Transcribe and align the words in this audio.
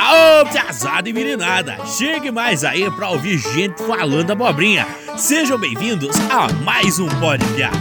Ô, 0.00 0.46
piazada 0.50 1.06
e 1.06 1.12
meninada, 1.12 1.84
chegue 1.84 2.30
mais 2.30 2.64
aí 2.64 2.90
pra 2.92 3.10
ouvir 3.10 3.36
gente 3.36 3.82
falando 3.82 4.30
abobrinha. 4.30 4.86
Sejam 5.18 5.58
bem-vindos 5.58 6.16
a 6.30 6.50
mais 6.64 6.98
um 6.98 7.08
Pode 7.20 7.44
Piar. 7.48 7.72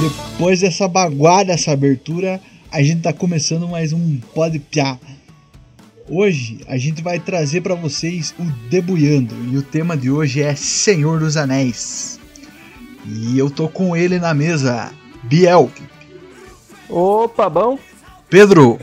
Depois 0.00 0.60
dessa 0.60 0.88
baguada, 0.88 1.52
essa 1.52 1.70
abertura, 1.70 2.40
a 2.72 2.82
gente 2.82 3.02
tá 3.02 3.12
começando 3.12 3.68
mais 3.68 3.92
um 3.92 4.18
Pode 4.34 4.58
Piar. 4.58 4.98
Hoje 6.08 6.58
a 6.66 6.76
gente 6.76 7.02
vai 7.02 7.20
trazer 7.20 7.60
para 7.60 7.76
vocês 7.76 8.34
o 8.36 8.42
Debuiando 8.68 9.36
e 9.52 9.56
o 9.56 9.62
tema 9.62 9.96
de 9.96 10.10
hoje 10.10 10.42
é 10.42 10.56
Senhor 10.56 11.20
dos 11.20 11.36
Anéis. 11.36 12.18
E 13.06 13.38
eu 13.38 13.48
tô 13.48 13.68
com 13.68 13.96
ele 13.96 14.18
na 14.18 14.34
mesa, 14.34 14.90
Biel. 15.22 15.70
Opa, 16.88 17.48
bom? 17.48 17.78
Pedro. 18.32 18.80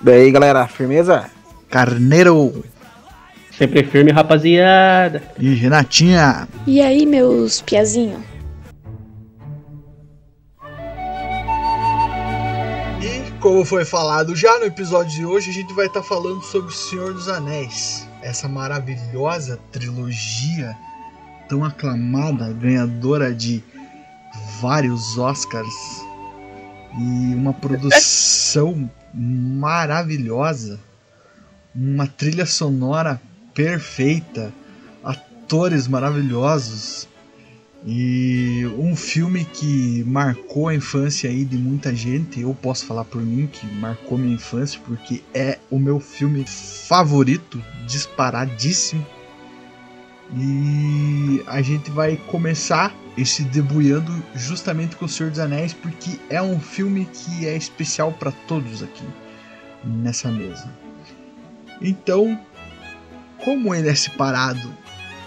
Daí, 0.00 0.32
galera, 0.32 0.66
firmeza? 0.66 1.30
Carneiro. 1.70 2.64
Sempre 3.56 3.84
firme, 3.84 4.10
rapaziada. 4.10 5.22
E 5.38 5.54
Renatinha. 5.54 6.48
E 6.66 6.80
aí, 6.82 7.06
meus 7.06 7.62
piazinho? 7.62 8.20
E 13.00 13.30
como 13.38 13.64
foi 13.64 13.84
falado 13.84 14.34
já 14.34 14.58
no 14.58 14.64
episódio 14.64 15.12
de 15.12 15.24
hoje, 15.24 15.50
a 15.50 15.54
gente 15.54 15.72
vai 15.72 15.86
estar 15.86 16.00
tá 16.00 16.06
falando 16.08 16.42
sobre 16.42 16.70
o 16.72 16.74
Senhor 16.74 17.14
dos 17.14 17.28
Anéis. 17.28 18.08
Essa 18.22 18.48
maravilhosa 18.48 19.60
trilogia 19.70 20.76
tão 21.48 21.62
aclamada, 21.64 22.52
ganhadora 22.54 23.32
de 23.32 23.62
vários 24.60 25.16
Oscars 25.16 26.07
e 26.96 27.34
uma 27.34 27.52
produção 27.52 28.90
maravilhosa, 29.12 30.78
uma 31.74 32.06
trilha 32.06 32.46
sonora 32.46 33.20
perfeita, 33.54 34.52
atores 35.02 35.88
maravilhosos 35.88 37.08
e 37.86 38.66
um 38.78 38.96
filme 38.96 39.44
que 39.44 40.02
marcou 40.04 40.68
a 40.68 40.74
infância 40.74 41.30
aí 41.30 41.44
de 41.44 41.56
muita 41.56 41.94
gente. 41.94 42.40
Eu 42.40 42.54
posso 42.54 42.84
falar 42.86 43.04
por 43.04 43.22
mim 43.22 43.46
que 43.46 43.66
marcou 43.74 44.18
minha 44.18 44.34
infância 44.34 44.80
porque 44.84 45.22
é 45.32 45.58
o 45.70 45.78
meu 45.78 46.00
filme 46.00 46.44
favorito, 46.46 47.62
disparadíssimo. 47.86 49.06
E 50.36 51.42
a 51.46 51.62
gente 51.62 51.90
vai 51.90 52.16
começar 52.16 52.94
esse 53.16 53.42
debuiando 53.44 54.12
justamente 54.34 54.94
com 54.96 55.06
o 55.06 55.08
Senhor 55.08 55.30
dos 55.30 55.40
Anéis, 55.40 55.72
porque 55.72 56.18
é 56.28 56.40
um 56.40 56.60
filme 56.60 57.08
que 57.12 57.46
é 57.46 57.56
especial 57.56 58.12
para 58.12 58.30
todos 58.46 58.82
aqui 58.82 59.04
nessa 59.84 60.30
mesa. 60.30 60.70
Então, 61.80 62.38
como 63.44 63.74
ele 63.74 63.88
é 63.88 63.94
separado 63.94 64.72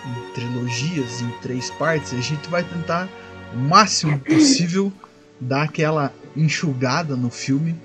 em 0.05 0.33
trilogias, 0.33 1.21
em 1.21 1.29
três 1.41 1.69
partes, 1.71 2.13
a 2.13 2.21
gente 2.21 2.47
vai 2.49 2.63
tentar 2.63 3.09
o 3.53 3.57
máximo 3.57 4.19
possível 4.19 4.91
dar 5.39 5.63
aquela 5.63 6.13
enxugada 6.35 7.15
no 7.15 7.29
filme 7.29 7.75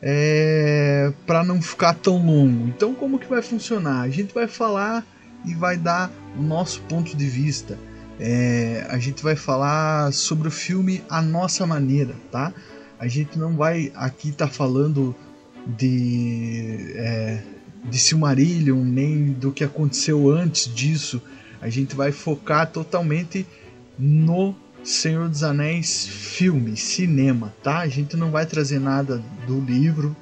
é, 0.00 1.12
para 1.26 1.44
não 1.44 1.60
ficar 1.60 1.94
tão 1.94 2.24
longo. 2.24 2.68
Então, 2.68 2.94
como 2.94 3.18
que 3.18 3.26
vai 3.26 3.42
funcionar? 3.42 4.00
A 4.00 4.08
gente 4.08 4.34
vai 4.34 4.48
falar 4.48 5.06
e 5.44 5.54
vai 5.54 5.76
dar 5.76 6.10
o 6.36 6.42
nosso 6.42 6.80
ponto 6.82 7.16
de 7.16 7.26
vista 7.26 7.78
é, 8.24 8.86
a 8.88 8.98
gente 8.98 9.22
vai 9.22 9.34
falar 9.34 10.12
sobre 10.12 10.46
o 10.46 10.50
filme 10.50 11.02
A 11.08 11.20
Nossa 11.20 11.66
Maneira, 11.66 12.14
tá? 12.30 12.52
A 12.98 13.08
gente 13.08 13.36
não 13.36 13.56
vai 13.56 13.90
aqui 13.96 14.28
estar 14.28 14.46
tá 14.46 14.52
falando 14.52 15.14
de, 15.66 16.92
é, 16.94 17.42
de 17.84 17.98
Silmarillion, 17.98 18.80
nem 18.84 19.32
do 19.32 19.50
que 19.50 19.64
aconteceu 19.64 20.30
antes 20.30 20.72
disso. 20.72 21.20
A 21.60 21.68
gente 21.68 21.96
vai 21.96 22.12
focar 22.12 22.70
totalmente 22.70 23.44
no 23.98 24.54
Senhor 24.84 25.28
dos 25.28 25.42
Anéis 25.42 26.06
filme, 26.06 26.76
cinema, 26.76 27.52
tá? 27.60 27.80
A 27.80 27.88
gente 27.88 28.16
não 28.16 28.30
vai 28.30 28.46
trazer 28.46 28.78
nada 28.78 29.20
do 29.48 29.60
livro. 29.60 30.14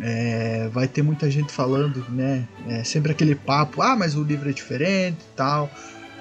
É, 0.00 0.68
vai 0.72 0.86
ter 0.86 1.02
muita 1.02 1.30
gente 1.30 1.52
falando, 1.52 2.04
né? 2.10 2.46
É 2.68 2.84
sempre 2.84 3.12
aquele 3.12 3.34
papo, 3.34 3.82
ah, 3.82 3.96
mas 3.96 4.14
o 4.14 4.22
livro 4.22 4.48
é 4.48 4.52
diferente 4.52 5.18
e 5.20 5.36
tal 5.36 5.70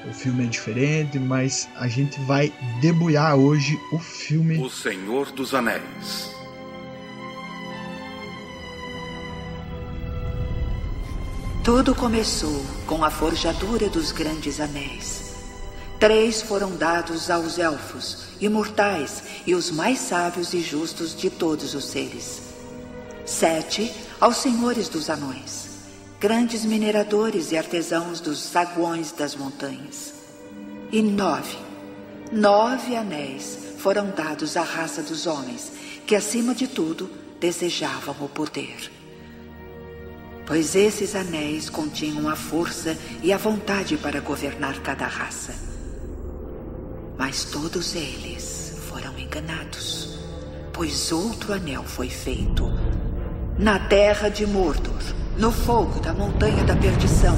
o 0.10 0.14
filme 0.14 0.46
é 0.46 0.48
diferente, 0.48 1.20
mas 1.20 1.68
a 1.76 1.88
gente 1.88 2.20
vai 2.22 2.54
debulhar 2.80 3.36
hoje 3.36 3.80
o 3.92 4.00
filme 4.00 4.58
O 4.58 4.70
Senhor 4.70 5.32
dos 5.32 5.54
Anéis. 5.54 6.32
Tudo 11.64 11.94
começou 11.94 12.66
com 12.86 13.04
a 13.04 13.10
forjadura 13.10 13.90
dos 13.90 14.14
grandes 14.14 14.62
anéis. 14.62 15.36
Três 16.00 16.42
foram 16.42 16.78
dados 16.78 17.30
aos 17.30 17.60
elfos, 17.60 18.28
imortais 18.40 19.24
e 19.46 19.54
os 19.54 19.70
mais 19.70 20.00
sábios 20.00 20.54
e 20.54 20.62
justos 20.62 21.14
de 21.14 21.30
todos 21.30 21.74
os 21.74 21.86
seres. 21.86 22.47
Sete 23.28 23.94
aos 24.22 24.38
senhores 24.38 24.88
dos 24.88 25.10
anões 25.10 25.68
grandes 26.20 26.66
mineradores 26.66 27.52
e 27.52 27.58
artesãos 27.58 28.20
dos 28.20 28.40
saguões 28.40 29.12
das 29.12 29.36
montanhas. 29.36 30.14
E 30.92 31.02
nove, 31.02 31.58
nove 32.32 32.96
anéis 32.96 33.58
foram 33.78 34.10
dados 34.12 34.58
à 34.58 34.64
raça 34.64 35.04
dos 35.04 35.28
homens, 35.28 35.72
que 36.08 36.16
acima 36.16 36.56
de 36.56 36.68
tudo 36.68 37.10
desejavam 37.40 38.16
o 38.22 38.30
poder. 38.30 38.92
Pois 40.46 40.74
esses 40.74 41.14
anéis 41.14 41.70
continham 41.70 42.30
a 42.30 42.36
força 42.36 42.98
e 43.22 43.34
a 43.34 43.38
vontade 43.38 43.98
para 43.98 44.22
governar 44.22 44.80
cada 44.82 45.06
raça. 45.06 45.54
Mas 47.18 47.44
todos 47.44 47.94
eles 47.94 48.78
foram 48.90 49.20
enganados, 49.20 50.18
pois 50.72 51.12
outro 51.12 51.54
anel 51.54 51.84
foi 51.84 52.10
feito 52.10 52.72
na 53.58 53.80
terra 53.80 54.30
de 54.30 54.46
Mordor 54.46 54.98
no 55.38 55.52
fogo 55.52 56.00
da 56.00 56.14
Montanha 56.14 56.64
da 56.64 56.76
Perdição, 56.76 57.38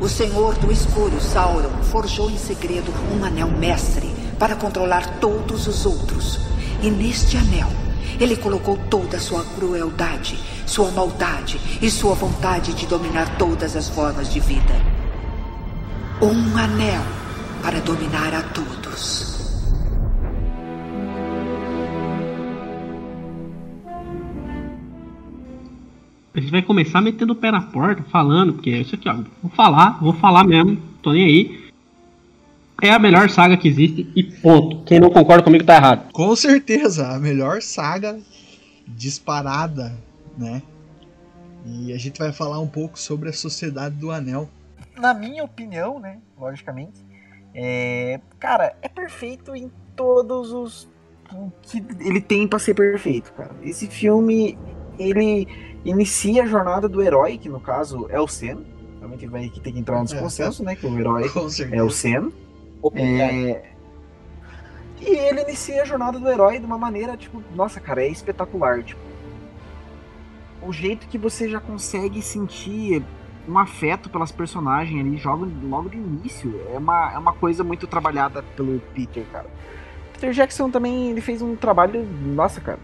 o 0.00 0.08
Senhor 0.08 0.54
do 0.54 0.70
Escuro, 0.70 1.20
Sauron, 1.20 1.82
forjou 1.82 2.30
em 2.30 2.38
segredo 2.38 2.92
um 3.12 3.24
anel 3.24 3.48
mestre 3.48 4.08
para 4.38 4.54
controlar 4.54 5.18
todos 5.18 5.66
os 5.66 5.84
outros. 5.84 6.38
E 6.80 6.88
neste 6.88 7.36
anel, 7.36 7.68
ele 8.20 8.36
colocou 8.36 8.78
toda 8.88 9.16
a 9.16 9.20
sua 9.20 9.44
crueldade, 9.44 10.38
sua 10.64 10.90
maldade 10.92 11.60
e 11.82 11.90
sua 11.90 12.14
vontade 12.14 12.72
de 12.72 12.86
dominar 12.86 13.36
todas 13.36 13.74
as 13.74 13.88
formas 13.88 14.32
de 14.32 14.38
vida. 14.38 14.74
Um 16.22 16.56
anel 16.56 17.02
para 17.62 17.80
dominar 17.80 18.32
a 18.32 18.42
todos. 18.42 19.39
A 26.32 26.40
gente 26.40 26.50
vai 26.50 26.62
começar 26.62 27.00
metendo 27.00 27.32
o 27.32 27.36
pé 27.36 27.50
na 27.50 27.60
porta, 27.60 28.04
falando, 28.04 28.52
porque 28.54 28.70
é 28.70 28.78
isso 28.78 28.94
aqui, 28.94 29.08
ó. 29.08 29.16
Vou 29.42 29.50
falar, 29.50 29.98
vou 30.00 30.12
falar 30.12 30.44
mesmo, 30.44 30.80
tô 31.02 31.12
nem 31.12 31.24
aí. 31.24 31.70
É 32.82 32.92
a 32.92 32.98
melhor 32.98 33.28
saga 33.28 33.56
que 33.56 33.68
existe 33.68 34.10
e 34.14 34.22
ponto. 34.22 34.82
Quem 34.84 35.00
não 35.00 35.10
concorda 35.10 35.42
comigo 35.42 35.64
tá 35.64 35.76
errado. 35.76 36.10
Com 36.12 36.34
certeza, 36.34 37.08
a 37.08 37.18
melhor 37.18 37.60
saga 37.60 38.18
disparada, 38.86 39.92
né? 40.38 40.62
E 41.66 41.92
a 41.92 41.98
gente 41.98 42.18
vai 42.18 42.32
falar 42.32 42.58
um 42.60 42.66
pouco 42.66 42.98
sobre 42.98 43.28
a 43.28 43.32
Sociedade 43.32 43.96
do 43.96 44.10
Anel. 44.10 44.48
Na 44.96 45.12
minha 45.12 45.44
opinião, 45.44 45.98
né? 45.98 46.18
Logicamente, 46.38 47.04
é... 47.54 48.20
cara, 48.38 48.74
é 48.80 48.88
perfeito 48.88 49.54
em 49.54 49.70
todos 49.94 50.52
os 50.52 50.88
que 51.62 51.84
ele 52.00 52.20
tem 52.20 52.48
para 52.48 52.58
ser 52.58 52.74
perfeito, 52.74 53.32
cara. 53.34 53.54
Esse 53.62 53.86
filme, 53.86 54.58
ele 55.00 55.48
inicia 55.84 56.42
a 56.42 56.46
jornada 56.46 56.88
do 56.88 57.02
herói, 57.02 57.38
que 57.38 57.48
no 57.48 57.60
caso 57.60 58.06
é 58.10 58.20
o 58.20 58.28
Sen. 58.28 58.58
Realmente 58.98 59.26
vai 59.26 59.48
que 59.48 59.60
tem 59.60 59.72
que 59.72 59.78
entrar 59.78 60.00
nesse 60.00 60.14
é, 60.14 60.20
consenso, 60.20 60.62
né? 60.62 60.76
Que 60.76 60.86
o 60.86 60.98
herói 60.98 61.24
é 61.72 61.82
o 61.82 61.90
Sen. 61.90 62.32
É... 62.94 63.62
E 65.00 65.16
ele 65.16 65.42
inicia 65.42 65.82
a 65.82 65.84
jornada 65.84 66.18
do 66.18 66.28
herói 66.28 66.58
de 66.58 66.66
uma 66.66 66.76
maneira, 66.76 67.16
tipo, 67.16 67.42
nossa, 67.54 67.80
cara, 67.80 68.02
é 68.02 68.08
espetacular. 68.08 68.82
Tipo, 68.82 69.00
o 70.62 70.72
jeito 70.72 71.06
que 71.08 71.16
você 71.16 71.48
já 71.48 71.58
consegue 71.58 72.20
sentir 72.20 73.02
um 73.48 73.58
afeto 73.58 74.10
pelas 74.10 74.30
personagens 74.30 75.00
ali, 75.00 75.16
joga 75.16 75.48
logo 75.62 75.88
de 75.88 75.96
início, 75.96 76.60
é 76.72 76.76
uma, 76.76 77.12
é 77.14 77.18
uma 77.18 77.32
coisa 77.32 77.64
muito 77.64 77.86
trabalhada 77.86 78.42
pelo 78.54 78.78
Peter, 78.94 79.24
cara. 79.32 79.46
Peter 80.12 80.32
Jackson 80.32 80.70
também 80.70 81.10
ele 81.10 81.22
fez 81.22 81.40
um 81.40 81.56
trabalho, 81.56 82.06
nossa, 82.22 82.60
cara, 82.60 82.78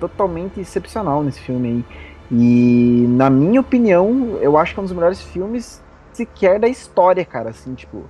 totalmente 0.00 0.58
excepcional 0.58 1.22
nesse 1.22 1.40
filme 1.40 1.68
aí. 1.68 1.84
E, 2.32 3.06
na 3.08 3.28
minha 3.28 3.60
opinião, 3.60 4.38
eu 4.40 4.56
acho 4.56 4.72
que 4.72 4.80
é 4.80 4.82
um 4.82 4.86
dos 4.86 4.94
melhores 4.94 5.20
filmes 5.20 5.82
sequer 6.12 6.58
da 6.58 6.68
história, 6.68 7.24
cara. 7.24 7.50
Assim, 7.50 7.74
tipo, 7.74 8.04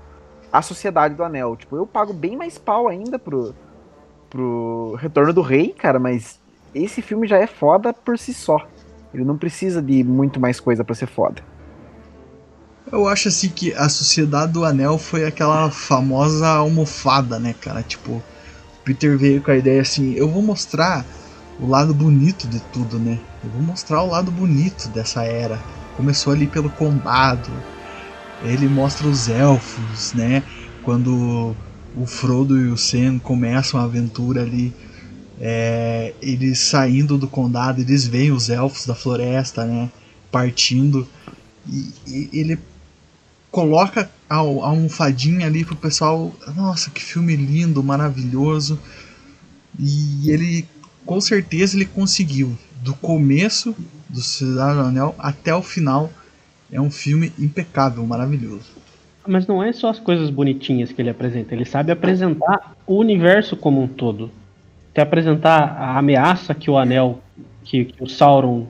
A 0.52 0.62
Sociedade 0.62 1.14
do 1.14 1.24
Anel. 1.24 1.56
Tipo, 1.56 1.76
eu 1.76 1.86
pago 1.86 2.12
bem 2.12 2.36
mais 2.36 2.58
pau 2.58 2.88
ainda 2.88 3.18
pro, 3.18 3.54
pro 4.28 4.96
Retorno 4.98 5.32
do 5.32 5.42
Rei, 5.42 5.72
cara, 5.72 5.98
mas 5.98 6.38
esse 6.74 7.02
filme 7.02 7.26
já 7.26 7.38
é 7.38 7.46
foda 7.46 7.92
por 7.92 8.18
si 8.18 8.32
só. 8.32 8.66
Ele 9.12 9.24
não 9.24 9.36
precisa 9.36 9.82
de 9.82 10.04
muito 10.04 10.38
mais 10.38 10.60
coisa 10.60 10.84
para 10.84 10.94
ser 10.94 11.06
foda. 11.06 11.42
Eu 12.92 13.06
acho 13.06 13.28
assim 13.28 13.48
que 13.48 13.72
a 13.74 13.88
Sociedade 13.88 14.52
do 14.52 14.64
Anel 14.64 14.98
foi 14.98 15.24
aquela 15.24 15.70
famosa 15.70 16.48
almofada, 16.48 17.38
né, 17.38 17.54
cara? 17.60 17.82
Tipo, 17.82 18.22
Peter 18.84 19.16
veio 19.16 19.42
com 19.42 19.50
a 19.50 19.56
ideia 19.56 19.80
assim: 19.80 20.14
eu 20.14 20.28
vou 20.28 20.42
mostrar 20.42 21.04
o 21.60 21.66
lado 21.66 21.92
bonito 21.92 22.48
de 22.48 22.60
tudo, 22.72 22.98
né? 22.98 23.18
Eu 23.44 23.50
vou 23.50 23.62
mostrar 23.62 24.02
o 24.02 24.08
lado 24.08 24.30
bonito 24.30 24.88
dessa 24.88 25.22
era. 25.22 25.58
Começou 25.96 26.32
ali 26.32 26.46
pelo 26.46 26.70
condado. 26.70 27.50
Ele 28.42 28.68
mostra 28.68 29.06
os 29.06 29.28
elfos, 29.28 30.14
né? 30.14 30.42
Quando 30.82 31.54
o 31.94 32.06
Frodo 32.06 32.58
e 32.58 32.68
o 32.68 32.76
Sam 32.76 33.18
começam 33.18 33.78
a 33.78 33.84
aventura 33.84 34.42
ali, 34.42 34.72
é, 35.38 36.14
eles 36.22 36.58
saindo 36.58 37.18
do 37.18 37.28
condado, 37.28 37.80
eles 37.80 38.06
veem 38.06 38.32
os 38.32 38.48
elfos 38.48 38.86
da 38.86 38.94
floresta, 38.94 39.64
né? 39.64 39.90
Partindo. 40.30 41.06
E, 41.68 41.92
e 42.06 42.28
ele 42.32 42.58
coloca 43.50 44.10
a, 44.28 44.36
a 44.36 44.38
almofadinha 44.38 45.46
ali 45.46 45.64
pro 45.64 45.76
pessoal. 45.76 46.34
Nossa, 46.56 46.90
que 46.90 47.02
filme 47.02 47.36
lindo, 47.36 47.82
maravilhoso. 47.82 48.78
E 49.78 50.30
ele, 50.30 50.66
com 51.10 51.20
certeza, 51.20 51.76
ele 51.76 51.86
conseguiu. 51.86 52.56
Do 52.84 52.94
começo 52.94 53.74
do 54.08 54.20
Cidade 54.20 54.76
do 54.76 54.84
Anel 54.84 55.12
até 55.18 55.52
o 55.52 55.60
final. 55.60 56.08
É 56.70 56.80
um 56.80 56.88
filme 56.88 57.32
impecável, 57.36 58.06
maravilhoso. 58.06 58.70
Mas 59.26 59.44
não 59.44 59.60
é 59.60 59.72
só 59.72 59.90
as 59.90 59.98
coisas 59.98 60.30
bonitinhas 60.30 60.92
que 60.92 61.02
ele 61.02 61.10
apresenta, 61.10 61.52
ele 61.52 61.64
sabe 61.64 61.90
apresentar 61.90 62.76
o 62.86 62.94
universo 62.94 63.56
como 63.56 63.82
um 63.82 63.88
todo. 63.88 64.30
Quer 64.94 65.02
apresentar 65.02 65.76
a 65.76 65.98
ameaça 65.98 66.54
que 66.54 66.70
o 66.70 66.78
anel, 66.78 67.20
que, 67.64 67.86
que 67.86 68.04
o 68.04 68.08
Sauron 68.08 68.68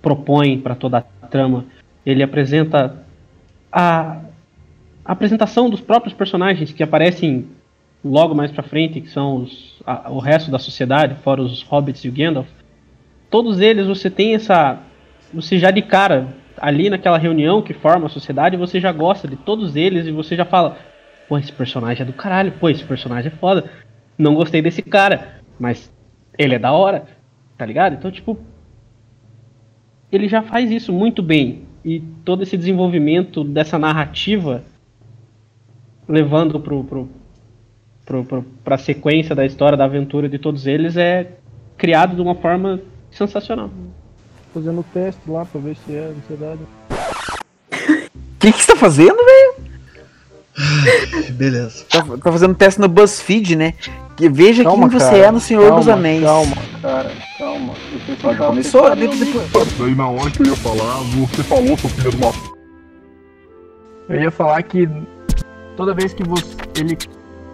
propõe 0.00 0.60
para 0.60 0.76
toda 0.76 0.98
a 1.20 1.26
trama. 1.26 1.66
Ele 2.06 2.22
apresenta 2.22 3.04
a, 3.72 4.20
a, 5.04 5.12
apresentação 5.12 5.68
dos 5.68 5.80
próprios 5.80 6.14
personagens 6.14 6.70
que 6.70 6.84
aparecem 6.84 7.48
logo 8.04 8.34
mais 8.34 8.50
para 8.50 8.62
frente, 8.62 9.00
que 9.00 9.08
são 9.08 9.36
os, 9.36 9.80
a, 9.86 10.10
o 10.10 10.18
resto 10.18 10.50
da 10.50 10.58
sociedade, 10.58 11.16
fora 11.22 11.42
os 11.42 11.62
hobbits 11.62 12.04
e 12.04 12.08
o 12.08 12.12
Gandalf. 12.12 12.48
Todos 13.30 13.60
eles 13.60 13.86
você 13.86 14.10
tem 14.10 14.34
essa. 14.34 14.80
Você 15.32 15.58
já 15.58 15.70
de 15.70 15.82
cara 15.82 16.28
ali 16.56 16.90
naquela 16.90 17.18
reunião 17.18 17.62
que 17.62 17.74
forma 17.74 18.06
a 18.06 18.10
sociedade, 18.10 18.56
você 18.56 18.80
já 18.80 18.90
gosta 18.92 19.28
de 19.28 19.36
todos 19.36 19.76
eles 19.76 20.06
e 20.06 20.12
você 20.12 20.36
já 20.36 20.44
fala: 20.44 20.78
pô, 21.28 21.38
esse 21.38 21.52
personagem 21.52 22.02
é 22.02 22.06
do 22.06 22.12
caralho, 22.12 22.52
pô, 22.52 22.68
esse 22.68 22.84
personagem 22.84 23.30
é 23.32 23.36
foda. 23.36 23.70
Não 24.16 24.34
gostei 24.34 24.62
desse 24.62 24.82
cara, 24.82 25.40
mas 25.58 25.92
ele 26.36 26.54
é 26.54 26.58
da 26.58 26.72
hora, 26.72 27.04
tá 27.56 27.66
ligado? 27.66 27.94
Então, 27.94 28.10
tipo. 28.10 28.38
Ele 30.10 30.26
já 30.26 30.40
faz 30.40 30.70
isso 30.70 30.90
muito 30.90 31.22
bem. 31.22 31.66
E 31.84 32.00
todo 32.24 32.42
esse 32.42 32.56
desenvolvimento 32.56 33.44
dessa 33.44 33.78
narrativa 33.78 34.64
levando 36.08 36.58
pro, 36.58 36.82
pro, 36.82 37.08
pro, 38.08 38.44
pra 38.64 38.78
sequência 38.78 39.34
da 39.34 39.44
história, 39.44 39.76
da 39.76 39.84
aventura 39.84 40.28
de 40.28 40.38
todos 40.38 40.66
eles 40.66 40.96
é 40.96 41.32
criado 41.76 42.16
de 42.16 42.22
uma 42.22 42.34
forma 42.34 42.80
sensacional 43.10 43.70
fazendo 44.52 44.80
o 44.80 44.84
teste 44.84 45.20
lá 45.28 45.44
pra 45.44 45.60
ver 45.60 45.76
se 45.76 45.94
é 45.94 46.12
ansiedade. 46.16 46.60
O 46.90 48.10
que, 48.40 48.52
que 48.52 48.62
você 48.62 48.72
tá 48.72 48.76
fazendo, 48.76 49.16
velho? 49.16 49.68
Beleza. 51.34 51.84
Tá, 51.88 52.02
tá 52.02 52.32
fazendo 52.32 52.54
teste 52.54 52.80
no 52.80 52.88
BuzzFeed, 52.88 53.54
né? 53.54 53.74
Que 54.16 54.28
veja 54.28 54.64
Calma, 54.64 54.88
quem 54.88 54.98
você 54.98 55.10
cara. 55.10 55.26
é 55.26 55.30
no 55.30 55.38
Senhor 55.38 55.62
Calma, 55.62 55.78
dos 55.78 55.88
Anéis. 55.88 56.24
Calma, 56.24 56.56
cara, 56.82 57.12
calma. 57.38 57.74
Eu 58.08 58.16
falar. 58.16 58.36
Começou 58.36 58.96
dentro 58.96 59.24
depois. 59.24 59.78
Daí 59.78 59.94
na 59.94 60.08
hora 60.08 60.30
que 60.30 60.42
eu 60.42 60.46
ia 60.46 60.56
falar, 60.56 60.94
você 61.04 61.42
falou, 61.44 61.78
seu 61.78 61.90
filho 61.90 62.10
de 62.10 62.16
uma 62.16 62.32
Eu 64.08 64.20
ia 64.20 64.30
falar 64.32 64.60
que 64.64 64.88
toda 65.76 65.94
vez 65.94 66.12
que 66.12 66.24
você, 66.24 66.56
ele 66.76 66.98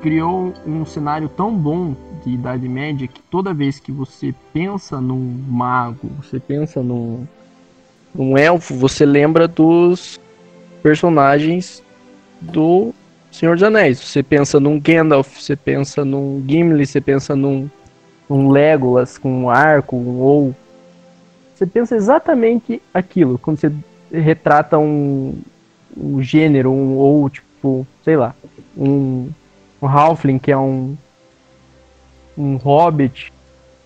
criou 0.04 0.52
um 0.66 0.84
cenário 0.84 1.30
tão 1.30 1.56
bom 1.56 1.96
de 2.22 2.34
Idade 2.34 2.68
Média 2.68 3.08
que 3.08 3.22
toda 3.22 3.54
vez 3.54 3.80
que 3.80 3.90
você 3.90 4.34
pensa 4.52 5.00
num 5.00 5.42
mago, 5.48 6.10
você 6.22 6.38
pensa 6.38 6.82
num, 6.82 7.26
num 8.14 8.36
elfo, 8.36 8.74
você 8.74 9.06
lembra 9.06 9.48
dos 9.48 10.20
personagens 10.82 11.82
do 12.38 12.92
Senhor 13.32 13.54
dos 13.54 13.62
Anéis. 13.62 13.98
Você 13.98 14.22
pensa 14.22 14.60
num 14.60 14.78
Gandalf, 14.78 15.40
você 15.40 15.56
pensa 15.56 16.04
num 16.04 16.44
Gimli, 16.46 16.84
você 16.84 17.00
pensa 17.00 17.34
num, 17.34 17.70
num 18.28 18.50
Legolas 18.50 19.16
com 19.16 19.44
um 19.44 19.48
arco, 19.48 19.96
um 19.96 20.18
ou. 20.20 20.54
Você 21.54 21.64
pensa 21.64 21.96
exatamente 21.96 22.82
aquilo 22.92 23.38
quando 23.38 23.56
você 23.56 23.72
retrata 24.12 24.76
um, 24.76 25.34
um 25.96 26.22
gênero, 26.22 26.70
um 26.70 26.94
ou 26.98 27.30
tipo, 27.30 27.86
sei 28.04 28.18
lá, 28.18 28.34
um, 28.76 29.30
um 29.84 29.88
Halfling 29.88 30.38
que 30.38 30.50
é 30.50 30.56
um 30.56 30.96
um 32.36 32.56
hobbit. 32.56 33.32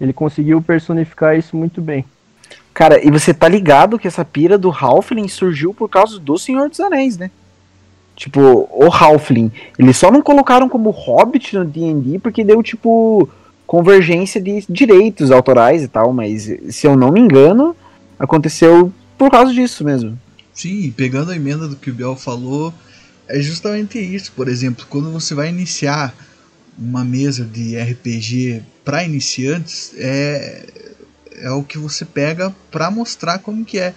Ele 0.00 0.12
conseguiu 0.12 0.62
personificar 0.62 1.37
isso 1.37 1.56
muito 1.56 1.83
bem. 1.83 2.05
Cara, 2.73 3.05
e 3.05 3.11
você 3.11 3.35
tá 3.35 3.49
ligado 3.49 3.99
que 3.99 4.06
essa 4.06 4.25
pira 4.25 4.56
do 4.56 4.71
Halfling 4.71 5.29
surgiu 5.29 5.75
por 5.75 5.89
causa 5.89 6.19
do 6.19 6.39
Senhor 6.39 6.69
dos 6.69 6.81
Anéis, 6.81 7.19
né? 7.19 7.31
Tipo, 8.15 8.69
o 8.73 8.87
Halfling. 8.91 9.50
Eles 9.79 9.97
só 9.97 10.11
não 10.11 10.23
colocaram 10.23 10.69
como 10.69 10.91
Hobbit 10.91 11.56
no 11.56 11.65
D&D 11.65 12.19
porque 12.21 12.45
deu, 12.45 12.62
tipo, 12.62 13.29
convergência 13.67 14.41
de 14.41 14.65
direitos 14.69 15.31
autorais 15.31 15.83
e 15.83 15.89
tal, 15.89 16.12
mas 16.12 16.50
se 16.71 16.87
eu 16.87 16.97
não 16.97 17.12
me 17.12 17.21
engano, 17.21 17.77
aconteceu 18.19 18.93
por 19.17 19.31
causa 19.31 19.53
disso 19.53 19.85
mesmo. 19.85 20.19
Sim, 20.55 20.85
e 20.85 20.91
pegando 20.91 21.33
a 21.33 21.37
emenda 21.37 21.69
do 21.69 21.77
que 21.77 21.91
o 21.91 21.95
Biel 21.95 22.17
falou, 22.17 22.73
é 23.29 23.41
justamente 23.41 23.99
isso. 23.99 24.33
Por 24.33 24.49
exemplo, 24.49 24.87
quando 24.89 25.13
você 25.13 25.35
vai 25.35 25.49
iniciar 25.49 26.15
uma 26.79 27.05
mesa 27.05 27.45
de 27.45 27.77
RPG 27.77 28.63
para 28.85 29.05
iniciantes, 29.05 29.93
é, 29.97 30.67
é 31.41 31.51
o 31.51 31.63
que 31.63 31.79
você 31.79 32.05
pega 32.05 32.55
para 32.71 32.91
mostrar 32.91 33.39
como 33.39 33.65
que 33.65 33.79
é. 33.79 33.95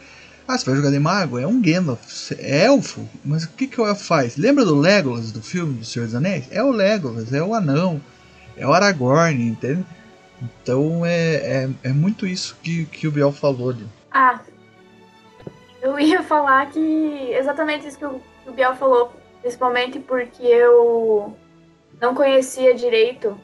Ah, 0.48 0.58
você 0.58 0.66
vai 0.66 0.76
jogar 0.76 0.92
de 0.92 1.00
mago? 1.00 1.40
É 1.40 1.48
um 1.48 1.62
Gandalf. 1.62 2.32
É 2.38 2.66
elfo? 2.66 3.08
Mas 3.24 3.44
o 3.44 3.50
que, 3.50 3.68
que 3.68 3.80
o 3.80 3.88
elfo 3.88 4.04
faz? 4.04 4.36
Lembra 4.36 4.66
do 4.66 4.76
Legolas 4.76 5.32
do 5.32 5.42
filme 5.42 5.80
do 5.80 5.86
Senhor 5.86 6.06
dos 6.06 6.16
Anéis? 6.16 6.46
É 6.52 6.62
o 6.64 6.72
Legolas, 6.72 7.32
é 7.32 7.42
o 7.42 7.54
anão, 7.54 8.02
é 8.58 8.68
o 8.68 8.74
Aragorn, 8.74 9.42
entende? 9.48 9.86
Então 10.42 11.06
é, 11.06 11.36
é, 11.36 11.70
é 11.84 11.90
muito 11.90 12.26
isso 12.26 12.58
que, 12.62 12.86
que 12.86 13.08
o 13.08 13.12
Biel 13.12 13.32
falou 13.32 13.70
ali. 13.70 13.88
Ah, 14.12 14.42
eu 15.82 16.00
ia 16.00 16.22
falar 16.24 16.70
que 16.70 16.80
exatamente 17.34 17.88
isso 17.88 17.98
que 17.98 18.06
o, 18.06 18.22
que 18.44 18.50
o 18.50 18.54
Biel 18.54 18.76
falou, 18.76 19.14
principalmente 19.42 20.00
porque 20.00 20.44
eu 20.44 21.36
não 22.00 22.16
conhecia 22.16 22.74
direito 22.74 23.38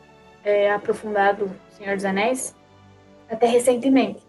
é, 0.43 0.71
aprofundado 0.71 1.51
Senhor 1.71 1.95
dos 1.95 2.05
Anéis 2.05 2.55
até 3.29 3.45
recentemente. 3.45 4.25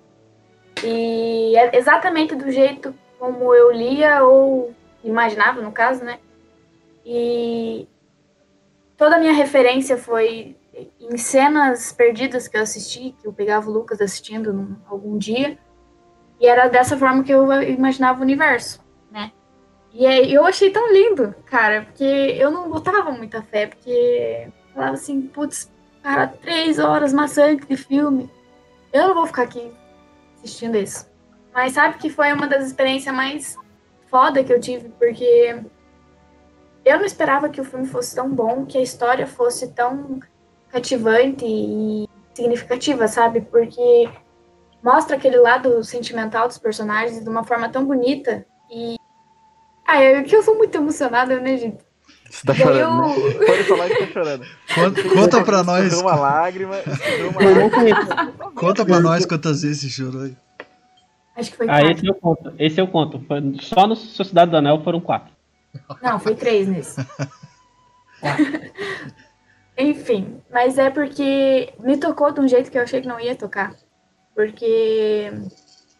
E 0.84 1.56
é 1.56 1.76
exatamente 1.76 2.34
do 2.34 2.50
jeito 2.50 2.94
como 3.18 3.54
eu 3.54 3.70
lia 3.72 4.22
ou 4.22 4.74
imaginava, 5.02 5.60
no 5.60 5.72
caso, 5.72 6.04
né? 6.04 6.18
E 7.04 7.88
toda 8.96 9.16
a 9.16 9.18
minha 9.18 9.32
referência 9.32 9.96
foi 9.96 10.56
em 11.00 11.16
cenas 11.16 11.92
perdidas 11.92 12.46
que 12.46 12.56
eu 12.56 12.62
assisti, 12.62 13.14
que 13.20 13.26
eu 13.26 13.32
pegava 13.32 13.68
o 13.68 13.72
Lucas 13.72 14.00
assistindo 14.00 14.76
algum 14.88 15.18
dia. 15.18 15.58
E 16.40 16.46
era 16.46 16.68
dessa 16.68 16.96
forma 16.96 17.24
que 17.24 17.32
eu 17.32 17.50
imaginava 17.62 18.20
o 18.20 18.22
universo? 18.22 18.80
E 19.92 20.06
aí, 20.06 20.32
eu 20.32 20.44
achei 20.44 20.70
tão 20.70 20.92
lindo, 20.92 21.34
cara, 21.46 21.82
porque 21.82 22.04
eu 22.04 22.50
não 22.50 22.70
botava 22.70 23.10
muita 23.10 23.42
fé, 23.42 23.66
porque 23.66 24.48
falava 24.74 24.94
assim, 24.94 25.22
putz, 25.22 25.70
cara, 26.02 26.28
três 26.28 26.78
horas 26.78 27.12
maçante 27.12 27.66
de 27.66 27.76
filme. 27.76 28.30
Eu 28.92 29.08
não 29.08 29.14
vou 29.14 29.26
ficar 29.26 29.42
aqui 29.42 29.72
assistindo 30.36 30.76
isso. 30.76 31.10
Mas 31.52 31.72
sabe 31.72 31.98
que 31.98 32.10
foi 32.10 32.32
uma 32.32 32.46
das 32.46 32.66
experiências 32.66 33.14
mais 33.14 33.56
foda 34.06 34.44
que 34.44 34.52
eu 34.52 34.60
tive, 34.60 34.88
porque 34.90 35.60
eu 36.84 36.98
não 36.98 37.04
esperava 37.04 37.48
que 37.48 37.60
o 37.60 37.64
filme 37.64 37.86
fosse 37.86 38.14
tão 38.14 38.30
bom, 38.30 38.64
que 38.64 38.78
a 38.78 38.82
história 38.82 39.26
fosse 39.26 39.72
tão 39.72 40.20
cativante 40.70 41.44
e 41.44 42.08
significativa, 42.34 43.08
sabe? 43.08 43.40
Porque 43.40 44.08
mostra 44.82 45.16
aquele 45.16 45.38
lado 45.38 45.82
sentimental 45.82 46.46
dos 46.46 46.58
personagens 46.58 47.22
de 47.22 47.28
uma 47.28 47.44
forma 47.44 47.68
tão 47.68 47.84
bonita 47.84 48.46
e 48.70 48.96
ah, 49.88 50.02
é 50.02 50.22
que 50.22 50.36
eu 50.36 50.42
sou 50.42 50.56
muito 50.56 50.74
emocionada, 50.76 51.40
né, 51.40 51.56
gente? 51.56 51.78
Você 52.30 52.46
tá 52.46 52.54
chorando, 52.54 53.08
né? 53.08 53.14
eu- 53.16 53.38
Pode 53.46 53.64
falar 53.64 53.88
que 53.88 54.06
tá 54.06 54.12
chorando. 54.12 54.46
Conta, 54.74 55.02
conta 55.08 55.44
pra 55.44 55.62
nós. 55.64 55.94
Uma 56.00 56.14
lágrima, 56.14 56.76
uma 57.30 57.62
lágrima. 57.62 58.32
Conta 58.54 58.84
pra 58.84 59.00
nós 59.00 59.24
quantas 59.24 59.62
vezes 59.62 59.80
você 59.80 59.88
chorou 59.88 60.22
aí. 60.22 60.36
Acho 61.36 61.50
que 61.52 61.56
foi 61.56 61.66
Ah, 61.68 61.80
quatro. 61.80 61.90
esse 61.92 62.06
eu 62.06 62.14
conto. 62.14 62.52
Esse 62.58 62.80
eu 62.80 62.86
conto. 62.88 63.24
Só 63.62 63.86
no 63.86 63.96
Sociedade 63.96 64.50
do 64.50 64.56
Anel 64.58 64.82
foram 64.84 65.00
quatro. 65.00 65.32
Não, 66.02 66.18
foi 66.20 66.34
três 66.34 66.68
nesse. 66.68 67.00
Enfim, 69.76 70.40
mas 70.50 70.76
é 70.76 70.90
porque 70.90 71.72
me 71.78 71.96
tocou 71.96 72.32
de 72.32 72.40
um 72.40 72.48
jeito 72.48 72.70
que 72.70 72.76
eu 72.76 72.82
achei 72.82 73.00
que 73.00 73.06
não 73.08 73.20
ia 73.20 73.36
tocar. 73.36 73.74
porque 74.34 75.32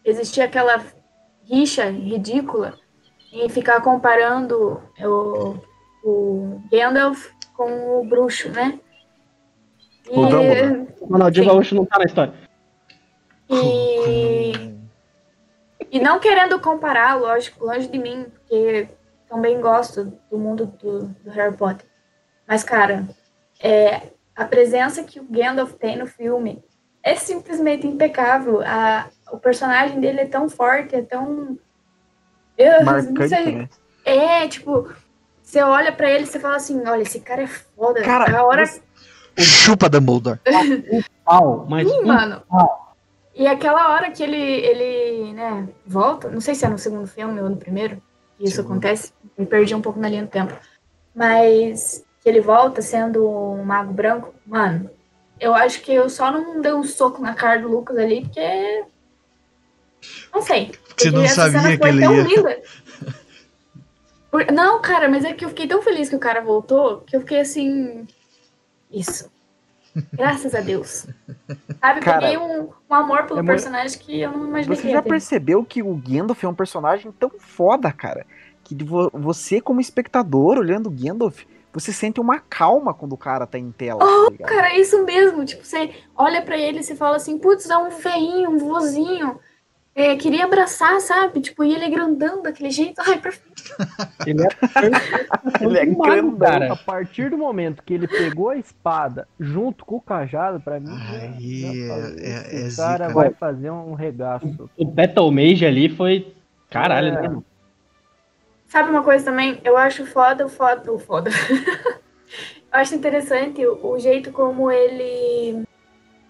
existia 0.05 0.45
aquela 0.45 0.81
rixa 1.49 1.85
ridícula 1.89 2.77
em 3.31 3.49
ficar 3.49 3.81
comparando 3.81 4.81
o, 4.99 5.55
o 6.03 6.61
Gandalf 6.71 7.29
com 7.55 7.99
o 7.99 8.05
bruxo, 8.05 8.49
né? 8.49 8.79
E, 10.09 10.17
O 10.17 10.25
Dumbledore. 10.25 10.87
O 11.01 11.05
Ronaldinho 11.05 11.45
Sim. 11.45 11.51
Gaúcho 11.51 11.75
não 11.75 11.85
tá 11.85 11.99
na 11.99 12.05
história. 12.05 12.33
E, 13.49 14.51
e 15.91 15.99
não 15.99 16.19
querendo 16.19 16.59
comparar, 16.59 17.15
lógico, 17.15 17.65
longe 17.65 17.87
de 17.87 17.97
mim, 17.97 18.25
porque 18.33 18.87
também 19.27 19.61
gosto 19.61 20.17
do 20.29 20.37
mundo 20.37 20.65
do, 20.65 21.07
do 21.07 21.29
Harry 21.29 21.55
Potter. 21.55 21.85
Mas, 22.47 22.63
cara, 22.63 23.07
é, 23.59 24.09
a 24.35 24.45
presença 24.45 25.03
que 25.03 25.19
o 25.19 25.27
Gandalf 25.29 25.73
tem 25.73 25.97
no 25.97 26.07
filme 26.07 26.63
é 27.03 27.15
simplesmente 27.15 27.85
impecável. 27.85 28.61
A, 28.61 29.09
o 29.31 29.37
personagem 29.37 29.99
dele 29.99 30.21
é 30.21 30.25
tão 30.25 30.49
forte, 30.49 30.95
é 30.95 31.01
tão. 31.01 31.57
Eu 32.59 32.79
não 32.79 32.85
Marcante, 32.85 33.29
sei. 33.29 33.55
né? 33.55 33.69
É, 34.05 34.47
tipo, 34.47 34.89
você 35.41 35.61
olha 35.63 35.91
pra 35.93 36.09
ele 36.11 36.25
e 36.25 36.27
você 36.27 36.39
fala 36.39 36.57
assim: 36.57 36.85
olha, 36.85 37.01
esse 37.03 37.19
cara 37.21 37.43
é 37.43 37.47
foda. 37.47 38.01
Cara, 38.03 38.37
a 38.37 38.43
hora. 38.43 38.65
você- 38.65 38.81
Chupa 39.37 39.87
Dumbledore. 39.89 40.39
Pau, 41.23 41.65
mas 41.69 41.87
Ih, 41.87 41.91
um 41.99 42.05
mano. 42.07 42.41
pau. 42.49 42.93
E 43.33 43.47
aquela 43.47 43.93
hora 43.93 44.11
que 44.11 44.21
ele, 44.21 44.35
ele, 44.35 45.31
né, 45.33 45.69
volta, 45.87 46.27
não 46.29 46.41
sei 46.41 46.53
se 46.55 46.65
é 46.65 46.69
no 46.69 46.77
segundo 46.77 47.07
filme 47.07 47.39
ou 47.41 47.49
no 47.49 47.55
primeiro, 47.55 48.01
que 48.37 48.43
isso 48.43 48.57
Segundo. 48.57 48.71
acontece, 48.73 49.13
me 49.37 49.45
perdi 49.45 49.73
um 49.73 49.81
pouco 49.81 49.97
na 49.97 50.09
linha 50.09 50.23
do 50.23 50.27
tempo. 50.27 50.53
Mas 51.15 52.03
que 52.21 52.27
ele 52.27 52.41
volta 52.41 52.81
sendo 52.81 53.25
um 53.29 53.63
mago 53.63 53.93
branco, 53.93 54.33
mano, 54.45 54.89
eu 55.39 55.53
acho 55.53 55.81
que 55.81 55.93
eu 55.93 56.09
só 56.09 56.31
não 56.31 56.59
dei 56.59 56.73
um 56.73 56.83
soco 56.83 57.21
na 57.21 57.33
cara 57.33 57.61
do 57.61 57.69
Lucas 57.69 57.97
ali, 57.97 58.21
porque. 58.25 58.83
Não 60.33 60.41
sei. 60.41 60.71
Você 60.97 61.11
não 61.11 61.27
sabia 61.27 61.59
cena 61.61 61.71
que 61.71 61.77
foi 61.77 61.89
ele 61.89 62.01
tão 62.01 62.15
ia. 62.15 62.23
linda. 62.23 62.61
Por- 64.31 64.51
Não, 64.51 64.81
cara, 64.81 65.09
mas 65.09 65.25
é 65.25 65.33
que 65.33 65.43
eu 65.43 65.49
fiquei 65.49 65.67
tão 65.67 65.81
feliz 65.81 66.09
que 66.09 66.15
o 66.15 66.19
cara 66.19 66.41
voltou, 66.41 67.01
que 67.01 67.15
eu 67.15 67.21
fiquei 67.21 67.39
assim. 67.39 68.07
Isso. 68.91 69.29
Graças 70.13 70.53
a 70.53 70.61
Deus. 70.61 71.07
Sabe, 71.81 71.99
Cara, 72.01 72.19
peguei 72.21 72.37
um, 72.37 72.69
um 72.89 72.93
amor 72.93 73.23
pelo 73.23 73.39
é 73.39 73.41
muito- 73.41 73.47
personagem 73.47 73.97
que 73.99 74.21
eu 74.21 74.31
não 74.31 74.47
imaginei 74.47 74.75
que 74.77 74.81
Você 74.83 74.87
ia 74.89 74.93
já 74.93 75.01
ter. 75.01 75.09
percebeu 75.09 75.65
que 75.65 75.81
o 75.81 75.95
Gandalf 75.95 76.43
é 76.43 76.47
um 76.47 76.53
personagem 76.53 77.11
tão 77.11 77.31
foda, 77.39 77.91
cara, 77.91 78.25
que 78.63 78.75
você, 79.13 79.59
como 79.59 79.81
espectador, 79.81 80.59
olhando 80.59 80.87
o 80.87 80.91
Gandalf, 80.91 81.41
você 81.73 81.91
sente 81.91 82.19
uma 82.21 82.39
calma 82.39 82.93
quando 82.93 83.13
o 83.13 83.17
cara 83.17 83.47
tá 83.47 83.57
em 83.57 83.71
tela. 83.71 83.99
Oh, 84.03 84.31
tá 84.31 84.45
cara, 84.45 84.69
é 84.73 84.79
isso 84.79 85.03
mesmo. 85.05 85.43
Tipo, 85.43 85.65
você 85.65 85.91
olha 86.15 86.41
pra 86.43 86.57
ele 86.57 86.79
e 86.79 86.83
você 86.83 86.95
fala 86.95 87.15
assim, 87.17 87.37
putz, 87.39 87.67
é 87.69 87.77
um 87.77 87.89
veinho, 87.89 88.51
um 88.51 88.57
vozinho. 88.59 89.39
É, 89.95 90.15
queria 90.15 90.45
abraçar, 90.45 91.01
sabe? 91.01 91.41
Tipo, 91.41 91.63
e 91.63 91.73
ele 91.73 91.83
é 91.83 91.89
grandão 91.89 92.41
daquele 92.41 92.69
jeito. 92.71 93.01
Ai, 93.05 93.19
perfeito. 93.19 93.49
Ele 94.25 94.43
é, 94.43 94.47
Ele 95.65 95.77
é 95.77 95.85
mago, 95.85 96.01
grandão, 96.03 96.37
cara. 96.37 96.73
A 96.73 96.75
partir 96.75 97.29
do 97.29 97.37
momento 97.37 97.83
que 97.83 97.93
ele 97.93 98.07
pegou 98.07 98.49
a 98.49 98.57
espada 98.57 99.27
junto 99.39 99.83
com 99.83 99.95
o 99.97 100.01
cajado, 100.01 100.59
pra 100.61 100.79
mim, 100.79 100.95
falei, 100.97 101.89
é- 101.89 102.15
é- 102.19 102.67
é 102.67 102.75
cara 102.75 103.07
zica, 103.07 103.13
vai 103.13 103.29
né? 103.29 103.35
fazer 103.37 103.71
um 103.71 103.93
regaço. 103.93 104.69
O 104.77 104.85
Battle 104.85 105.31
Mage 105.31 105.65
ali 105.65 105.89
foi. 105.89 106.33
Caralho, 106.69 107.07
É. 107.17 107.27
né? 107.27 107.37
Sabe 108.67 108.91
uma 108.91 109.03
coisa 109.03 109.25
também? 109.25 109.59
Eu 109.63 109.75
acho 109.75 110.05
foda 110.05 110.45
o 110.45 110.49
foda. 110.49 110.91
O 110.93 110.99
foda. 110.99 111.29
eu 112.71 112.79
acho 112.79 112.93
interessante 112.95 113.65
o, 113.65 113.85
o 113.93 113.99
jeito 113.99 114.31
como 114.31 114.71
ele 114.71 115.63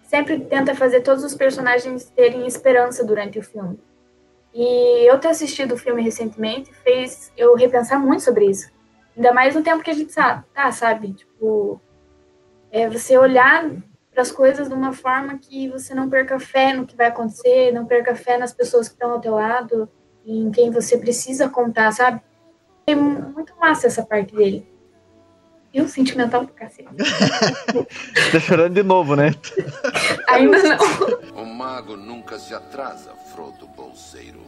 sempre 0.10 0.40
tenta 0.40 0.74
fazer 0.74 1.02
todos 1.02 1.24
os 1.24 1.36
personagens 1.36 2.10
terem 2.10 2.48
esperança 2.48 3.04
durante 3.06 3.38
o 3.38 3.44
filme. 3.44 3.80
E 4.52 5.08
eu 5.08 5.20
ter 5.20 5.28
assistido 5.28 5.74
o 5.74 5.78
filme 5.78 6.02
recentemente 6.02 6.74
fez 6.74 7.32
eu 7.38 7.54
repensar 7.54 8.00
muito 8.00 8.24
sobre 8.24 8.46
isso. 8.46 8.72
Ainda 9.16 9.32
mais 9.32 9.54
no 9.54 9.62
tempo 9.62 9.84
que 9.84 9.92
a 9.92 9.94
gente 9.94 10.12
tá, 10.12 10.72
sabe? 10.72 11.14
Tipo, 11.14 11.80
é 12.72 12.90
você 12.90 13.20
olhar 13.20 13.70
para 14.12 14.24
as 14.24 14.32
coisas 14.32 14.68
de 14.68 14.74
uma 14.74 14.94
forma 14.94 15.38
que 15.38 15.70
você 15.70 15.94
não 15.94 16.10
perca 16.10 16.40
fé 16.40 16.74
no 16.74 16.88
que 16.88 16.96
vai 16.96 17.06
acontecer, 17.06 17.72
não 17.72 17.86
perca 17.86 18.16
fé 18.16 18.36
nas 18.36 18.52
pessoas 18.52 18.88
que 18.88 18.96
estão 18.96 19.12
ao 19.12 19.22
teu 19.22 19.36
lado, 19.36 19.88
em 20.26 20.50
quem 20.50 20.72
você 20.72 20.98
precisa 20.98 21.48
contar, 21.48 21.92
sabe? 21.92 22.20
É 22.88 22.96
muito 22.96 23.54
massa 23.60 23.86
essa 23.86 24.04
parte 24.04 24.36
dele. 24.36 24.68
E 25.72 25.82
o 25.82 25.88
sentimental 25.88 26.46
do 26.46 26.54
cacete. 26.54 26.90
Tá 28.32 28.40
chorando 28.40 28.74
de 28.74 28.84
novo, 28.84 29.16
né? 29.16 29.36
Ainda 30.28 30.58
não. 30.64 31.42
O 31.42 31.46
mago 31.46 31.96
nunca 31.96 32.40
se 32.40 32.54
atrasa, 32.54 33.14
Frodo 33.32 33.68
Bolseiro. 33.68 34.42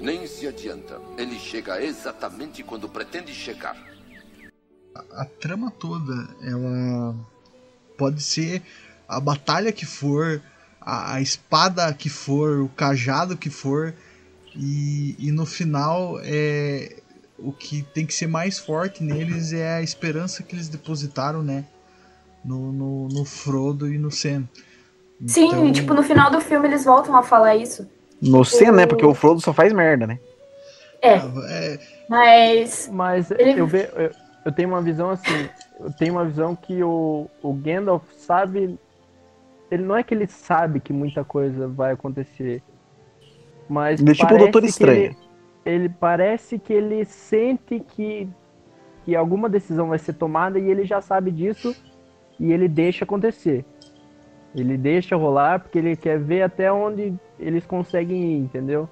Nem 0.00 0.26
se 0.26 0.46
adianta. 0.46 1.00
Ele 1.18 1.38
chega 1.38 1.82
exatamente 1.82 2.62
quando 2.62 2.88
pretende 2.88 3.34
chegar. 3.34 3.76
a 5.12 5.24
trama 5.24 5.70
toda, 5.70 6.26
ela 6.42 7.14
pode 7.98 8.22
ser 8.22 8.62
a 9.08 9.20
batalha 9.20 9.72
que 9.72 9.84
for, 9.86 10.42
a, 10.80 11.14
a 11.14 11.20
espada 11.20 11.92
que 11.92 12.08
for, 12.08 12.60
o 12.60 12.68
cajado 12.70 13.36
que 13.36 13.50
for, 13.50 13.94
e, 14.54 15.14
e 15.18 15.30
no 15.30 15.44
final 15.44 16.18
é 16.22 17.02
o 17.38 17.52
que 17.52 17.82
tem 17.94 18.06
que 18.06 18.14
ser 18.14 18.26
mais 18.26 18.58
forte 18.58 19.02
neles 19.02 19.52
é 19.52 19.76
a 19.76 19.82
esperança 19.82 20.42
que 20.42 20.54
eles 20.54 20.68
depositaram, 20.68 21.42
né? 21.42 21.64
No, 22.44 22.72
no, 22.72 23.08
no 23.08 23.24
Frodo 23.24 23.92
e 23.92 23.98
no 23.98 24.10
Sam. 24.10 24.44
Sim, 25.26 25.46
Então- 25.48 25.72
tipo, 25.72 25.94
no 25.94 26.02
final 26.02 26.30
do 26.30 26.40
filme 26.40 26.68
eles 26.68 26.84
voltam 26.84 27.16
a 27.16 27.22
falar 27.22 27.56
isso. 27.56 27.88
No 28.22 28.44
C, 28.44 28.70
né? 28.70 28.86
Porque 28.86 29.04
o 29.04 29.14
Frodo 29.14 29.40
só 29.40 29.52
faz 29.52 29.72
merda, 29.72 30.06
né? 30.06 30.18
É, 31.02 31.14
É, 31.50 31.78
mas. 32.08 32.88
Mas 32.92 33.30
Ele- 33.30 33.60
eu, 33.60 33.66
ve, 33.66 33.88
eu, 33.94 34.10
eu 34.46 34.52
tenho 34.52 34.68
uma 34.68 34.80
visão 34.80 35.10
assim, 35.10 35.48
eu 35.80 35.92
tenho 35.92 36.14
uma 36.14 36.24
visão 36.24 36.56
que 36.56 36.82
o, 36.82 37.28
o 37.42 37.52
Gandalf 37.52 38.02
sabe. 38.16 38.78
Ele 39.70 39.82
não 39.82 39.96
é 39.96 40.02
que 40.02 40.14
ele 40.14 40.26
sabe 40.26 40.80
que 40.80 40.92
muita 40.92 41.24
coisa 41.24 41.66
vai 41.68 41.92
acontecer. 41.92 42.62
Mas 43.68 44.00
Ele 44.00 44.10
é 44.10 44.14
tipo 44.14 44.34
o 44.34 44.38
Doutor 44.38 44.64
Estranho. 44.64 45.04
Ele, 45.06 45.16
ele 45.66 45.88
parece 45.88 46.58
que 46.58 46.72
ele 46.72 47.04
sente 47.04 47.80
que, 47.80 48.28
que 49.04 49.16
alguma 49.16 49.48
decisão 49.48 49.88
vai 49.88 49.98
ser 49.98 50.12
tomada 50.12 50.58
e 50.58 50.70
ele 50.70 50.84
já 50.84 51.00
sabe 51.00 51.30
disso 51.30 51.74
e 52.38 52.52
ele 52.52 52.68
deixa 52.68 53.04
acontecer. 53.04 53.64
Ele 54.54 54.76
deixa 54.78 55.16
rolar 55.16 55.60
porque 55.60 55.78
ele 55.78 55.96
quer 55.96 56.18
ver 56.18 56.42
até 56.42 56.72
onde 56.72 57.12
eles 57.38 57.66
conseguem 57.66 58.22
ir, 58.22 58.38
entendeu? 58.38 58.88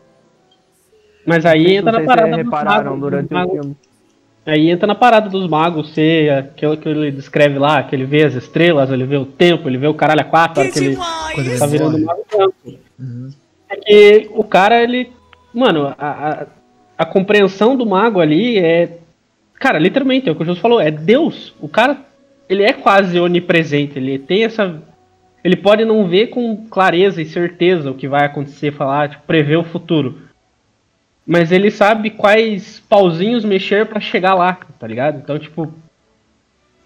Mas 1.27 1.47
aí 1.47 1.77
entra 1.77 1.93
na 1.93 2.05
parada 2.05 2.29
dos 2.29 2.37
repararam 2.37 2.85
magos, 2.85 3.01
durante 3.01 3.29
dos 3.29 3.31
o 3.31 3.35
magos. 3.35 3.53
filme. 3.53 3.77
Aí 4.45 4.69
entra 4.69 4.87
na 4.87 4.95
parada 4.95 5.31
dos 5.31 5.49
magos 5.49 5.95
ser 5.95 6.31
aquilo 6.31 6.77
que 6.77 6.87
ele 6.87 7.11
descreve 7.11 7.59
lá, 7.59 7.83
que 7.83 7.97
ele 7.97 8.05
vê 8.05 8.25
as 8.25 8.35
estrelas, 8.35 8.91
ele 8.91 9.07
vê 9.07 9.17
o 9.17 9.25
tempo, 9.25 9.69
ele 9.69 9.79
vê 9.79 9.87
o 9.87 9.95
caralho 9.95 10.21
a 10.21 10.25
quatro, 10.25 10.61
hora 10.61 10.71
que 10.71 10.79
ele 10.79 10.97
quando 10.97 11.47
ele 11.47 11.59
tá 11.59 11.67
virando 11.67 11.93
morre. 11.93 12.05
mago 12.05 12.25
branco. 12.31 12.79
Uhum. 12.99 13.31
É 13.71 13.77
que 13.77 14.31
o 14.35 14.45
cara, 14.45 14.83
ele. 14.83 15.11
Mano, 15.55 15.87
a, 15.87 15.95
a, 15.99 16.47
a 16.97 17.05
compreensão 17.05 17.77
do 17.77 17.87
mago 17.87 18.21
ali 18.21 18.59
é. 18.59 18.99
Cara, 19.55 19.79
literalmente, 19.79 20.29
é 20.29 20.33
o 20.33 20.35
que 20.35 20.43
o 20.43 20.45
Jesus 20.45 20.61
falou, 20.61 20.81
é 20.81 20.91
Deus. 20.91 21.55
O 21.61 21.69
cara, 21.69 21.99
ele 22.49 22.63
é 22.63 22.73
quase 22.73 23.19
onipresente, 23.19 23.99
ele 23.99 24.19
tem 24.19 24.45
essa. 24.45 24.83
Ele 25.43 25.57
pode 25.57 25.85
não 25.85 26.09
ver 26.09 26.29
com 26.29 26.67
clareza 26.69 27.21
e 27.21 27.27
certeza 27.27 27.91
o 27.91 27.95
que 27.95 28.09
vai 28.09 28.25
acontecer, 28.25 28.73
falar, 28.73 29.11
tipo, 29.11 29.23
prever 29.27 29.57
o 29.57 29.65
futuro. 29.65 30.23
Mas 31.27 31.53
ele 31.53 31.71
sabe 31.71 32.11
quais 32.11 32.83
pauzinhos 32.89 33.45
mexer 33.45 33.87
pra 33.87 34.01
chegar 34.01 34.35
lá, 34.35 34.59
tá 34.79 34.87
ligado? 34.87 35.19
Então, 35.19 35.39
tipo, 35.39 35.73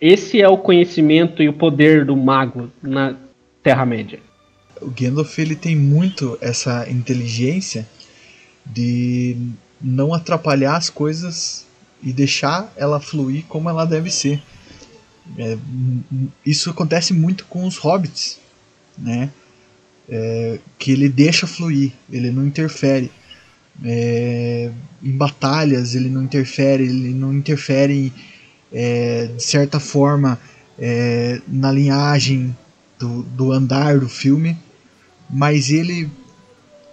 esse 0.00 0.40
é 0.40 0.48
o 0.48 0.58
conhecimento 0.58 1.42
e 1.42 1.48
o 1.48 1.52
poder 1.52 2.04
do 2.04 2.16
mago 2.16 2.70
na 2.82 3.14
Terra-média. 3.62 4.20
o 4.80 4.90
Gandalf 4.90 5.38
ele 5.38 5.56
tem 5.56 5.76
muito 5.76 6.38
essa 6.40 6.88
inteligência 6.88 7.86
de 8.64 9.36
não 9.80 10.12
atrapalhar 10.12 10.76
as 10.76 10.90
coisas 10.90 11.66
e 12.02 12.12
deixar 12.12 12.72
ela 12.76 13.00
fluir 13.00 13.44
como 13.48 13.68
ela 13.68 13.84
deve 13.84 14.10
ser. 14.10 14.42
É, 15.36 15.56
isso 16.44 16.70
acontece 16.70 17.12
muito 17.12 17.44
com 17.46 17.66
os 17.66 17.76
hobbits, 17.76 18.38
né? 18.96 19.30
É, 20.08 20.58
que 20.78 20.90
ele 20.90 21.08
deixa 21.08 21.46
fluir, 21.46 21.92
ele 22.10 22.30
não 22.30 22.46
interfere. 22.46 23.10
É, 23.84 24.70
em 25.02 25.12
batalhas 25.12 25.94
ele 25.94 26.08
não 26.08 26.22
interfere, 26.22 26.84
ele 26.84 27.14
não 27.14 27.32
interfere 27.32 28.12
é, 28.72 29.26
de 29.36 29.42
certa 29.42 29.78
forma 29.78 30.40
é, 30.78 31.40
na 31.46 31.70
linhagem 31.70 32.56
do, 32.98 33.22
do 33.22 33.52
andar 33.52 34.00
do 34.00 34.08
filme, 34.08 34.56
mas 35.30 35.70
ele 35.70 36.10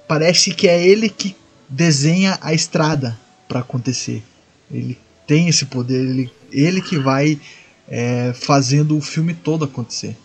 parece 0.07 0.53
que 0.53 0.67
é 0.67 0.85
ele 0.85 1.09
que 1.09 1.35
desenha 1.69 2.37
a 2.41 2.53
estrada 2.53 3.17
para 3.47 3.59
acontecer. 3.59 4.23
Ele 4.71 4.97
tem 5.27 5.47
esse 5.47 5.65
poder, 5.65 5.99
ele, 5.99 6.31
ele 6.51 6.81
que 6.81 6.97
vai 6.97 7.39
é, 7.87 8.33
fazendo 8.33 8.97
o 8.97 9.01
filme 9.01 9.33
todo 9.33 9.65
acontecer. 9.65 10.15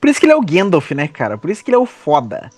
Por 0.00 0.10
isso 0.10 0.20
que 0.20 0.26
ele 0.26 0.32
é 0.32 0.36
o 0.36 0.42
Gandalf, 0.42 0.90
né, 0.92 1.08
cara? 1.08 1.38
Por 1.38 1.50
isso 1.50 1.64
que 1.64 1.70
ele 1.70 1.76
é 1.76 1.80
o 1.80 1.86
foda. 1.86 2.50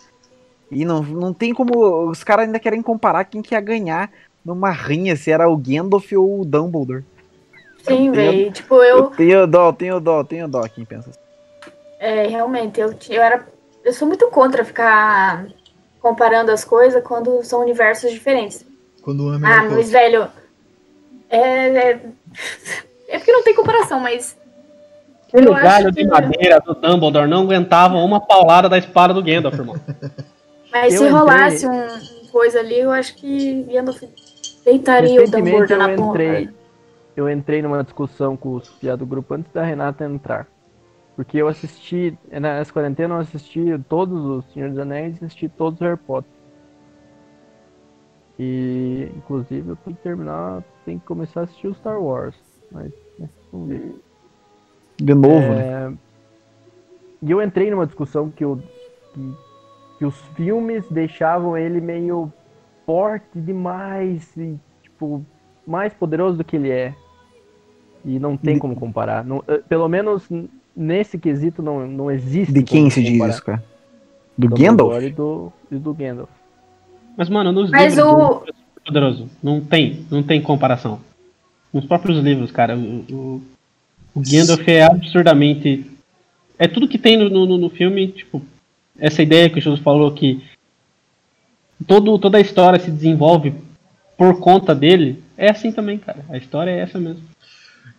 E 0.70 0.84
não, 0.84 1.02
não 1.02 1.32
tem 1.32 1.54
como. 1.54 2.08
Os 2.10 2.22
caras 2.22 2.46
ainda 2.46 2.58
querem 2.58 2.82
comparar 2.82 3.24
quem 3.24 3.40
que 3.40 3.54
ia 3.54 3.60
ganhar 3.60 4.10
numa 4.44 4.70
rinha, 4.70 5.16
se 5.16 5.30
era 5.30 5.48
o 5.48 5.56
Gandalf 5.56 6.12
ou 6.12 6.40
o 6.40 6.44
Dumbledore. 6.44 7.04
Sim, 7.82 8.10
velho. 8.10 8.52
Tipo, 8.52 8.76
Eu 8.76 8.98
eu. 8.98 9.06
tenho 9.06 9.46
dó, 9.46 9.72
tenho 9.72 10.00
dó, 10.00 10.24
tenho 10.24 10.48
dó 10.48 10.62
quem 10.68 10.84
pensa 10.84 11.10
assim. 11.10 11.18
É, 11.98 12.26
realmente, 12.26 12.80
eu, 12.80 12.94
eu 13.08 13.22
era. 13.22 13.46
Eu 13.84 13.92
sou 13.92 14.06
muito 14.06 14.28
contra 14.28 14.64
ficar 14.64 15.46
comparando 16.00 16.50
as 16.50 16.64
coisas 16.64 17.02
quando 17.02 17.42
são 17.44 17.60
universos 17.60 18.10
diferentes. 18.12 18.64
Quando 19.02 19.20
o 19.20 19.28
homem 19.28 19.42
Ah, 19.50 19.64
é 19.64 19.68
mas 19.68 19.90
velho. 19.90 20.28
É, 21.30 21.38
é. 21.38 22.00
É 23.08 23.18
porque 23.18 23.32
não 23.32 23.42
tem 23.42 23.54
comparação, 23.54 24.00
mas. 24.00 24.36
Aquele 25.28 25.50
galho 25.54 25.92
que- 25.92 26.02
de 26.02 26.08
madeira 26.08 26.58
do 26.60 26.74
Dumbledore 26.74 27.28
não 27.28 27.42
aguentava 27.42 27.96
uma 27.96 28.18
paulada 28.20 28.68
da 28.68 28.78
espada 28.78 29.12
do 29.12 29.22
Gandalf, 29.22 29.54
irmão. 29.58 29.76
Mas 30.72 30.92
Eu 30.94 30.98
se 31.00 31.04
entrei- 31.06 31.18
rolasse 31.18 31.66
um, 31.66 31.82
um 31.86 32.26
coisa 32.30 32.60
ali, 32.60 32.78
eu 32.80 32.90
acho 32.90 33.14
que 33.16 33.62
Gandalf 33.64 34.02
deitaria 34.64 35.22
o 35.22 35.30
Dumbledore 35.30 35.76
na 35.76 35.88
porra. 35.96 36.10
entrei, 36.10 36.50
eu 37.16 37.30
entrei 37.30 37.62
numa 37.62 37.82
discussão 37.82 38.36
com 38.36 38.54
os 38.54 38.68
piá 38.68 38.94
do 38.94 39.06
grupo 39.06 39.32
antes 39.34 39.50
da 39.52 39.62
Renata 39.62 40.04
entrar. 40.04 40.46
Porque 41.18 41.36
eu 41.36 41.48
assisti, 41.48 42.16
nessa 42.30 42.72
quarentena 42.72 43.16
eu 43.16 43.18
assisti 43.18 43.60
todos 43.88 44.24
os 44.24 44.52
Senhor 44.52 44.68
dos 44.70 44.78
Anéis 44.78 45.20
e 45.20 45.24
assisti 45.24 45.48
todos 45.48 45.74
os 45.80 45.84
Harry 45.84 45.98
Potter. 46.06 46.30
E 48.38 49.08
inclusive 49.16 49.68
eu 49.68 49.76
tenho 49.78 49.96
que 49.96 50.02
terminar, 50.04 50.62
tenho 50.86 51.00
que 51.00 51.06
começar 51.06 51.40
a 51.40 51.42
assistir 51.42 51.66
o 51.66 51.74
Star 51.74 52.00
Wars. 52.00 52.36
Mas 52.70 52.92
né, 53.18 53.28
vamos 53.50 53.68
ver. 53.68 53.94
De 54.96 55.12
novo, 55.12 55.54
né? 55.54 55.64
É, 55.64 55.90
E 57.20 57.32
eu 57.32 57.42
entrei 57.42 57.68
numa 57.68 57.84
discussão 57.84 58.30
que, 58.30 58.44
eu, 58.44 58.56
que, 59.12 59.20
que 59.98 60.04
os 60.04 60.16
filmes 60.36 60.88
deixavam 60.88 61.56
ele 61.56 61.80
meio 61.80 62.32
forte 62.86 63.40
demais 63.40 64.36
e, 64.36 64.56
tipo, 64.84 65.26
mais 65.66 65.92
poderoso 65.94 66.38
do 66.38 66.44
que 66.44 66.54
ele 66.54 66.70
é. 66.70 66.94
E 68.04 68.20
não 68.20 68.36
tem 68.36 68.56
como 68.56 68.76
comparar. 68.76 69.24
Não- 69.24 69.42
eh, 69.48 69.58
pelo 69.68 69.88
menos 69.88 70.28
nesse 70.78 71.18
quesito 71.18 71.60
não, 71.60 71.86
não 71.86 72.10
existe. 72.10 72.52
De 72.52 72.62
quem 72.62 72.88
se 72.88 73.02
diz 73.02 73.20
isso, 73.20 73.44
cara? 73.44 73.62
Do 74.36 74.48
Dumbledore 74.48 74.76
Gandalf? 74.76 75.02
E 75.04 75.10
do, 75.10 75.52
e 75.72 75.76
do 75.76 75.92
Gandalf. 75.94 76.30
Mas, 77.16 77.28
mano, 77.28 77.50
nos 77.50 77.70
Mas 77.70 77.96
livros 77.96 78.12
o- 78.12 78.44
do 78.46 78.54
Poderoso, 78.84 79.28
não 79.42 79.60
tem, 79.60 80.06
não 80.10 80.22
tem 80.22 80.40
comparação. 80.40 81.00
Nos 81.72 81.84
próprios 81.84 82.22
livros, 82.22 82.50
cara, 82.52 82.76
o, 82.76 83.04
o, 83.10 83.42
o 84.14 84.20
Gandalf 84.20 84.66
é 84.68 84.84
absurdamente. 84.84 85.84
É 86.58 86.66
tudo 86.68 86.88
que 86.88 86.96
tem 86.96 87.16
no, 87.16 87.28
no, 87.28 87.58
no 87.58 87.68
filme, 87.68 88.08
tipo, 88.08 88.40
essa 88.98 89.22
ideia 89.22 89.50
que 89.50 89.58
o 89.58 89.62
Jesus 89.62 89.80
falou 89.80 90.12
que 90.12 90.42
todo, 91.86 92.18
toda 92.18 92.38
a 92.38 92.40
história 92.40 92.78
se 92.78 92.90
desenvolve 92.90 93.52
por 94.16 94.40
conta 94.40 94.74
dele, 94.74 95.22
é 95.36 95.50
assim 95.50 95.70
também, 95.70 95.98
cara. 95.98 96.24
A 96.30 96.36
história 96.38 96.70
é 96.70 96.78
essa 96.78 96.98
mesmo. 96.98 97.22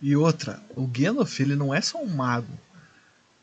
E 0.02 0.16
outra, 0.16 0.60
o 0.74 0.86
Gandalf 0.86 1.38
ele 1.40 1.54
não 1.54 1.74
é 1.74 1.80
só 1.80 1.98
um 1.98 2.08
mago. 2.08 2.48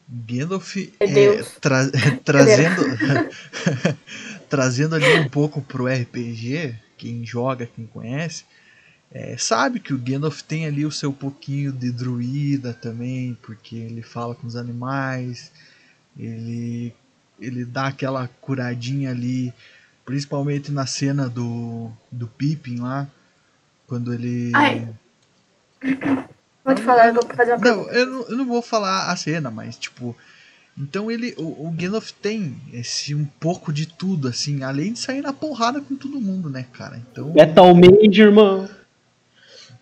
Gandalf 0.08 0.78
É 1.00 1.44
tra- 1.60 1.92
trazendo 2.24 2.84
trazendo 4.50 4.96
ali 4.96 5.20
um 5.20 5.28
pouco 5.30 5.62
pro 5.62 5.88
RPG, 5.88 6.76
quem 6.98 7.26
joga, 7.26 7.66
quem 7.68 7.86
conhece, 7.86 8.46
é, 9.12 9.38
sabe 9.38 9.80
que 9.80 9.94
o 9.94 9.98
Gandalf 9.98 10.42
tem 10.42 10.66
ali 10.66 10.86
o 10.86 10.92
seu 10.92 11.12
pouquinho 11.12 11.72
de 11.72 11.92
druida 11.92 12.74
também, 12.74 13.38
porque 13.42 13.76
ele 13.76 14.02
fala 14.02 14.34
com 14.36 14.48
os 14.48 14.56
animais, 14.56 15.52
ele 16.18 16.94
ele 17.40 17.64
dá 17.66 17.88
aquela 17.88 18.28
curadinha 18.42 19.12
ali, 19.12 19.54
principalmente 20.06 20.72
na 20.72 20.86
cena 20.86 21.30
do 21.30 21.92
do 22.12 22.28
Pippin 22.28 22.80
lá, 22.80 23.08
quando 23.86 24.14
ele 24.14 24.52
Ai. 24.56 24.88
Pode 26.68 26.82
falar, 26.82 27.08
eu 27.08 27.14
vou 27.14 27.24
fazer 27.24 27.54
uma 27.54 27.58
não, 27.60 27.86
pergunta. 27.86 27.96
eu 27.96 28.06
não, 28.06 28.22
eu 28.24 28.36
não 28.36 28.46
vou 28.46 28.62
falar 28.62 29.10
a 29.10 29.16
cena, 29.16 29.50
mas 29.50 29.78
tipo. 29.78 30.14
Então 30.78 31.10
ele. 31.10 31.34
O, 31.38 31.66
o 31.66 31.72
Gandalf 31.72 32.12
tem 32.22 32.58
esse 32.74 33.16
um 33.16 33.24
pouco 33.40 33.72
de 33.72 33.86
tudo, 33.86 34.28
assim, 34.28 34.62
além 34.66 34.92
de 34.92 35.00
sair 35.00 35.22
na 35.22 35.32
porrada 35.32 35.80
com 35.80 35.96
todo 35.96 36.20
mundo, 36.20 36.50
né, 36.50 36.66
cara? 36.74 36.98
Então, 36.98 37.32
Metal 37.32 37.74
Mage, 37.74 38.22
irmão. 38.22 38.70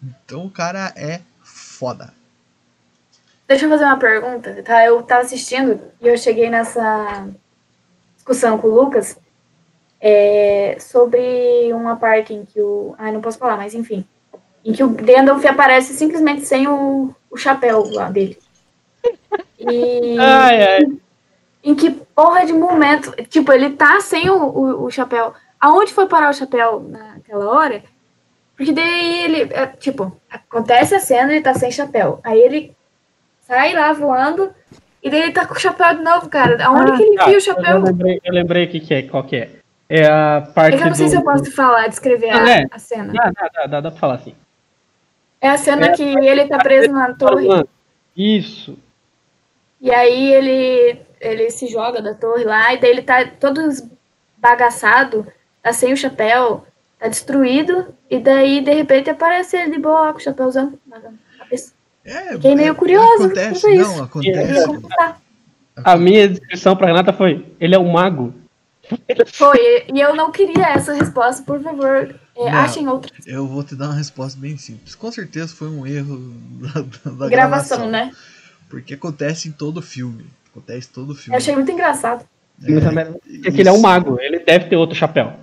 então 0.04 0.46
o 0.46 0.52
cara 0.52 0.94
é 0.96 1.22
foda. 1.42 2.14
Deixa 3.48 3.66
eu 3.66 3.70
fazer 3.72 3.86
uma 3.86 3.98
pergunta, 3.98 4.62
tá? 4.62 4.86
Eu 4.86 5.02
tava 5.02 5.22
assistindo 5.22 5.82
e 6.00 6.08
eu 6.08 6.16
cheguei 6.16 6.52
nessa 6.52 7.28
discussão 8.16 8.60
com 8.60 8.68
o 8.68 8.76
Lucas 8.76 9.18
é, 10.00 10.78
sobre 10.80 11.74
uma 11.74 11.96
parte 11.96 12.32
em 12.32 12.46
que 12.46 12.62
o. 12.62 12.94
Ai, 13.00 13.12
não 13.12 13.22
posso 13.22 13.40
falar, 13.40 13.58
mas 13.58 13.74
enfim. 13.74 14.06
Em 14.66 14.74
que 14.74 14.84
o 14.84 14.90
Gandalf 14.90 15.46
aparece 15.46 15.94
simplesmente 15.94 16.42
sem 16.42 16.68
o, 16.68 17.14
o 17.30 17.38
chapéu 17.38 17.84
lá 17.92 18.10
dele. 18.10 18.38
E. 19.60 20.18
Ai, 20.20 20.64
ai. 20.64 20.88
Em 21.64 21.76
que 21.76 21.92
porra 21.92 22.46
de 22.46 22.54
momento. 22.54 23.12
Tipo, 23.28 23.54
ele 23.54 23.70
tá 23.72 24.00
sem 24.02 24.30
o, 24.30 24.36
o, 24.36 24.86
o 24.86 24.92
chapéu. 24.92 25.34
Aonde 25.60 25.94
foi 25.94 26.08
parar 26.08 26.30
o 26.30 26.34
chapéu 26.34 26.80
naquela 26.90 27.48
hora? 27.50 27.84
Porque 28.58 28.72
daí 28.72 29.24
ele. 29.26 29.54
é, 29.54 29.68
tipo, 29.68 30.16
acontece 30.30 30.96
a 30.96 31.00
cena 31.00 31.32
ele 31.32 31.42
tá 31.42 31.54
sem 31.54 31.72
chapéu. 31.72 32.20
Aí 32.24 32.40
ele 32.40 32.76
sai 33.42 33.74
lá 33.74 33.94
voando. 33.94 34.52
E 35.04 35.10
daí 35.12 35.22
ele 35.22 35.32
tá 35.32 35.46
com 35.46 35.54
o 35.54 35.60
chapéu 35.60 35.94
de 35.96 36.02
novo, 36.04 36.28
cara. 36.30 36.66
Aonde 36.66 36.98
que 36.98 37.04
ele 37.04 37.20
Ah, 37.20 37.26
viu 37.26 37.34
o 37.34 37.38
Eu 37.38 37.42
chapéu? 37.42 37.82
lembrei, 37.84 38.20
eu 38.24 38.34
lembrei 38.34 38.66
o 38.66 38.70
que, 38.70 38.80
que 38.80 38.94
é, 38.96 39.04
qual 39.04 39.24
que 39.24 39.36
é. 39.36 39.50
É 39.88 40.08
a 40.08 40.42
parte 40.56 40.74
É 40.74 40.78
que 40.78 40.84
eu 40.84 40.88
não 40.88 40.96
sei 40.96 41.06
do... 41.06 41.10
se 41.12 41.16
eu 41.18 41.24
posso 41.24 41.52
falar, 41.52 41.88
descrever 41.88 42.32
Ah, 42.32 42.44
a, 42.44 42.50
é. 42.50 42.66
a 42.72 42.80
cena. 42.80 43.14
Dá, 43.14 43.32
dá, 43.32 43.50
dá, 43.54 43.66
dá, 43.68 43.82
dá 43.82 43.92
pra 43.92 44.00
falar 44.00 44.16
assim. 44.16 44.36
É 45.46 45.50
a 45.50 45.58
cena 45.58 45.92
que 45.92 46.02
ele 46.02 46.48
tá 46.48 46.58
preso 46.58 46.92
na 46.92 47.14
torre. 47.14 47.48
Isso. 48.18 48.76
E 49.80 49.92
aí 49.92 50.34
ele, 50.34 51.00
ele 51.22 51.52
se 51.52 51.68
joga 51.68 52.02
da 52.02 52.16
torre 52.16 52.44
lá, 52.44 52.74
e 52.74 52.80
daí 52.80 52.90
ele 52.90 53.04
tá 53.04 53.24
todo 53.40 53.62
bagaçado, 54.38 55.28
tá 55.62 55.72
sem 55.72 55.94
o 55.94 55.98
chapéu, 55.98 56.66
tá 56.98 57.08
destruído, 57.08 57.94
e 58.10 58.18
daí 58.18 58.60
de 58.60 58.74
repente 58.74 59.12
aparece 59.12 59.56
ele 59.56 59.74
de 59.74 59.80
boa 59.80 60.14
com 60.14 60.18
o 60.18 60.24
chapéuzão 60.24 60.74
na 60.88 61.00
cabeça. 61.38 61.74
É, 62.04 62.34
Fiquei 62.34 62.56
meio 62.56 62.74
curioso. 62.74 63.26
acontece, 63.26 63.68
a 63.68 63.72
isso. 63.72 63.98
não, 63.98 64.04
acontece. 64.04 64.66
A 65.76 65.96
minha 65.96 66.28
descrição 66.28 66.76
pra 66.76 66.88
Renata 66.88 67.14
foi: 67.14 67.46
ele 67.60 67.76
é 67.76 67.80
um 67.80 67.92
mago. 67.92 68.34
Foi, 69.28 69.86
e 69.94 70.02
eu 70.02 70.16
não 70.16 70.32
queria 70.32 70.70
essa 70.70 70.94
resposta, 70.94 71.44
por 71.44 71.62
favor, 71.62 71.88
é, 71.98 72.16
Não. 72.36 72.48
achem 72.48 72.88
outra 72.88 73.12
Eu 73.26 73.48
vou 73.48 73.64
te 73.64 73.76
dar 73.76 73.86
uma 73.86 73.96
resposta 73.96 74.40
bem 74.40 74.58
simples. 74.58 74.94
Com 74.96 75.12
certeza 75.12 75.56
foi 75.56 75.70
um 75.70 75.86
erro 75.88 76.18
da, 76.62 76.82
da- 76.82 77.12
da 77.18 77.30
gravação, 77.30 77.90
né? 77.90 78.12
Porque 78.70 78.94
acontece 78.96 79.48
em 79.48 79.52
todo 79.52 79.82
filme. 79.82 80.26
Acontece 80.52 80.90
em 80.90 80.94
todo 80.94 81.12
Eu 81.14 81.16
filme. 81.16 81.38
achei 81.38 81.54
muito 81.56 81.72
engraçado. 81.72 82.26
É 82.64 83.52
que 83.52 83.60
ele 83.62 83.70
é 83.70 83.72
um 83.72 83.82
mago, 83.82 84.18
ele 84.20 84.40
deve 84.40 84.66
ter 84.66 84.76
outro 84.76 84.96
chapéu. 84.96 85.34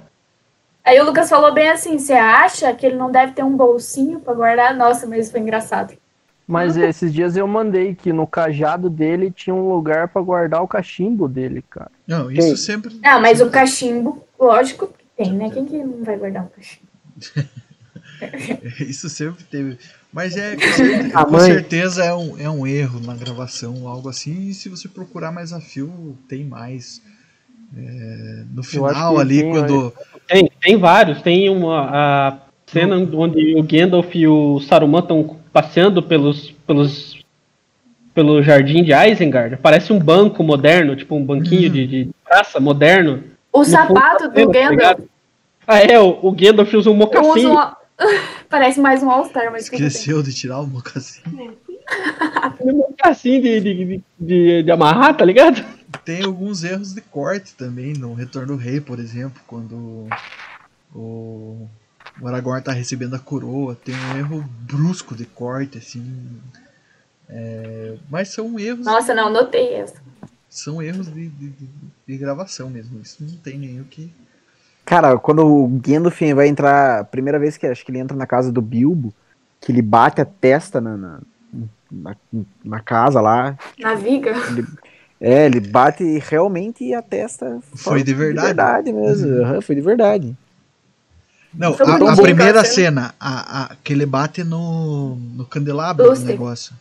Aí 0.84 0.98
o 1.00 1.04
Lucas 1.04 1.28
falou 1.28 1.52
bem 1.52 1.68
assim: 1.68 1.98
você 1.98 2.12
acha 2.14 2.72
que 2.74 2.84
ele 2.86 2.96
não 2.96 3.10
deve 3.10 3.32
ter 3.32 3.44
um 3.44 3.56
bolsinho 3.56 4.18
pra 4.20 4.34
guardar? 4.34 4.74
Nossa, 4.74 5.06
mas 5.06 5.20
isso 5.24 5.30
foi 5.32 5.40
engraçado. 5.40 5.94
Mas 6.46 6.76
esses 6.78 7.12
dias 7.12 7.36
eu 7.36 7.46
mandei 7.46 7.94
que 7.94 8.12
no 8.12 8.26
cajado 8.26 8.90
dele 8.90 9.30
tinha 9.30 9.54
um 9.54 9.68
lugar 9.72 10.08
pra 10.08 10.20
guardar 10.22 10.62
o 10.62 10.68
cachimbo 10.68 11.28
dele, 11.28 11.62
cara. 11.70 11.90
Não, 12.06 12.30
isso 12.30 12.56
sempre. 12.56 12.98
Não, 13.02 13.20
mas 13.20 13.40
o 13.40 13.48
cachimbo, 13.50 14.24
lógico 14.40 14.92
tem, 15.22 15.32
né? 15.32 15.50
Quem 15.50 15.64
que 15.64 15.78
não 15.78 16.04
vai 16.04 16.16
guardar 16.16 16.44
um 16.44 16.48
cachimbo? 16.48 16.88
Isso 18.80 19.08
sempre 19.08 19.44
teve. 19.44 19.78
Mas 20.12 20.36
é 20.36 20.54
com, 20.54 20.62
cer- 20.72 21.10
A 21.16 21.24
com 21.24 21.40
certeza 21.40 22.04
é 22.04 22.14
um, 22.14 22.38
é 22.38 22.50
um 22.50 22.66
erro 22.66 23.00
na 23.00 23.14
gravação, 23.14 23.88
algo 23.88 24.08
assim. 24.08 24.48
E 24.48 24.54
se 24.54 24.68
você 24.68 24.88
procurar 24.88 25.32
mais 25.32 25.52
a 25.52 25.60
fio, 25.60 26.16
tem 26.28 26.44
mais. 26.44 27.02
É, 27.76 28.44
no 28.52 28.62
final 28.62 29.18
ali, 29.18 29.40
tem, 29.40 29.50
quando. 29.50 29.92
Tem, 30.28 30.50
tem 30.60 30.76
vários. 30.76 31.22
Tem 31.22 31.48
uma 31.48 31.88
a 31.90 32.38
cena 32.66 32.96
onde 32.96 33.54
o 33.56 33.62
Gandalf 33.62 34.14
e 34.14 34.26
o 34.26 34.60
Saruman 34.60 35.00
estão 35.00 35.38
passeando 35.52 36.02
pelos, 36.02 36.50
pelos 36.66 37.22
pelo 38.14 38.42
jardim 38.42 38.82
de 38.84 38.92
Isengard. 38.92 39.56
Parece 39.56 39.92
um 39.92 39.98
banco 39.98 40.42
moderno, 40.42 40.94
tipo 40.94 41.14
um 41.16 41.24
banquinho 41.24 41.70
de, 41.70 41.86
de 41.86 42.08
praça 42.24 42.60
moderno. 42.60 43.24
O 43.52 43.64
fundo 43.64 43.70
sapato 43.70 44.28
da 44.28 44.34
do 44.34 44.46
tá 44.46 44.52
Gandalf 44.52 44.70
ligado? 44.70 45.11
Ah, 45.66 45.78
é, 45.78 45.98
o, 46.00 46.18
o 46.22 46.32
Gandalf 46.32 46.72
usa 46.74 46.90
um 46.90 46.94
mocassim. 46.94 47.28
uso 47.46 47.52
um... 47.52 47.72
Parece 48.48 48.80
mais 48.80 49.02
um 49.02 49.10
All-Star, 49.10 49.50
mas 49.52 49.68
bem. 49.68 49.78
Esqueceu 49.86 50.22
de 50.22 50.34
tirar 50.34 50.60
o 50.60 50.66
mocassim. 50.66 51.22
Um 52.60 52.72
mocassim 52.78 53.40
de, 53.40 53.60
de, 53.60 53.74
de, 53.74 54.04
de, 54.18 54.62
de 54.64 54.70
amarrar, 54.70 55.16
tá 55.16 55.24
ligado? 55.24 55.64
Tem 56.04 56.24
alguns 56.24 56.64
erros 56.64 56.92
de 56.94 57.00
corte 57.00 57.54
também 57.54 57.92
no 57.92 58.14
Retorno 58.14 58.48
do 58.48 58.56
Rei, 58.56 58.80
por 58.80 58.98
exemplo, 58.98 59.40
quando 59.46 60.08
o, 60.94 61.68
o 62.20 62.26
Aragorn 62.28 62.62
tá 62.62 62.72
recebendo 62.72 63.14
a 63.14 63.18
coroa. 63.18 63.76
Tem 63.84 63.94
um 63.94 64.18
erro 64.18 64.44
brusco 64.60 65.14
de 65.14 65.24
corte, 65.26 65.78
assim. 65.78 66.40
É, 67.28 67.94
mas 68.10 68.28
são 68.28 68.58
erros. 68.58 68.84
Nossa, 68.84 69.14
não, 69.14 69.30
notei 69.30 69.74
essa. 69.74 70.00
são 70.48 70.82
erros 70.82 71.06
de, 71.06 71.28
de, 71.28 71.48
de- 71.50 71.68
de 72.06 72.16
gravação 72.18 72.68
mesmo. 72.68 73.00
Isso 73.00 73.22
não 73.24 73.36
tem 73.36 73.58
nem 73.58 73.80
o 73.80 73.84
que. 73.84 74.12
Cara, 74.84 75.18
quando 75.18 75.46
o 75.46 75.68
Gandalf 75.68 76.20
vai 76.34 76.48
entrar, 76.48 77.00
a 77.00 77.04
primeira 77.04 77.38
vez 77.38 77.56
que 77.56 77.66
acho 77.66 77.84
que 77.84 77.90
ele 77.90 77.98
entra 77.98 78.16
na 78.16 78.26
casa 78.26 78.50
do 78.50 78.60
Bilbo, 78.60 79.12
que 79.60 79.70
ele 79.70 79.80
bate 79.82 80.20
a 80.20 80.24
testa 80.24 80.80
na, 80.80 80.96
na, 80.96 81.20
na, 81.90 82.16
na 82.64 82.80
casa 82.80 83.20
lá, 83.20 83.56
Na 83.78 83.94
viga. 83.94 84.34
é, 85.20 85.46
ele 85.46 85.60
bate 85.60 86.02
e 86.02 86.18
realmente 86.18 86.92
a 86.94 87.00
testa 87.00 87.60
Foi 87.76 88.02
de 88.02 88.12
verdade. 88.12 88.48
De 88.48 88.54
verdade 88.54 88.92
mesmo, 88.92 89.28
Uhum. 89.28 89.44
aham, 89.44 89.60
foi 89.60 89.74
de 89.76 89.80
verdade. 89.80 90.36
Não, 91.54 91.74
Foi 91.74 91.86
a, 91.86 92.12
a 92.12 92.16
primeira 92.16 92.54
cara. 92.54 92.64
cena, 92.64 93.14
a, 93.20 93.64
a, 93.64 93.76
que 93.84 93.92
ele 93.92 94.06
bate 94.06 94.42
no, 94.42 95.16
no 95.16 95.44
candelabro 95.44 96.08
do 96.10 96.20
negócio. 96.20 96.74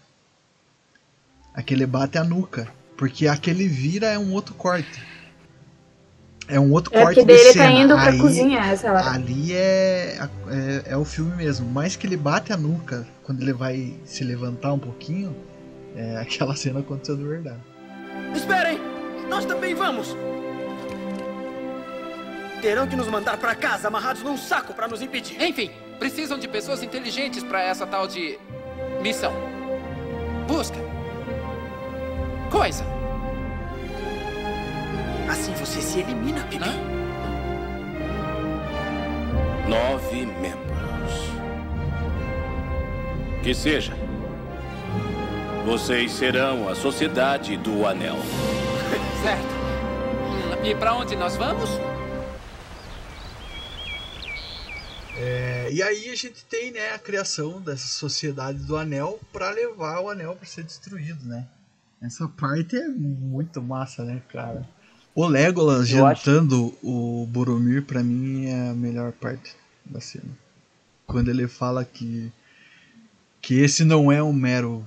Aquele 1.54 1.86
bate 1.86 2.18
a 2.18 2.24
nuca. 2.24 2.68
Porque 2.98 3.28
aquele 3.28 3.68
vira 3.68 4.08
é 4.08 4.18
um 4.18 4.32
outro 4.32 4.54
corte. 4.54 5.02
É 6.52 6.60
um 6.60 6.72
outro 6.72 6.94
É 6.96 7.02
corte 7.02 7.22
de 7.22 7.26
dele 7.26 7.54
cena. 7.54 7.66
tá 7.66 7.72
indo 7.72 7.94
pra 7.96 8.10
Aí- 8.12 8.20
cozinha 8.20 8.60
essa 8.60 8.92
hora. 8.92 9.10
Ali 9.12 9.54
é, 9.54 10.20
é, 10.50 10.92
é 10.92 10.98
o 10.98 11.06
filme 11.06 11.34
mesmo. 11.36 11.70
Mais 11.70 11.96
que 11.96 12.06
ele 12.06 12.18
bate 12.18 12.52
a 12.52 12.58
nuca 12.58 13.08
quando 13.24 13.42
ele 13.42 13.54
vai 13.54 13.94
se 14.06 14.24
levantar 14.24 14.74
um 14.74 14.80
pouquinho, 14.80 15.36
é, 15.96 16.18
aquela 16.22 16.56
cena 16.56 16.82
aconteceu 16.82 17.16
de 17.16 17.24
verdade. 17.24 17.60
Esperem! 18.36 18.80
Nós 19.30 19.46
também 19.46 19.74
vamos! 19.74 20.16
Terão 22.62 22.86
que 22.88 22.96
nos 22.96 23.08
mandar 23.08 23.38
pra 23.38 23.56
casa 23.56 23.88
amarrados 23.88 24.22
num 24.22 24.38
saco 24.38 24.74
pra 24.74 24.88
nos 24.88 25.02
impedir. 25.02 25.42
Enfim, 25.42 25.72
precisam 25.98 26.38
de 26.38 26.48
pessoas 26.48 26.84
inteligentes 26.84 27.42
para 27.44 27.62
essa 27.64 27.88
tal 27.88 28.08
de 28.08 28.38
missão. 29.02 29.34
Busca. 30.48 30.78
Coisa. 32.52 32.84
Assim 35.32 35.54
você 35.54 35.82
se 35.82 36.00
elimina, 36.00 36.44
Bibi. 36.44 36.65
Nove 39.70 40.26
membros. 40.26 41.13
Que 43.41 43.56
seja. 43.56 43.94
Vocês 45.65 46.12
serão 46.12 46.67
a 46.67 46.76
Sociedade 46.76 47.56
do 47.56 47.88
Anel. 47.88 48.17
Certo. 49.24 50.65
E 50.65 50.76
para 50.76 50.96
onde 50.96 51.15
nós 51.15 51.38
vamos? 51.38 51.70
É, 55.15 55.70
e 55.72 55.82
aí 55.82 56.10
a 56.10 56.15
gente 56.15 56.44
tem 56.44 56.74
né, 56.74 56.91
a 56.91 57.00
criação 57.00 57.62
dessa 57.62 57.88
sociedade 57.88 58.58
do 58.65 58.76
anel 58.76 59.17
para 59.32 59.50
levar 59.50 60.02
o 60.02 60.10
anel 60.10 60.36
para 60.36 60.46
ser 60.46 60.65
destruído, 60.65 61.24
né? 61.24 61.48
Essa 62.02 62.28
parte 62.28 62.76
é 62.76 62.89
muito 62.89 63.62
massa, 63.62 64.04
né, 64.04 64.22
cara? 64.28 64.67
O 65.13 65.28
Legolas 65.28 65.89
Eu 65.91 66.06
acho- 66.06 66.24
jantando 66.26 66.74
o 66.82 67.26
Boromir, 67.30 67.84
pra 67.84 68.02
mim, 68.04 68.45
é 68.47 68.69
a 68.69 68.74
melhor 68.74 69.12
parte 69.12 69.54
da 69.86 70.00
cena. 70.00 70.32
Quando 71.06 71.30
ele 71.30 71.47
fala 71.47 71.84
que 71.84 72.32
que 73.41 73.60
esse 73.60 73.84
não 73.84 74.12
é 74.12 74.21
um 74.21 74.32
mero 74.32 74.86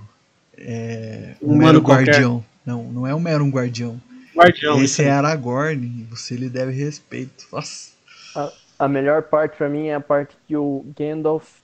é, 0.56 1.34
um 1.42 1.46
Humano 1.54 1.58
mero 1.64 1.82
qualquer. 1.82 2.06
guardião. 2.12 2.44
Não, 2.64 2.84
não 2.84 3.06
é 3.06 3.14
um 3.14 3.18
mero 3.20 3.44
um 3.44 3.50
guardião. 3.50 4.00
Guardião. 4.34 4.80
Esse 4.82 5.02
é 5.02 5.10
Aragorn 5.10 5.84
e 5.84 6.04
você 6.04 6.36
lhe 6.36 6.48
deve 6.48 6.72
respeito. 6.72 7.46
Nossa. 7.52 7.90
A, 8.36 8.52
a 8.80 8.88
melhor 8.88 9.22
parte 9.24 9.56
pra 9.56 9.68
mim 9.68 9.88
é 9.88 9.94
a 9.94 10.00
parte 10.00 10.36
que 10.46 10.56
o 10.56 10.84
Gandalf 10.96 11.58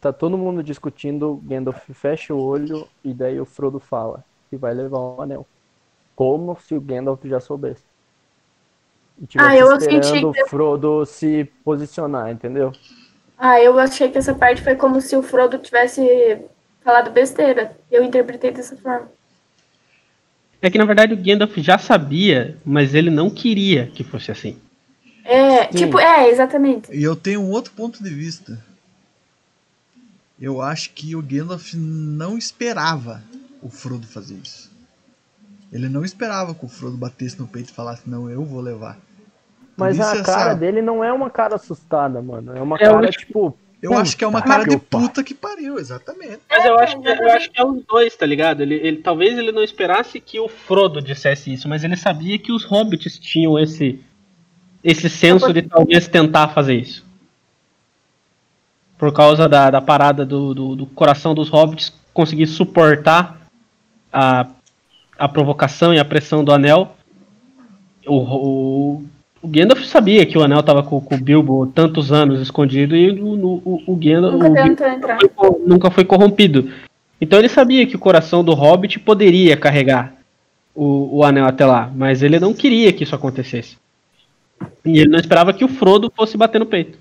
tá 0.00 0.12
todo 0.12 0.38
mundo 0.38 0.62
discutindo, 0.62 1.42
Gandalf 1.44 1.78
fecha 1.92 2.32
o 2.32 2.40
olho 2.40 2.88
e 3.04 3.12
daí 3.12 3.38
o 3.40 3.44
Frodo 3.44 3.78
fala 3.80 4.24
que 4.48 4.56
vai 4.56 4.72
levar 4.72 4.98
o 4.98 5.20
anel. 5.20 5.46
Como 6.14 6.56
se 6.66 6.74
o 6.74 6.80
Gandalf 6.80 7.24
já 7.24 7.40
soubesse. 7.40 7.82
E 9.20 9.26
tivesse 9.26 9.50
Ah, 9.50 9.56
eu 9.56 9.80
senti 9.80 9.98
esperando 9.98 10.30
o 10.30 10.48
Frodo 10.48 11.06
se 11.06 11.44
posicionar, 11.64 12.30
entendeu? 12.30 12.72
Ah, 13.38 13.60
eu 13.60 13.78
achei 13.78 14.08
que 14.08 14.18
essa 14.18 14.34
parte 14.34 14.62
foi 14.62 14.74
como 14.76 15.00
se 15.00 15.16
o 15.16 15.22
Frodo 15.22 15.58
tivesse 15.58 16.38
falado 16.82 17.10
besteira. 17.10 17.76
Eu 17.90 18.02
interpretei 18.04 18.50
dessa 18.50 18.76
forma. 18.76 19.08
É 20.60 20.70
que 20.70 20.78
na 20.78 20.84
verdade 20.84 21.12
o 21.12 21.16
Gandalf 21.16 21.56
já 21.58 21.76
sabia, 21.76 22.56
mas 22.64 22.94
ele 22.94 23.10
não 23.10 23.28
queria 23.28 23.88
que 23.88 24.02
fosse 24.02 24.30
assim. 24.30 24.56
É, 25.24 25.64
Sim. 25.64 25.78
tipo, 25.78 25.98
é, 25.98 26.30
exatamente. 26.30 26.94
E 26.94 27.02
eu 27.02 27.16
tenho 27.16 27.40
um 27.40 27.50
outro 27.50 27.72
ponto 27.72 28.02
de 28.02 28.10
vista. 28.10 28.62
Eu 30.40 30.60
acho 30.60 30.90
que 30.90 31.14
o 31.14 31.22
Gandalf 31.22 31.74
não 31.74 32.36
esperava 32.36 33.22
o 33.62 33.68
Frodo 33.68 34.06
fazer 34.06 34.34
isso. 34.42 34.73
Ele 35.74 35.88
não 35.88 36.04
esperava 36.04 36.54
que 36.54 36.64
o 36.64 36.68
Frodo 36.68 36.96
batesse 36.96 37.38
no 37.38 37.48
peito 37.48 37.70
e 37.70 37.74
falasse, 37.74 38.08
não, 38.08 38.30
eu 38.30 38.44
vou 38.44 38.60
levar. 38.60 38.96
Mas 39.76 39.98
a 40.00 40.12
essa- 40.12 40.22
cara 40.22 40.54
dele 40.54 40.80
não 40.80 41.02
é 41.02 41.12
uma 41.12 41.28
cara 41.28 41.56
assustada, 41.56 42.22
mano. 42.22 42.56
É 42.56 42.62
uma 42.62 42.76
Eu 42.76 42.92
cara, 42.94 43.08
acho- 43.08 43.18
tipo. 43.18 43.58
Eu 43.82 43.92
acho 43.98 44.16
que 44.16 44.24
é 44.24 44.26
uma 44.26 44.40
cara 44.40 44.64
de 44.64 44.78
puta 44.78 45.22
que 45.22 45.34
pariu, 45.34 45.78
exatamente. 45.78 46.38
Mas 46.48 46.64
eu 46.64 46.78
acho, 46.78 46.98
que, 47.02 47.06
eu 47.08 47.30
acho 47.32 47.50
que 47.50 47.60
é 47.60 47.64
os 47.66 47.82
dois, 47.84 48.16
tá 48.16 48.24
ligado? 48.24 48.62
Ele, 48.62 48.76
ele- 48.76 48.96
talvez 49.02 49.36
ele 49.36 49.52
não 49.52 49.62
esperasse 49.62 50.20
que 50.20 50.40
o 50.40 50.48
Frodo 50.48 51.02
dissesse 51.02 51.52
isso, 51.52 51.68
mas 51.68 51.84
ele 51.84 51.96
sabia 51.96 52.38
que 52.38 52.50
os 52.50 52.64
hobbits 52.64 53.18
tinham 53.18 53.58
esse 53.58 54.00
esse 54.82 55.08
senso 55.10 55.52
de 55.52 55.62
talvez 55.62 56.06
tentar 56.08 56.48
fazer 56.48 56.74
isso. 56.76 57.04
Por 58.96 59.12
causa 59.12 59.48
da, 59.48 59.70
da 59.70 59.80
parada 59.82 60.24
do, 60.24 60.54
do, 60.54 60.76
do 60.76 60.86
coração 60.86 61.34
dos 61.34 61.48
hobbits 61.48 61.92
conseguir 62.12 62.46
suportar 62.46 63.40
a, 64.12 64.46
a 65.18 65.28
provocação 65.28 65.92
e 65.94 65.98
a 65.98 66.04
pressão 66.04 66.42
do 66.44 66.52
anel. 66.52 66.94
O, 68.06 68.16
o, 68.16 69.04
o 69.42 69.48
Gandalf 69.48 69.82
sabia 69.84 70.26
que 70.26 70.36
o 70.36 70.42
anel 70.42 70.62
tava 70.62 70.82
com, 70.82 71.00
com 71.00 71.14
o 71.14 71.18
Bilbo 71.20 71.66
tantos 71.68 72.12
anos 72.12 72.40
escondido 72.40 72.94
e 72.96 73.10
o, 73.20 73.26
o, 73.26 73.82
o 73.86 73.96
Gandalf. 73.96 74.34
Nunca 74.34 75.28
foi- 75.34 75.62
nunca 75.66 75.90
foi 75.90 76.04
corrompido. 76.04 76.70
Então 77.20 77.38
ele 77.38 77.48
sabia 77.48 77.86
que 77.86 77.96
o 77.96 77.98
coração 77.98 78.44
do 78.44 78.52
Hobbit 78.52 78.98
poderia 78.98 79.56
carregar 79.56 80.12
o, 80.74 81.18
o 81.18 81.24
anel 81.24 81.46
até 81.46 81.64
lá, 81.64 81.90
mas 81.94 82.22
ele 82.22 82.38
não 82.38 82.52
queria 82.52 82.92
que 82.92 83.04
isso 83.04 83.14
acontecesse. 83.14 83.78
E 84.84 84.98
ele 84.98 85.08
não 85.08 85.18
esperava 85.18 85.52
que 85.52 85.64
o 85.64 85.68
Frodo 85.68 86.12
fosse 86.14 86.36
bater 86.36 86.58
no 86.58 86.66
peito. 86.66 86.98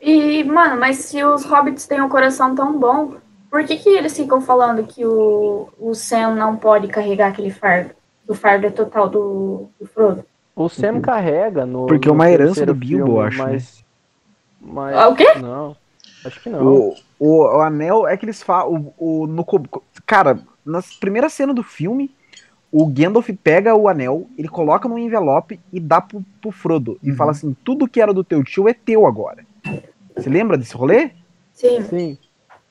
E, 0.00 0.44
mano, 0.44 0.78
mas 0.78 0.96
se 0.96 1.22
os 1.24 1.44
hobbits 1.44 1.86
têm 1.86 2.00
um 2.02 2.08
coração 2.08 2.54
tão 2.54 2.78
bom, 2.78 3.14
por 3.56 3.64
que, 3.64 3.78
que 3.78 3.88
eles 3.88 4.14
ficam 4.14 4.38
falando 4.38 4.86
que 4.86 5.02
o, 5.06 5.70
o 5.80 5.94
Sam 5.94 6.34
não 6.34 6.56
pode 6.58 6.88
carregar 6.88 7.28
aquele 7.28 7.50
fardo? 7.50 7.92
O 8.28 8.34
fardo 8.34 8.66
é 8.66 8.70
total 8.70 9.08
do, 9.08 9.70
do 9.80 9.86
Frodo. 9.86 10.26
O 10.54 10.68
Sam 10.68 11.00
carrega 11.00 11.64
no. 11.64 11.86
Porque 11.86 12.06
é 12.06 12.12
uma 12.12 12.30
herança 12.30 12.66
do 12.66 12.74
Bilbo, 12.74 13.06
filme, 13.06 13.18
eu 13.18 13.20
acho, 13.22 13.38
né? 13.46 13.52
Mas, 13.52 13.84
mas. 14.60 14.94
Ah, 14.94 15.08
o 15.08 15.16
quê? 15.16 15.38
Não. 15.40 15.74
Acho 16.22 16.38
que 16.42 16.50
não. 16.50 16.66
O, 16.66 16.96
o, 17.18 17.56
o 17.56 17.60
anel 17.62 18.06
é 18.06 18.14
que 18.18 18.26
eles 18.26 18.42
falam. 18.42 18.92
O, 18.98 19.22
o, 19.22 19.26
no, 19.26 19.42
cara, 20.04 20.38
na 20.62 20.82
primeira 21.00 21.30
cena 21.30 21.54
do 21.54 21.62
filme, 21.62 22.14
o 22.70 22.84
Gandalf 22.84 23.30
pega 23.42 23.74
o 23.74 23.88
anel, 23.88 24.28
ele 24.36 24.48
coloca 24.48 24.86
num 24.86 24.98
envelope 24.98 25.58
e 25.72 25.80
dá 25.80 25.98
pro, 26.02 26.22
pro 26.42 26.50
Frodo. 26.50 26.98
E 27.02 27.10
Uhum. 27.10 27.16
fala 27.16 27.30
assim: 27.30 27.56
tudo 27.64 27.88
que 27.88 28.02
era 28.02 28.12
do 28.12 28.22
teu 28.22 28.44
tio 28.44 28.68
é 28.68 28.74
teu 28.74 29.06
agora. 29.06 29.46
Você 30.14 30.28
lembra 30.28 30.58
desse 30.58 30.74
rolê? 30.76 31.12
Sim. 31.54 31.80
Sim. 31.84 32.18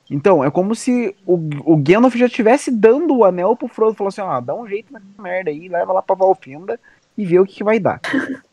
Então, 0.09 0.43
é 0.43 0.51
como 0.51 0.75
se 0.75 1.15
o, 1.25 1.33
o 1.65 1.77
Gandalf 1.77 2.15
já 2.15 2.27
estivesse 2.27 2.69
dando 2.69 3.15
o 3.15 3.25
anel 3.25 3.55
pro 3.55 3.67
Frodo. 3.67 3.95
Falou 3.95 4.09
assim: 4.09 4.21
ó, 4.21 4.39
dá 4.39 4.53
um 4.55 4.67
jeito 4.67 4.93
nessa 4.93 5.05
merda 5.19 5.49
aí, 5.49 5.67
leva 5.67 5.91
lá 5.93 6.01
pra 6.01 6.15
Valfenda 6.15 6.79
e 7.17 7.25
vê 7.25 7.39
o 7.39 7.45
que, 7.45 7.55
que 7.55 7.63
vai 7.63 7.79
dar. 7.79 7.99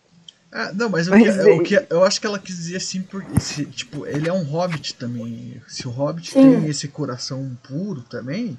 Ah, 0.54 0.70
não, 0.74 0.90
mas, 0.90 1.08
o, 1.08 1.12
Mas 1.12 1.22
que, 1.22 1.48
é- 1.48 1.54
o 1.54 1.62
que 1.62 1.86
eu 1.88 2.04
acho 2.04 2.20
que 2.20 2.26
ela 2.26 2.38
quis 2.38 2.54
dizer 2.58 2.76
assim, 2.76 3.00
porque 3.00 3.38
esse, 3.38 3.64
tipo, 3.64 4.06
ele 4.06 4.28
é 4.28 4.32
um 4.34 4.42
hobbit 4.42 4.94
também. 4.96 5.62
Se 5.66 5.88
o 5.88 5.90
hobbit 5.90 6.30
Sim. 6.30 6.42
tem 6.60 6.66
esse 6.68 6.88
coração 6.88 7.56
puro 7.66 8.02
também, 8.02 8.58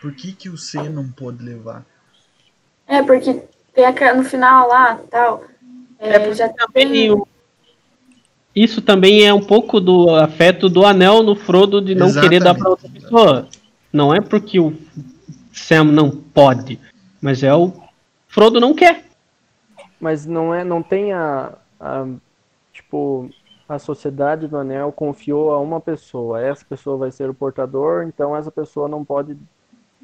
por 0.00 0.10
que, 0.14 0.32
que 0.32 0.48
o 0.48 0.56
Sam 0.56 0.88
não 0.88 1.06
pode 1.06 1.44
levar? 1.44 1.84
É, 2.86 3.02
porque 3.02 3.42
tem 3.74 3.84
aquela, 3.84 4.16
no 4.16 4.24
final 4.24 4.68
lá 4.68 4.98
tal. 5.10 5.44
É, 5.98 6.32
já 6.32 6.48
tem. 6.72 7.10
o- 7.10 7.28
Isso 8.54 8.82
também 8.82 9.24
é 9.26 9.32
um 9.32 9.40
pouco 9.42 9.80
do 9.80 10.14
afeto 10.14 10.68
do 10.68 10.84
anel 10.84 11.22
no 11.22 11.36
Frodo 11.36 11.80
de 11.80 11.94
não 11.94 12.12
querer 12.12 12.40
dar 12.42 12.54
pra 12.54 12.70
outra 12.70 12.88
pessoa. 12.88 13.48
Não 13.92 14.12
é 14.14 14.20
porque 14.20 14.58
o 14.58 14.74
Sam 15.52 15.84
não 15.84 16.10
pode, 16.10 16.78
mas 17.20 17.42
é 17.42 17.54
o 17.54 17.72
Frodo 18.26 18.60
não 18.60 18.74
quer. 18.74 19.04
Mas 20.00 20.26
não 20.26 20.54
é, 20.54 20.64
não 20.64 20.82
tem 20.82 21.12
a, 21.12 21.52
a- 21.80 22.06
tipo 22.72 23.30
a 23.68 23.78
sociedade 23.78 24.48
do 24.48 24.56
anel 24.56 24.90
confiou 24.90 25.52
a 25.52 25.60
uma 25.60 25.80
pessoa. 25.80 26.40
Essa 26.40 26.64
pessoa 26.64 26.96
vai 26.96 27.10
ser 27.10 27.28
o 27.28 27.34
portador, 27.34 28.04
então 28.04 28.34
essa 28.34 28.50
pessoa 28.50 28.88
não 28.88 29.04
pode 29.04 29.36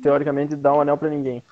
teoricamente 0.02 0.54
dar 0.54 0.74
o 0.74 0.80
anel 0.80 0.98
pra 0.98 1.08
ninguém. 1.08 1.42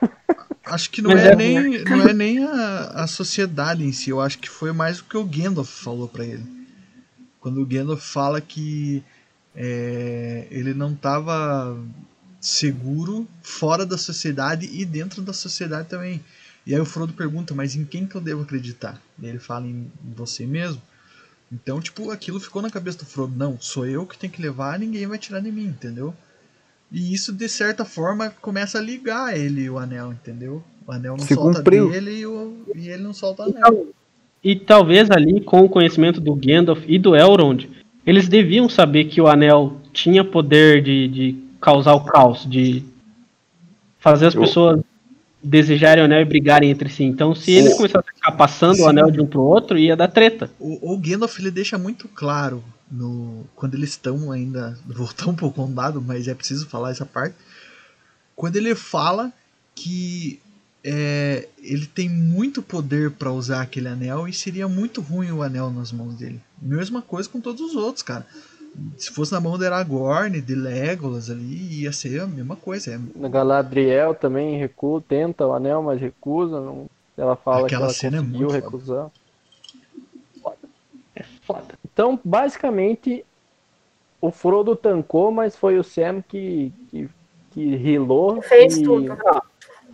Acho 0.64 0.90
que 0.90 1.02
não 1.02 1.10
Mas 1.10 1.24
é, 1.24 1.28
é- 1.28 1.36
nem, 1.36 1.84
não 1.84 2.08
é 2.08 2.12
nem 2.12 2.44
a, 2.44 3.02
a 3.02 3.06
sociedade 3.06 3.84
em 3.84 3.92
si, 3.92 4.10
eu 4.10 4.20
acho 4.20 4.38
que 4.38 4.48
foi 4.48 4.72
mais 4.72 5.00
o 5.00 5.04
que 5.04 5.16
o 5.16 5.24
Gandalf 5.24 5.68
falou 5.68 6.08
pra 6.08 6.24
ele. 6.24 6.44
Quando 7.40 7.60
o 7.60 7.66
Gandalf 7.66 8.00
fala 8.02 8.40
que 8.40 9.02
é, 9.54 10.46
ele 10.50 10.72
não 10.72 10.94
tava 10.94 11.76
seguro 12.40 13.28
fora 13.42 13.84
da 13.84 13.98
sociedade 13.98 14.68
e 14.72 14.84
dentro 14.84 15.22
da 15.22 15.32
sociedade 15.32 15.88
também. 15.88 16.22
E 16.66 16.74
aí 16.74 16.80
o 16.80 16.84
Frodo 16.86 17.12
pergunta, 17.12 17.54
mas 17.54 17.74
em 17.74 17.84
quem 17.84 18.06
que 18.06 18.14
eu 18.14 18.20
devo 18.20 18.42
acreditar? 18.42 19.00
E 19.20 19.26
ele 19.26 19.38
fala 19.40 19.66
em 19.66 19.90
você 20.14 20.46
mesmo. 20.46 20.80
Então, 21.50 21.80
tipo, 21.80 22.10
aquilo 22.10 22.40
ficou 22.40 22.62
na 22.62 22.70
cabeça 22.70 22.98
do 22.98 23.04
Frodo. 23.06 23.34
Não, 23.36 23.60
sou 23.60 23.86
eu 23.86 24.06
que 24.06 24.16
tenho 24.16 24.32
que 24.32 24.40
levar, 24.40 24.78
ninguém 24.78 25.06
vai 25.06 25.18
tirar 25.18 25.40
de 25.40 25.52
mim, 25.52 25.66
entendeu? 25.66 26.14
E 26.92 27.14
isso, 27.14 27.32
de 27.32 27.48
certa 27.48 27.84
forma, 27.84 28.30
começa 28.42 28.78
a 28.78 28.82
ligar 28.82 29.36
ele 29.36 29.62
e 29.62 29.70
o 29.70 29.78
anel, 29.78 30.12
entendeu? 30.12 30.62
O 30.86 30.92
anel 30.92 31.16
não 31.16 31.24
Se 31.24 31.34
solta 31.34 31.58
cumpriu. 31.58 31.90
dele 31.90 32.18
e, 32.18 32.26
o, 32.26 32.54
e 32.74 32.88
ele 32.88 33.02
não 33.02 33.14
solta 33.14 33.42
o 33.42 33.46
anel. 33.46 33.56
Então, 33.66 33.86
e 34.44 34.56
talvez 34.56 35.10
ali, 35.10 35.40
com 35.40 35.60
o 35.60 35.68
conhecimento 35.68 36.20
do 36.20 36.34
Gandalf 36.34 36.84
e 36.86 36.98
do 36.98 37.14
Elrond, 37.16 37.68
eles 38.04 38.28
deviam 38.28 38.68
saber 38.68 39.04
que 39.04 39.20
o 39.20 39.28
anel 39.28 39.76
tinha 39.92 40.22
poder 40.24 40.82
de, 40.82 41.08
de 41.08 41.36
causar 41.60 41.94
o 41.94 42.04
caos, 42.04 42.44
de 42.44 42.82
fazer 44.00 44.26
as 44.26 44.34
Eu- 44.34 44.40
pessoas 44.42 44.80
desejarem 45.44 46.02
o 46.02 46.04
anel 46.04 46.20
e 46.20 46.24
brigarem 46.24 46.70
entre 46.70 46.88
si. 46.88 47.02
Então, 47.04 47.34
se 47.34 47.50
eles 47.52 47.74
começassem 47.74 48.10
a 48.10 48.14
ficar 48.14 48.32
passando 48.32 48.76
Sim. 48.76 48.82
o 48.82 48.88
anel 48.88 49.10
de 49.10 49.20
um 49.20 49.26
pro 49.26 49.40
outro, 49.42 49.76
ia 49.78 49.96
dar 49.96 50.08
treta. 50.08 50.50
O, 50.58 50.92
o 50.94 50.98
Gandalf 50.98 51.38
ele 51.38 51.50
deixa 51.50 51.76
muito 51.78 52.06
claro 52.08 52.62
no 52.92 53.44
quando 53.56 53.74
eles 53.74 53.90
estão 53.90 54.30
ainda 54.30 54.78
voltando 54.86 55.34
pro 55.34 55.50
condado, 55.50 56.00
mas 56.00 56.28
é 56.28 56.34
preciso 56.34 56.68
falar 56.68 56.90
essa 56.90 57.06
parte. 57.06 57.34
Quando 58.36 58.56
ele 58.56 58.74
fala 58.74 59.32
que 59.74 60.40
é, 60.84 61.48
ele 61.58 61.86
tem 61.86 62.08
muito 62.08 62.62
poder 62.62 63.12
para 63.12 63.32
usar 63.32 63.62
aquele 63.62 63.88
anel 63.88 64.28
e 64.28 64.32
seria 64.32 64.68
muito 64.68 65.00
ruim 65.00 65.30
o 65.30 65.42
anel 65.42 65.70
nas 65.70 65.92
mãos 65.92 66.14
dele. 66.14 66.40
Mesma 66.60 67.00
coisa 67.00 67.28
com 67.28 67.40
todos 67.40 67.60
os 67.60 67.74
outros, 67.74 68.02
cara. 68.02 68.26
Se 68.96 69.10
fosse 69.10 69.32
na 69.32 69.40
mão 69.40 69.58
de 69.58 69.66
Aragorn, 69.66 70.40
de 70.40 70.54
Legolas 70.54 71.28
ali, 71.28 71.82
ia 71.82 71.92
ser 71.92 72.22
a 72.22 72.26
mesma 72.26 72.56
coisa. 72.56 72.94
É, 72.94 73.28
Galadriel 73.28 74.14
também 74.14 74.58
recusa, 74.58 75.04
tenta 75.08 75.46
o 75.46 75.52
anel, 75.52 75.82
mas 75.82 76.00
recusa. 76.00 76.60
Não... 76.60 76.86
Ela 77.16 77.36
fala 77.36 77.66
Aquela 77.66 77.88
que 77.88 77.94
cena 77.94 78.16
é 78.16 78.20
ela 78.20 78.26
conseguiu 78.26 78.48
foda. 78.48 78.60
recusar. 78.60 79.10
É 81.14 81.24
foda. 81.42 81.81
Então, 81.92 82.18
basicamente, 82.24 83.24
o 84.20 84.30
Frodo 84.30 84.74
tancou, 84.74 85.30
mas 85.30 85.56
foi 85.56 85.78
o 85.78 85.84
Sam 85.84 86.22
que, 86.26 86.72
que, 86.90 87.08
que 87.50 87.76
rilou. 87.76 88.40
Fez 88.42 88.78
e... 88.78 88.82
tudo. 88.82 89.16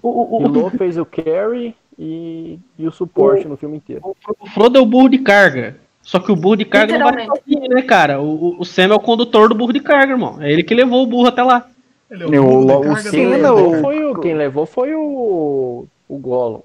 O, 0.00 0.36
o, 0.36 0.38
Rilou, 0.38 0.70
fez 0.78 0.96
o 0.96 1.04
carry 1.04 1.74
e, 1.98 2.58
e 2.78 2.86
o 2.86 2.92
suporte 2.92 3.48
no 3.48 3.56
filme 3.56 3.78
inteiro. 3.78 4.14
o 4.38 4.46
Frodo 4.50 4.78
é 4.78 4.80
o 4.80 4.86
burro 4.86 5.08
de 5.08 5.18
carga. 5.18 5.76
Só 6.02 6.18
que 6.20 6.30
o 6.32 6.36
burro 6.36 6.56
de 6.56 6.64
carga 6.64 6.96
não 6.98 7.12
vai 7.12 7.26
sozinho, 7.26 7.68
né, 7.68 7.82
cara? 7.82 8.20
O, 8.20 8.50
o- 8.54 8.60
o 8.60 8.64
Sam 8.64 8.92
é 8.92 8.94
o 8.94 9.00
condutor 9.00 9.48
do 9.48 9.54
burro 9.54 9.72
de 9.72 9.80
carga, 9.80 10.12
irmão. 10.12 10.40
É 10.40 10.50
ele 10.50 10.62
que 10.62 10.74
levou 10.74 11.02
o 11.02 11.06
burro 11.06 11.26
até 11.26 11.42
lá. 11.42 11.68
ele 12.10 12.22
é 12.22 12.40
O- 12.40 12.64
o 12.64 12.80
carga 12.80 13.02
Sim, 13.02 13.04
do- 13.10 13.10
Quem 13.10 13.26
não, 13.42 13.54
levou 13.56 13.72
o- 13.76 13.80
foi 13.82 14.04
o, 14.04 14.20
quem 14.20 14.34
levou 14.34 14.66
foi 14.66 14.94
o, 14.94 15.86
o 16.08 16.18
Gollum. 16.18 16.62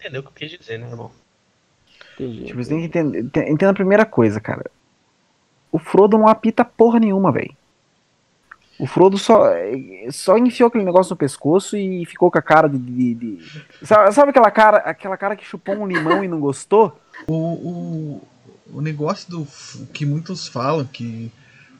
Entendeu 0.00 0.20
o 0.22 0.24
que 0.24 0.28
eu 0.30 0.48
quis 0.48 0.58
dizer, 0.58 0.78
né, 0.78 0.88
irmão? 0.88 1.10
Entendi. 2.18 2.44
Tipo, 2.46 2.62
você 2.62 2.68
tem 2.70 2.78
que 2.80 2.86
entender. 2.86 3.20
ente- 3.20 3.50
Entenda 3.50 3.70
a 3.70 3.74
primeira 3.74 4.04
coisa, 4.04 4.40
cara. 4.40 4.70
O 5.70 5.78
Frodo 5.78 6.16
não 6.18 6.26
apita 6.28 6.64
porra 6.64 6.98
nenhuma, 6.98 7.30
velho. 7.30 7.54
O 8.78 8.86
Frodo 8.86 9.18
só, 9.18 9.44
só 10.10 10.38
enfiou 10.38 10.68
aquele 10.68 10.84
negócio 10.84 11.10
no 11.12 11.16
pescoço 11.16 11.76
e 11.76 12.04
ficou 12.06 12.30
com 12.30 12.38
a 12.38 12.42
cara 12.42 12.68
de. 12.68 12.78
de- 12.78 13.14
de- 13.14 13.38
Sabe, 13.84 14.12
sabe 14.12 14.30
aquela 14.30 14.50
cara 14.50 14.76
aquela 14.78 15.16
cara 15.16 15.34
que 15.36 15.44
chupou 15.44 15.74
um 15.76 15.86
limão 15.86 16.22
e 16.22 16.28
não 16.28 16.38
gostou? 16.40 16.98
O, 17.26 17.34
o, 17.34 18.22
o 18.74 18.80
negócio 18.80 19.28
do 19.30 19.46
que 19.92 20.06
muitos 20.06 20.46
falam 20.46 20.84
que 20.84 21.30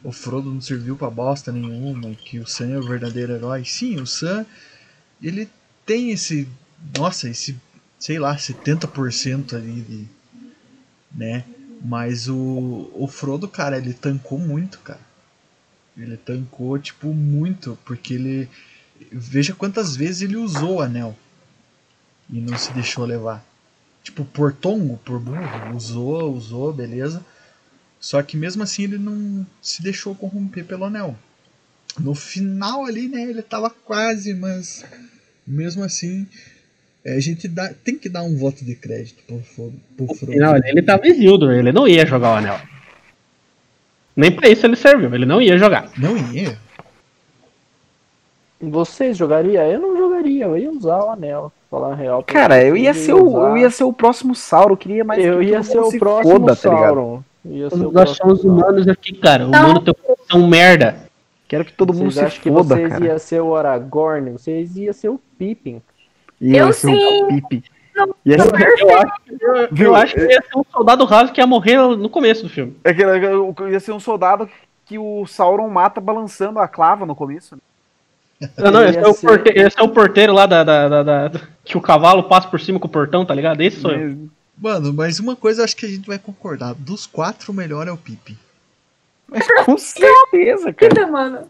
o 0.02 0.10
Frodo 0.12 0.52
não 0.52 0.60
serviu 0.60 0.96
pra 0.96 1.08
bosta 1.08 1.52
nenhuma, 1.52 2.10
que 2.16 2.38
o 2.40 2.46
Sam 2.46 2.70
é 2.74 2.78
o 2.78 2.86
verdadeiro 2.86 3.32
herói. 3.32 3.64
Sim, 3.64 4.00
o 4.00 4.06
Sam 4.06 4.44
ele 5.22 5.48
tem 5.86 6.10
esse, 6.10 6.48
nossa, 6.96 7.28
esse, 7.28 7.56
sei 7.98 8.18
lá, 8.18 8.36
70% 8.36 9.54
ali 9.56 9.80
de, 9.82 10.08
né? 11.12 11.44
Mas 11.82 12.28
o, 12.28 12.90
o 12.94 13.06
Frodo, 13.06 13.48
cara, 13.48 13.78
ele 13.78 13.94
tancou 13.94 14.38
muito, 14.38 14.78
cara. 14.80 15.00
Ele 15.96 16.16
tancou, 16.16 16.78
tipo, 16.78 17.12
muito, 17.12 17.78
porque 17.84 18.14
ele 18.14 18.48
veja 19.12 19.54
quantas 19.54 19.94
vezes 19.94 20.22
ele 20.22 20.36
usou 20.36 20.76
o 20.76 20.80
anel 20.80 21.16
e 22.28 22.40
não 22.40 22.56
se 22.56 22.72
deixou 22.72 23.04
levar 23.04 23.44
tipo, 24.08 24.24
por 24.24 24.52
tongo, 24.52 24.98
por 25.04 25.20
burro, 25.20 25.74
usou, 25.74 26.32
usou, 26.32 26.72
beleza. 26.72 27.24
Só 28.00 28.22
que 28.22 28.36
mesmo 28.36 28.62
assim 28.62 28.84
ele 28.84 28.98
não 28.98 29.46
se 29.60 29.82
deixou 29.82 30.14
corromper 30.14 30.64
pelo 30.64 30.84
anel. 30.84 31.16
No 31.98 32.14
final 32.14 32.84
ali, 32.84 33.08
né, 33.08 33.22
ele 33.22 33.42
tava 33.42 33.70
quase, 33.70 34.32
mas 34.34 34.84
mesmo 35.46 35.82
assim 35.82 36.26
a 37.06 37.20
gente 37.20 37.48
dá, 37.48 37.72
tem 37.84 37.96
que 37.96 38.08
dar 38.08 38.22
um 38.22 38.36
voto 38.36 38.64
de 38.64 38.74
crédito 38.74 39.22
pro, 39.26 39.40
pro 39.96 40.14
Frodo. 40.14 40.36
Não, 40.38 40.56
ele 40.56 40.82
tava 40.82 41.06
em 41.06 41.10
Isildur, 41.10 41.52
ele 41.52 41.72
não 41.72 41.86
ia 41.86 42.04
jogar 42.04 42.34
o 42.34 42.36
anel. 42.36 42.60
Nem 44.16 44.32
pra 44.32 44.48
isso 44.48 44.66
ele 44.66 44.76
serviu, 44.76 45.14
ele 45.14 45.24
não 45.24 45.40
ia 45.40 45.56
jogar. 45.56 45.90
Não 45.96 46.16
ia? 46.32 46.58
Vocês 48.60 49.16
jogariam? 49.16 49.62
Eu 49.64 49.80
não 49.80 49.96
jogaria, 49.96 50.44
eu 50.46 50.58
ia 50.58 50.70
usar 50.70 50.98
o 51.04 51.10
anel. 51.10 51.52
pra 51.70 51.78
Falar 51.78 51.92
a 51.92 51.96
real. 51.96 52.24
Cara, 52.24 52.60
eu 52.62 52.72
vocês, 52.74 52.84
ia 52.84 52.94
ser 52.94 53.14
o, 53.14 53.46
eu 53.46 53.56
ia 53.56 53.70
ser 53.70 53.84
o 53.84 53.92
próximo 53.92 54.34
Sauro, 54.34 54.72
eu 54.72 54.76
queria 54.76 55.04
mais 55.04 55.24
Eu 55.24 55.38
que 55.38 55.44
ia 55.46 55.62
ser 55.62 55.78
o 55.78 55.90
se 55.90 55.98
próximo 55.98 56.32
foda, 56.40 56.56
tá? 56.56 56.62
Sauron. 56.62 57.22
Ia 57.44 57.70
ser 57.70 57.86
o 57.86 57.92
Nós 57.92 58.10
somos 58.10 58.42
Sauron. 58.42 58.56
humanos 58.56 58.88
aqui, 58.88 59.12
cara. 59.14 59.46
O 59.46 59.50
humano 59.50 59.80
tem 59.80 59.94
um 60.34 60.48
merda. 60.48 60.96
Quero 61.46 61.64
que 61.64 61.72
todo 61.72 61.94
mundo 61.94 62.10
Vocês 62.10 62.34
se 62.34 62.40
foda, 62.40 62.74
vocês 62.74 62.88
cara. 62.88 63.04
iam 63.06 63.18
ser 63.18 63.40
o 63.40 63.54
Aragorn? 63.54 64.32
Vocês 64.32 64.76
iam 64.76 64.92
ser 64.92 65.08
o 65.08 65.20
Pippin. 65.38 65.80
E 66.40 66.56
eu 66.56 66.72
ser 66.72 66.88
sim. 66.88 67.22
o 67.24 67.26
Pipe. 67.28 67.64
Ia 68.24 68.38
ser, 68.38 68.80
Eu 68.80 68.96
acho, 68.96 69.12
eu, 69.40 69.68
Viu? 69.72 69.86
eu 69.88 69.94
acho 69.96 70.14
que 70.14 70.20
ia 70.20 70.40
ser 70.42 70.56
um 70.56 70.62
soldado 70.72 71.04
raso 71.04 71.32
que 71.32 71.40
ia 71.40 71.46
morrer 71.46 71.76
no 71.96 72.08
começo 72.08 72.44
do 72.44 72.48
filme. 72.48 72.76
aquele- 72.84 73.10
aquele- 73.10 73.72
ia 73.72 73.80
ser 73.80 73.90
um 73.92 73.98
soldado 74.00 74.48
que 74.86 74.96
o 74.98 75.26
Sauron 75.26 75.68
mata 75.68 76.00
balançando 76.00 76.58
a 76.60 76.68
clava 76.68 77.04
no 77.04 77.14
começo. 77.16 77.56
né? 77.56 77.60
Não, 78.56 78.70
não, 78.70 78.82
Ia 78.82 78.90
esse 78.90 78.98
é, 78.98 79.08
o 79.08 79.12
ser- 79.14 79.26
porteiro, 79.26 79.60
esse 79.66 79.80
é 79.80 79.82
o 79.82 79.88
porteiro 79.88 80.32
lá 80.32 80.46
da, 80.46 80.62
da- 80.62 81.02
da- 81.02 81.28
da- 81.28 81.40
que 81.64 81.76
o 81.76 81.80
cavalo 81.80 82.22
passa 82.22 82.46
por 82.46 82.60
cima 82.60 82.78
com 82.78 82.86
o 82.86 82.90
portão, 82.90 83.26
tá 83.26 83.34
ligado? 83.34 83.60
Esse 83.60 83.80
sou 83.80 83.90
eu. 83.90 84.16
Mano, 84.56 84.92
mas 84.94 85.18
uma 85.18 85.34
coisa 85.34 85.60
eu 85.60 85.64
acho 85.64 85.76
que 85.76 85.86
a 85.86 85.88
gente 85.88 86.06
vai 86.06 86.18
concordar. 86.20 86.72
Dos 86.74 87.04
quatro, 87.04 87.50
o 87.50 87.54
melhor 87.54 87.88
é 87.88 87.92
o 87.92 87.96
Pipe. 87.96 88.38
Mas 89.28 89.44
com 89.64 89.76
certeza, 89.78 90.72
cara. 90.72 90.92
Eita, 90.92 91.06
mano. 91.08 91.48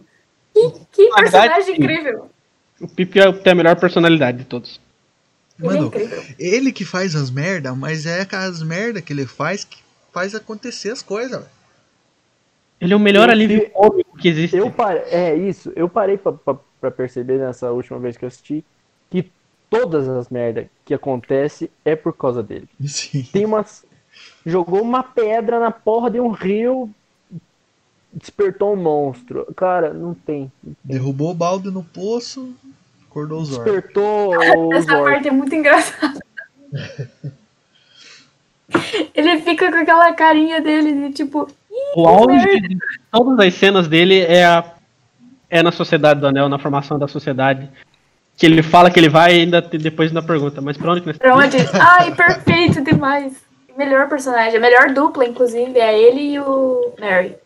Que, 0.55 0.73
que 0.93 1.11
personagem 1.15 1.77
incrível. 1.77 2.31
O 2.81 2.89
Pipe 2.89 3.19
é- 3.19 3.33
tem 3.33 3.53
a 3.53 3.57
melhor 3.57 3.77
personalidade 3.77 4.39
de 4.39 4.45
todos. 4.45 4.81
Ele 5.61 5.69
é 5.69 5.81
Mano, 5.81 5.93
ele 6.39 6.73
que 6.73 6.85
faz 6.85 7.17
as 7.17 7.31
merda, 7.31 7.75
mas 7.75 8.07
é 8.07 8.27
as 8.31 8.63
merda 8.63 9.03
que 9.03 9.13
ele 9.13 9.27
faz 9.27 9.65
que 9.65 9.79
faz 10.13 10.35
acontecer 10.35 10.91
as 10.91 11.03
coisas, 11.03 11.39
velho. 11.41 11.51
Ele 12.81 12.93
é 12.93 12.97
o 12.97 13.01
melhor 13.01 13.29
Eu 13.29 13.33
alívio 13.33 13.71
cômico 13.71 14.17
que 14.17 14.29
existe. 14.29 14.57
Eu 14.57 14.71
parei, 14.71 15.03
é 15.11 15.35
isso, 15.35 15.73
eu 15.75 15.89
parei 15.89 16.17
pra, 16.17 16.33
pra, 16.33 16.57
pra 16.81 16.91
perceber 16.91 17.39
nessa 17.39 17.73
última 17.73 17.99
vez 17.99 18.17
que 18.17 18.25
eu 18.25 18.29
assisti 18.29 18.65
que 19.11 19.31
todas 19.69 20.09
as 20.09 20.29
merdas 20.29 20.67
que 20.85 20.95
acontece 20.95 21.71
é 21.85 21.97
por 21.97 22.17
causa 22.17 22.43
dele. 22.43 22.69
Sim. 22.87 23.25
Tem 23.33 23.45
umas. 23.45 23.85
Jogou 24.47 24.83
uma 24.83 25.03
pedra 25.03 25.61
na 25.61 25.71
porra 25.71 26.11
de 26.11 26.21
um 26.21 26.31
rio, 26.31 26.91
despertou 28.13 28.73
um 28.73 28.77
monstro. 28.77 29.47
Cara, 29.57 29.93
não 29.93 30.15
tem. 30.15 30.51
Derrubou 30.85 31.31
o 31.31 31.35
balde 31.35 31.71
no 31.71 31.83
poço, 31.85 32.53
acordou 33.09 33.41
os 33.43 33.53
olhos. 33.57 33.65
Despertou 33.65 34.37
os 34.37 34.77
Essa 34.77 34.97
orcs. 34.97 35.11
parte 35.11 35.29
é 35.29 35.31
muito 35.33 35.55
engraçada. 35.55 36.21
Ele 39.15 39.41
fica 39.41 39.71
com 39.71 39.79
aquela 39.79 40.13
carinha 40.13 40.61
dele 40.61 40.93
de 41.09 41.15
tipo. 41.15 41.49
O 41.97 42.07
auge 42.07 42.61
de 42.61 42.77
todas 43.11 43.47
as 43.47 43.55
cenas 43.55 43.89
dele 43.89 44.21
é, 44.21 44.45
a- 44.45 44.75
é 45.49 45.63
na 45.63 45.73
Sociedade 45.73 46.21
do 46.21 46.27
Anel, 46.27 46.49
na 46.49 46.59
formação 46.59 46.99
da 46.99 47.09
sociedade. 47.09 47.69
Que 48.37 48.47
ele 48.47 48.63
fala 48.63 48.91
que 48.91 49.01
ele 49.01 49.09
vai 49.09 49.37
e 49.37 49.41
ainda 49.41 49.61
te- 49.61 49.79
depois 49.79 50.11
ainda 50.11 50.23
pergunta, 50.23 50.61
mas 50.61 50.77
pra 50.77 50.93
onde 50.93 51.01
que 51.01 51.07
nós 51.09 51.19
Pra 51.19 51.35
onde? 51.35 51.57
Ai, 51.75 52.15
perfeito 52.15 52.83
demais. 52.85 53.33
Melhor 53.77 54.09
personagem, 54.09 54.57
a 54.57 54.61
melhor 54.61 54.91
dupla, 54.93 55.25
inclusive, 55.25 55.79
é 55.79 55.99
ele 55.99 56.35
e 56.35 56.39
o 56.41 56.93
Mary. 57.01 57.37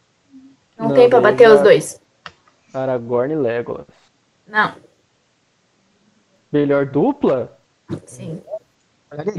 Não, 0.83 0.89
Não, 0.89 0.95
tem 0.97 1.09
pra 1.09 1.21
bater 1.21 1.49
os 1.49 1.61
dois. 1.61 2.01
Aragorn 2.75 3.33
e 3.33 3.37
Legolas. 3.37 3.87
Não, 4.49 4.73
Melhor 6.53 6.87
dupla? 6.87 7.57
sim. 8.05 8.43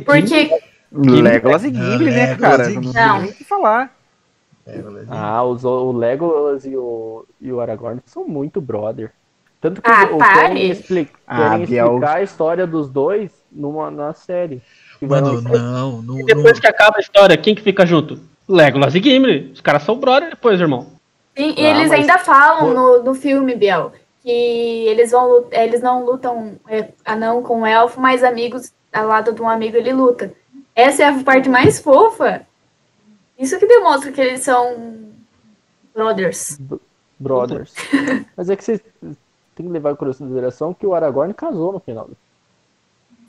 Porque. 0.06 0.50
Legolas 0.92 1.64
e 1.64 1.74
Gimli, 1.74 2.12
né, 2.12 2.36
cara? 2.36 2.70
Não 2.70 2.82
tem 2.82 2.94
Não. 2.94 3.22
nem 3.22 3.32
o 3.32 3.34
que 3.34 3.44
falar. 3.44 3.94
Ah, 5.10 5.44
os, 5.44 5.66
o 5.66 5.92
Legolas 5.92 6.66
e 6.66 6.78
o, 6.78 7.26
e 7.42 7.52
o 7.52 7.60
Aragorn 7.60 8.00
são 8.06 8.26
muito 8.26 8.62
brother. 8.62 9.12
Tanto 9.60 9.82
que 9.82 9.90
Ah, 9.90 10.10
o, 10.12 10.18
querem, 10.20 10.70
expli 10.70 11.10
Ah, 11.28 11.50
querem 11.50 11.66
Biel. 11.66 11.86
explicar 11.88 12.18
a 12.18 12.22
história 12.24 12.66
dos 12.68 12.90
dois 12.90 13.32
numa, 13.52 13.90
na 13.92 14.14
série. 14.14 14.62
Mano, 15.02 15.42
não, 15.42 16.02
não, 16.02 16.20
E 16.20 16.24
depois 16.24 16.60
que 16.60 16.68
acaba 16.68 16.98
a 16.98 17.02
história, 17.02 17.36
quem 17.36 17.54
que 17.56 17.62
fica 17.62 17.86
junto? 17.86 18.20
Legolas 18.48 18.96
e 18.96 19.02
Gimli. 19.02 19.52
Os 19.54 19.60
caras 19.62 19.84
são 19.84 20.00
brother 20.00 20.30
depois, 20.30 20.60
irmão. 20.60 20.88
Sim, 21.36 21.54
e 21.58 21.66
Ah, 21.66 21.70
eles 21.72 21.90
mas- 21.90 22.00
ainda 22.00 22.18
falam 22.20 22.74
no, 22.74 23.04
no 23.04 23.16
filme, 23.16 23.56
Biel, 23.56 23.92
que 24.22 24.30
eles 24.30 25.12
vão 25.12 25.46
eles 25.52 25.82
não 25.82 26.06
lutam 26.06 26.60
é, 26.68 26.90
anão 27.04 27.42
com 27.42 27.66
elfo, 27.66 28.00
mas 28.00 28.24
amigos, 28.24 28.72
ao 28.94 29.08
lado 29.08 29.34
de 29.34 29.42
um 29.42 29.50
amigo 29.50 29.76
ele 29.78 29.92
luta. 29.94 30.32
Essa 30.76 31.04
é 31.04 31.08
a 31.08 31.24
parte 31.24 31.50
mais 31.50 31.80
fofa. 31.80 32.46
Isso 33.38 33.58
que 33.60 33.66
demonstra 33.68 34.12
que 34.12 34.22
eles 34.22 34.42
são 34.42 35.00
brothers. 35.96 36.60
Brothers. 37.20 37.74
Mas 38.38 38.50
é 38.50 38.56
que 38.56 38.64
você 38.64 38.80
tem 39.56 39.66
que 39.66 39.72
levar 39.72 39.92
em 39.92 39.96
consideração 39.96 40.74
que 40.74 40.86
o 40.86 40.94
Aragorn 40.94 41.34
casou 41.34 41.72
no 41.74 41.80
final. 41.80 42.10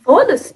Foda-se. 0.02 0.54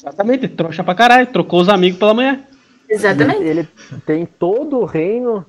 Exatamente, 0.00 0.48
trouxa 0.48 0.82
pra 0.84 0.94
caralho. 0.94 1.26
Trocou 1.26 1.60
os 1.60 1.68
amigos 1.68 1.98
pela 1.98 2.14
mulher. 2.14 2.40
Exatamente. 2.88 3.42
Ele, 3.42 3.60
ele 3.60 3.68
tem 4.06 4.26
todo 4.26 4.78
o 4.80 4.84
reino. 4.84 5.44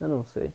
Eu 0.00 0.08
não 0.08 0.24
sei. 0.26 0.52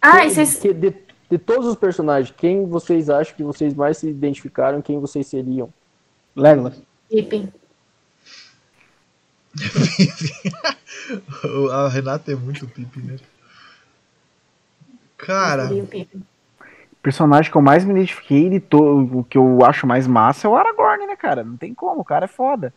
Ah, 0.00 0.24
e 0.24 0.30
vocês. 0.30 0.56
Que- 0.58 0.72
de, 0.74 0.94
de 1.30 1.38
todos 1.38 1.66
os 1.66 1.76
personagens, 1.76 2.34
quem 2.36 2.66
vocês 2.66 3.08
acham 3.08 3.34
que 3.36 3.42
vocês 3.42 3.74
mais 3.74 3.98
se 3.98 4.08
identificaram, 4.08 4.82
quem 4.82 4.98
vocês 5.00 5.26
seriam? 5.26 5.72
Legolas. 6.36 6.82
Pippin. 7.08 7.52
A 11.72 11.88
Renata 11.88 12.32
é 12.32 12.34
muito 12.34 12.66
pipi, 12.66 13.00
né? 13.00 13.16
Cara, 15.16 15.68
Pippin. 15.68 16.08
O 16.92 16.96
personagem 17.04 17.50
que 17.50 17.56
eu 17.56 17.62
mais 17.62 17.84
me 17.84 17.92
identifiquei 17.92 18.48
de 18.48 18.60
todo, 18.60 19.18
o 19.18 19.24
que 19.24 19.36
eu 19.36 19.64
acho 19.64 19.86
mais 19.86 20.06
massa 20.06 20.46
é 20.46 20.50
o 20.50 20.56
Aragorn, 20.56 21.06
né, 21.06 21.16
cara? 21.16 21.44
Não 21.44 21.56
tem 21.56 21.74
como, 21.74 22.00
o 22.00 22.04
cara 22.04 22.24
é 22.24 22.28
foda. 22.28 22.72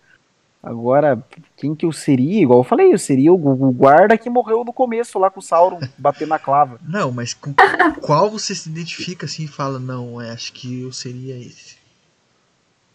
Agora, 0.62 1.24
quem 1.56 1.74
que 1.76 1.86
eu 1.86 1.92
seria? 1.94 2.42
Igual 2.42 2.60
eu 2.60 2.64
falei, 2.64 2.92
eu 2.94 2.98
seria 2.98 3.32
o, 3.32 3.36
o 3.36 3.72
guarda 3.72 4.18
que 4.18 4.30
morreu 4.30 4.66
no 4.66 4.74
começo 4.74 5.18
lá 5.20 5.30
com 5.30 5.40
o 5.40 5.44
Sauron 5.44 5.80
batendo 5.98 6.30
na 6.30 6.40
clava. 6.40 6.80
não, 6.84 7.12
mas 7.12 7.34
com 7.34 7.54
qual 8.02 8.30
você 8.30 8.54
se 8.54 8.70
identifica 8.70 9.26
assim 9.26 9.46
e 9.46 9.48
fala, 9.48 9.80
não, 9.80 10.22
é, 10.22 10.32
acho 10.32 10.52
que 10.54 10.82
eu 10.82 10.92
seria 10.92 11.38
esse. 11.38 11.78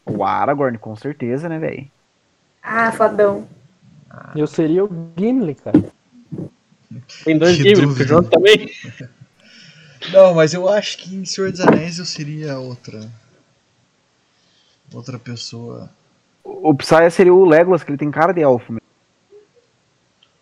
O 0.05 0.25
Aragorn, 0.25 0.77
com 0.79 0.95
certeza, 0.97 1.49
né, 1.49 1.59
velho? 1.59 1.89
Ah, 2.63 2.91
fodão. 2.93 3.49
Eu 4.35 4.47
seria 4.47 4.85
o 4.85 5.13
Gimli, 5.17 5.55
cara. 5.55 5.79
Tem 7.25 7.39
dois 7.39 7.57
Que 7.57 7.63
livros, 7.63 7.87
dúvida. 7.87 8.05
o 8.05 8.09
João 8.09 8.25
também. 8.25 8.71
Não, 10.13 10.35
mas 10.35 10.53
eu 10.53 10.69
acho 10.69 10.99
que 10.99 11.15
em 11.15 11.25
Senhor 11.25 11.51
dos 11.51 11.61
Anéis 11.61 11.99
eu 11.99 12.05
seria 12.05 12.59
outra. 12.59 13.09
Outra 14.93 15.19
pessoa. 15.19 15.89
O 16.45 16.75
Psy 16.75 17.11
seria 17.11 17.33
o 17.33 17.45
Legolas, 17.45 17.83
que 17.83 17.91
ele 17.91 17.99
tem 17.99 18.11
cara 18.11 18.33
de 18.33 18.41
elfo. 18.43 18.73
mesmo. 18.73 18.87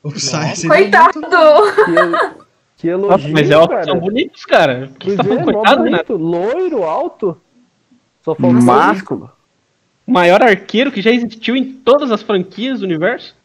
O 0.03 0.11
Psy 0.11 0.57
seria 0.57 0.69
Coitado! 0.69 1.21
Que, 1.21 2.83
que 2.83 2.89
elogio, 2.89 3.33
Mas 3.33 3.51
elfos 3.51 3.69
cara. 3.69 3.85
são 3.85 3.99
bonitos, 3.99 4.45
cara. 4.45 4.91
Que 4.99 5.11
você 5.11 5.17
tá 5.17 5.23
é, 5.23 5.27
falando 5.27 5.45
mó 5.45 5.53
coitado, 5.53 5.85
né? 5.85 6.05
loiro, 6.09 6.83
alto. 6.85 7.41
Só 8.23 8.35
falta 8.35 8.61
Másculo. 8.61 9.31
O 10.07 10.13
maior 10.13 10.43
arqueiro 10.43 10.91
que 10.91 11.03
já 11.03 11.11
existiu 11.11 11.55
em 11.55 11.73
todas 11.73 12.11
as 12.11 12.23
franquias 12.23 12.81
do 12.81 12.87
universo. 12.87 13.37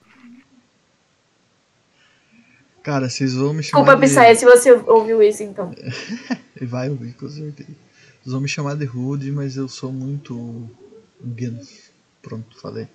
Cara, 2.82 3.10
vocês 3.10 3.34
vão 3.34 3.54
me 3.54 3.64
chamar 3.64 3.84
Desculpa, 3.84 4.08
de... 4.08 4.14
Psy, 4.14 4.36
se 4.36 4.46
você 4.46 4.72
ouviu 4.72 5.22
isso, 5.22 5.44
então. 5.44 5.72
Ele 6.56 6.66
vai 6.66 6.90
ouvir, 6.90 7.14
com 7.14 7.28
certeza. 7.28 7.70
Vocês 8.22 8.32
vão 8.32 8.42
me 8.42 8.48
chamar 8.48 8.76
de 8.76 8.86
rude, 8.86 9.32
mas 9.32 9.58
eu 9.58 9.68
sou 9.68 9.92
muito... 9.92 10.70
Gandalf. 11.22 11.85
Pronto, 12.28 12.60
falei. 12.60 12.88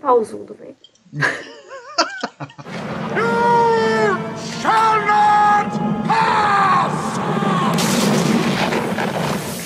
Pausudo, 0.00 0.54
velho. 0.54 0.76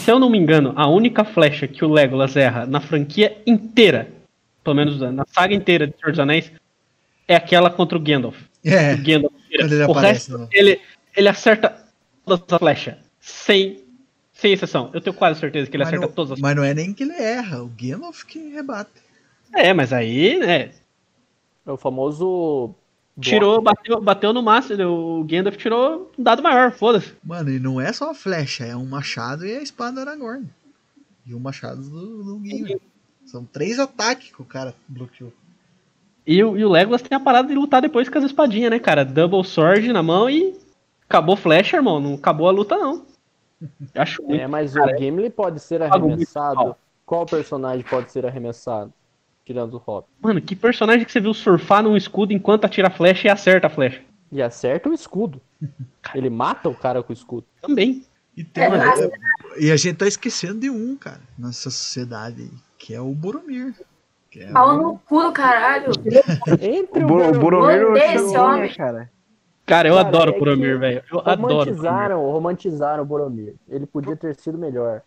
Se 0.05 0.11
eu 0.11 0.19
não 0.19 0.29
me 0.29 0.37
engano, 0.37 0.73
a 0.77 0.89
única 0.89 1.25
flecha 1.25 1.67
que 1.69 1.85
o 1.85 1.93
Legolas 1.93 2.37
erra 2.37 2.67
na 2.67 2.81
franquia 2.81 3.41
inteira, 3.47 4.09
pelo 4.65 4.77
menos 4.77 5.01
na 5.01 5.25
saga 5.29 5.55
inteira 5.55 5.87
de 5.87 5.95
Senhor 5.97 6.11
dos 6.11 6.19
Anéis, 6.19 6.51
é 7.29 7.37
aquela 7.37 7.71
contra 7.71 7.97
o 7.97 8.01
Gandalf. 8.01 8.37
É, 8.65 8.95
O 8.95 8.99
Gandalf 9.03 9.33
ele 9.49 9.77
o 9.83 9.91
aparece, 9.93 10.31
resto, 10.31 10.39
né? 10.39 10.49
ele, 10.53 10.81
ele 11.17 11.29
acerta 11.29 11.77
todas 12.27 12.45
as 12.51 12.59
flechas, 12.59 12.95
sem, 13.21 13.82
sem 14.43 14.53
exceção. 14.53 14.91
Eu 14.93 15.01
tenho 15.01 15.15
quase 15.17 15.41
certeza 15.41 15.71
que 15.71 15.77
ele 15.77 15.85
mas, 15.85 15.89
acerta 15.89 16.07
não, 16.07 16.13
todas 16.13 16.33
as 16.33 16.41
mas 16.41 16.55
não 16.57 16.63
é 16.65 16.75
nem 16.75 16.93
que 16.93 17.03
ele 17.05 17.13
erra, 17.15 17.63
o 17.63 17.69
Gandalf 17.69 18.25
que 18.25 18.39
rebate. 18.51 18.91
É, 19.55 19.73
mas 19.73 19.93
aí, 19.93 20.39
né, 20.39 20.71
É 21.67 21.71
o 21.71 21.77
famoso. 21.77 22.75
tirou, 23.21 23.63
bateu, 23.63 24.01
bateu 24.01 24.33
no 24.33 24.43
máximo, 24.43 24.83
o 25.21 25.25
Gandalf 25.25 25.57
tirou 25.57 26.11
um 26.19 26.23
dado 26.23 26.43
maior, 26.43 26.73
foda-se. 26.73 27.13
Mano, 27.25 27.51
e 27.51 27.59
não 27.61 27.81
é 27.81 27.93
só 27.93 28.11
a 28.11 28.15
flecha, 28.15 28.65
é 28.65 28.77
um 28.77 28.85
machado 28.87 29.47
e 29.47 29.57
a 29.57 29.63
espada 29.63 30.05
do 30.05 30.09
Aragorn. 30.11 30.47
E 31.27 31.35
o 31.35 31.41
machado 31.41 31.81
do, 31.83 32.25
do 32.25 32.41
Gimli. 32.45 32.81
São 33.25 33.45
três 33.45 33.79
ataques 33.79 34.33
que 34.33 34.43
o 34.43 34.45
cara 34.45 34.75
bloqueou. 34.89 35.33
E, 36.27 36.43
o- 36.43 36.57
e 36.57 36.65
o 36.65 36.71
Legolas 36.71 37.03
tem 37.03 37.17
a 37.17 37.21
parada 37.21 37.47
de 37.49 37.55
lutar 37.55 37.81
depois 37.81 38.09
com 38.09 38.19
as 38.19 38.25
espadinhas, 38.25 38.71
né, 38.71 38.79
cara? 38.81 39.05
Double 39.05 39.45
sword 39.45 39.93
na 39.93 40.03
mão 40.03 40.29
e 40.29 40.55
acabou 41.09 41.37
flecha, 41.37 41.77
irmão. 41.77 42.01
Não 42.01 42.15
acabou 42.15 42.49
a 42.49 42.53
luta, 42.53 42.77
não. 42.77 43.05
Eu 43.95 44.03
acho 44.03 44.23
muito. 44.23 44.41
É, 44.41 44.47
mas 44.47 44.75
cara, 44.75 44.95
o 44.95 44.99
Gimli 44.99 45.31
pode 45.31 45.61
ser 45.61 45.83
arremessado. 45.83 46.77
Qual 47.07 47.27
personagem 47.27 47.85
pode 47.89 48.11
ser 48.13 48.25
arremessado? 48.27 48.93
Tirando 49.45 49.75
o 49.75 49.79
Hobbit. 49.79 50.09
Mano, 50.21 50.41
que 50.41 50.55
personagem 50.55 51.05
que 51.05 51.11
você 51.13 51.21
viu 51.21 51.35
surfar 51.35 51.83
num 51.83 51.97
escudo 51.97 52.33
enquanto 52.33 52.65
atira 52.65 52.89
a 52.89 52.91
flecha 52.91 53.27
e 53.27 53.31
acerta 53.31 53.67
a 53.67 53.71
flecha? 53.71 54.01
E 54.31 54.41
acerta 54.41 54.89
o 54.89 54.95
escudo. 54.95 55.41
Ele 56.15 56.31
mata 56.31 56.69
o 56.69 56.75
cara 56.75 57.03
com 57.03 57.13
o 57.13 57.13
escudo. 57.13 57.45
Também. 57.61 58.05
E, 58.37 58.43
tem, 58.45 58.65
É, 58.65 58.71
e 59.59 59.71
a 59.71 59.77
gente 59.77 59.97
tá 59.97 60.07
esquecendo 60.07 60.61
de 60.61 60.71
um, 60.71 60.97
cara, 60.97 61.21
nessa 61.39 61.71
sociedade 61.71 62.43
aí, 62.43 62.51
que 62.79 62.95
é 62.95 63.01
o 63.01 63.13
Boromir. 63.13 63.75
Que 64.31 64.41
é 64.45 64.51
Pau 64.53 64.71
o... 64.71 64.77
no 64.81 64.99
cu 65.01 65.23
do 65.23 65.33
caralho. 65.33 65.93
Entre 66.61 67.03
O, 67.03 67.07
o, 67.07 67.09
Bo- 67.09 67.29
o 67.29 67.39
Boromir 67.39 67.77
eu 67.77 67.91
Odeio 67.91 68.05
acho 68.07 68.15
esse 68.15 68.37
ruim, 68.37 68.37
homem. 68.39 68.61
né, 68.63 68.75
cara. 68.75 69.11
Cara, 69.65 69.89
eu 69.89 69.95
Cara, 69.95 70.09
adoro 70.09 70.33
é 70.33 70.37
o 70.37 70.39
Boromir, 70.39 70.79
velho. 70.79 71.03
Eu 71.11 71.21
adoro. 71.21 71.33
o 71.33 71.37
Boromir. 71.43 71.65
Romantizaram, 71.67 72.31
romantizaram 72.31 73.03
o 73.03 73.07
Boromir. 73.07 73.55
Ele 73.69 73.87
podia 73.87 74.17
ter 74.17 74.35
sido 74.37 74.59
melhor. 74.59 75.03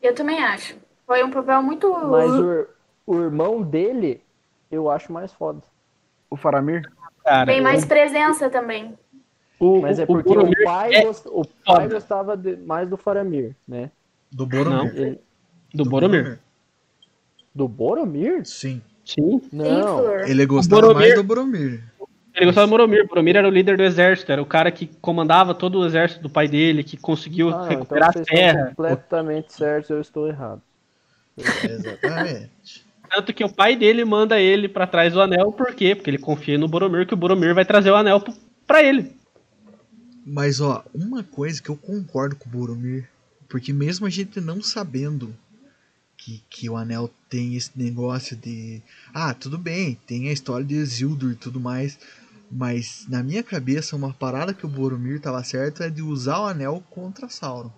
Eu 0.00 0.14
também 0.14 0.42
acho. 0.42 0.76
Foi 1.06 1.22
um 1.24 1.30
papel 1.30 1.62
muito. 1.62 1.90
Mas 2.06 2.30
o, 2.30 2.66
o 3.06 3.20
irmão 3.22 3.60
dele, 3.62 4.22
eu 4.70 4.90
acho 4.90 5.12
mais 5.12 5.32
foda. 5.32 5.60
O 6.30 6.36
Faramir. 6.36 6.82
Cara, 7.24 7.46
Tem 7.46 7.60
mais 7.60 7.82
o- 7.82 7.88
presença 7.88 8.48
também. 8.48 8.96
o, 9.58 9.80
Mas 9.80 9.98
é 9.98 10.04
o 10.04 10.06
porque 10.06 10.28
Boromir 10.28 10.60
o 10.60 10.64
pai, 10.64 10.94
é 10.94 11.02
gost- 11.04 11.26
o 11.26 11.42
pai 11.66 11.88
gostava 11.88 12.36
de- 12.36 12.56
mais 12.56 12.88
do 12.88 12.96
Faramir, 12.96 13.54
né? 13.66 13.90
Do 14.30 14.46
Boromir. 14.46 14.94
Ele- 14.96 15.20
do 15.74 15.84
Boromir. 15.84 16.38
do 17.54 17.66
Boromir? 17.68 18.46
Sim. 18.46 18.80
Sim. 19.04 19.40
Sim, 19.40 19.48
Não. 19.52 20.20
Ele 20.20 20.46
gostava 20.46 20.82
Boromir- 20.82 21.00
mais 21.08 21.14
do 21.16 21.24
Boromir. 21.24 21.87
Ele 22.38 22.46
gostava 22.46 22.66
do 22.66 22.70
Boromir. 22.70 23.06
Boromir 23.06 23.36
era 23.36 23.46
o 23.48 23.50
líder 23.50 23.76
do 23.76 23.82
exército, 23.82 24.30
era 24.30 24.40
o 24.40 24.46
cara 24.46 24.70
que 24.70 24.86
comandava 25.00 25.54
todo 25.54 25.80
o 25.80 25.86
exército 25.86 26.22
do 26.22 26.30
pai 26.30 26.46
dele, 26.48 26.84
que 26.84 26.96
conseguiu 26.96 27.48
Ah, 27.48 27.52
então 27.64 27.68
recuperar 27.68 28.08
a 28.08 28.12
vocês 28.12 28.26
estão 28.26 28.38
terra. 28.38 28.66
completamente 28.68 29.52
certos, 29.52 29.90
eu 29.90 30.00
estou 30.00 30.28
errado. 30.28 30.62
Exatamente. 31.36 32.86
Tanto 33.10 33.32
que 33.32 33.42
o 33.44 33.52
pai 33.52 33.74
dele 33.74 34.04
manda 34.04 34.38
ele 34.38 34.68
pra 34.68 34.86
trás 34.86 35.12
do 35.12 35.20
anel, 35.20 35.50
por 35.52 35.74
quê? 35.74 35.94
Porque 35.94 36.10
ele 36.10 36.18
confia 36.18 36.58
no 36.58 36.68
Boromir, 36.68 37.06
que 37.06 37.14
o 37.14 37.16
Boromir 37.16 37.54
vai 37.54 37.64
trazer 37.64 37.90
o 37.90 37.96
anel 37.96 38.22
pra 38.66 38.82
ele. 38.82 39.12
Mas 40.26 40.60
ó, 40.60 40.84
uma 40.94 41.22
coisa 41.24 41.62
que 41.62 41.70
eu 41.70 41.76
concordo 41.76 42.36
com 42.36 42.48
o 42.48 42.52
Boromir, 42.52 43.08
porque 43.48 43.72
mesmo 43.72 44.06
a 44.06 44.10
gente 44.10 44.40
não 44.40 44.62
sabendo 44.62 45.34
que, 46.18 46.42
que 46.50 46.68
o 46.68 46.76
anel 46.76 47.10
tem 47.30 47.56
esse 47.56 47.70
negócio 47.76 48.36
de. 48.36 48.82
Ah, 49.14 49.32
tudo 49.32 49.56
bem, 49.56 49.98
tem 50.06 50.28
a 50.28 50.32
história 50.32 50.66
de 50.66 50.74
Isildur 50.74 51.32
e 51.32 51.36
tudo 51.36 51.58
mais. 51.58 51.98
Mas 52.50 53.04
na 53.08 53.22
minha 53.22 53.42
cabeça, 53.42 53.94
uma 53.96 54.12
parada 54.12 54.54
que 54.54 54.64
o 54.64 54.68
Boromir 54.68 55.20
tava 55.20 55.42
certo 55.44 55.82
é 55.82 55.90
de 55.90 56.02
usar 56.02 56.40
o 56.40 56.46
anel 56.46 56.82
contra 56.90 57.28
Sauron. 57.28 57.70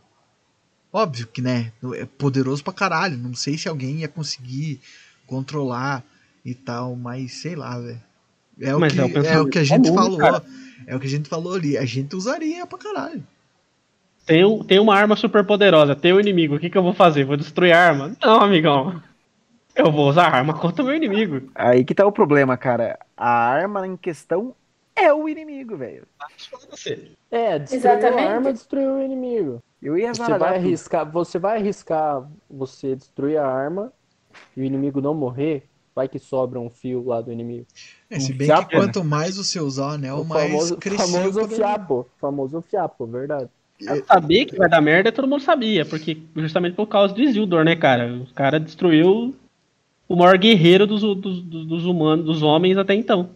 Óbvio 0.92 1.26
que, 1.26 1.40
né? 1.42 1.72
É 1.94 2.04
poderoso 2.04 2.62
pra 2.62 2.72
caralho. 2.72 3.16
Não 3.16 3.34
sei 3.34 3.56
se 3.58 3.68
alguém 3.68 3.98
ia 4.00 4.08
conseguir 4.08 4.80
controlar 5.26 6.04
e 6.44 6.54
tal, 6.54 6.96
mas 6.96 7.34
sei 7.34 7.54
lá, 7.54 7.78
velho. 7.78 8.00
É, 8.60 8.74
o 8.74 8.80
Mas 8.80 8.92
que- 8.92 9.00
é 9.00 9.04
o 9.04 9.06
é 9.06 9.08
o 9.10 9.12
pensamento 9.14 9.50
que 9.50 9.58
a 9.58 9.64
gente 9.64 9.88
comum, 9.88 9.94
falou. 9.94 10.18
cara. 10.18 10.44
É 10.86 10.96
o 10.96 11.00
que 11.00 11.06
a 11.06 11.10
gente 11.10 11.28
falou 11.28 11.54
ali. 11.54 11.76
A 11.78 11.84
gente 11.84 12.14
usaria 12.16 12.66
pra 12.66 12.78
caralho. 12.78 13.22
Tem, 14.26 14.44
um- 14.44 14.62
tem 14.62 14.78
uma 14.78 14.94
arma 14.94 15.16
super 15.16 15.44
poderosa, 15.44 15.96
tem 15.96 16.12
o 16.12 16.20
inimigo, 16.20 16.54
o 16.54 16.58
que, 16.58 16.70
que 16.70 16.78
eu 16.78 16.82
vou 16.82 16.92
fazer? 16.92 17.24
Vou 17.24 17.36
destruir 17.36 17.72
a 17.72 17.88
arma? 17.88 18.16
Não, 18.22 18.40
amigão. 18.40 19.02
Eu 19.74 19.90
vou 19.90 20.08
usar 20.08 20.24
a 20.28 20.36
arma 20.36 20.52
contra 20.52 20.82
o 20.82 20.86
meu 20.86 20.94
inimigo. 20.94 21.50
Aí 21.54 21.84
que 21.84 21.94
tá 21.94 22.04
o 22.06 22.12
problema, 22.12 22.56
cara. 22.56 22.98
A 23.16 23.28
arma 23.30 23.86
em 23.86 23.96
questão 23.96 24.54
é 24.96 25.12
o 25.12 25.28
inimigo, 25.28 25.76
velho. 25.76 26.06
É, 27.30 27.58
destruiu 27.58 27.78
Exatamente. 27.78 28.20
a 28.28 28.30
arma, 28.32 28.52
destruiu 28.52 28.94
o 28.94 29.02
inimigo. 29.02 29.58
Eu 29.82 29.96
ia 29.96 30.12
Você 30.14 30.22
vai 30.22 30.38
tudo. 30.38 30.44
arriscar, 30.44 31.10
você 31.10 31.38
vai 31.38 31.58
arriscar 31.58 32.28
você 32.50 32.94
destruir 32.94 33.38
a 33.38 33.46
arma 33.46 33.92
e 34.56 34.60
o 34.60 34.64
inimigo 34.64 35.00
não 35.00 35.14
morrer? 35.14 35.66
vai 35.92 36.08
que 36.08 36.18
sobra 36.20 36.58
um 36.58 36.70
fio 36.70 37.04
lá 37.04 37.20
do 37.20 37.32
inimigo. 37.32 37.66
É, 38.08 38.18
se 38.18 38.32
Um 38.32 38.36
bem 38.36 38.46
fiapo, 38.46 38.68
que 38.68 38.76
quanto 38.76 39.00
né? 39.00 39.06
mais 39.10 39.36
você 39.36 39.60
usar 39.60 39.86
o 39.86 39.90
anel, 39.90 40.20
O 40.20 40.24
mais 40.24 40.50
famoso, 40.50 40.76
crescia 40.76 41.06
famoso 41.06 41.48
fiapo. 41.48 42.06
Famoso 42.18 42.62
fiapo, 42.62 43.06
verdade. 43.06 43.48
Saber 44.06 44.44
que 44.46 44.56
vai 44.56 44.68
dar 44.68 44.80
merda, 44.80 45.10
todo 45.10 45.26
mundo 45.28 45.42
sabia, 45.42 45.84
porque 45.84 46.16
justamente 46.36 46.74
por 46.74 46.86
causa 46.86 47.12
do 47.12 47.20
Isildur, 47.20 47.64
né, 47.64 47.74
cara? 47.76 48.14
O 48.14 48.32
cara 48.34 48.60
destruiu 48.60 49.34
o 50.08 50.16
maior 50.16 50.38
guerreiro 50.38 50.86
dos, 50.86 51.02
dos- 51.02 51.42
dos 51.42 51.84
humanos, 51.84 52.24
dos 52.24 52.42
homens 52.42 52.78
até 52.78 52.94
então. 52.94 53.30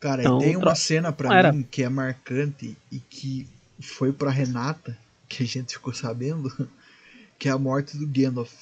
Cara, 0.00 0.22
Então, 0.22 0.38
tem 0.38 0.56
uma 0.56 0.74
cena 0.74 1.12
pra 1.12 1.36
era. 1.36 1.52
mim 1.52 1.62
que 1.62 1.82
é 1.82 1.88
marcante 1.88 2.76
e 2.92 2.98
que 3.00 3.46
foi 3.80 4.12
pra 4.12 4.30
Renata, 4.30 4.96
que 5.28 5.42
a 5.42 5.46
gente 5.46 5.72
ficou 5.74 5.92
sabendo, 5.94 6.50
que 7.38 7.48
é 7.48 7.52
a 7.52 7.58
morte 7.58 7.96
do 7.96 8.06
Gandalf. 8.06 8.52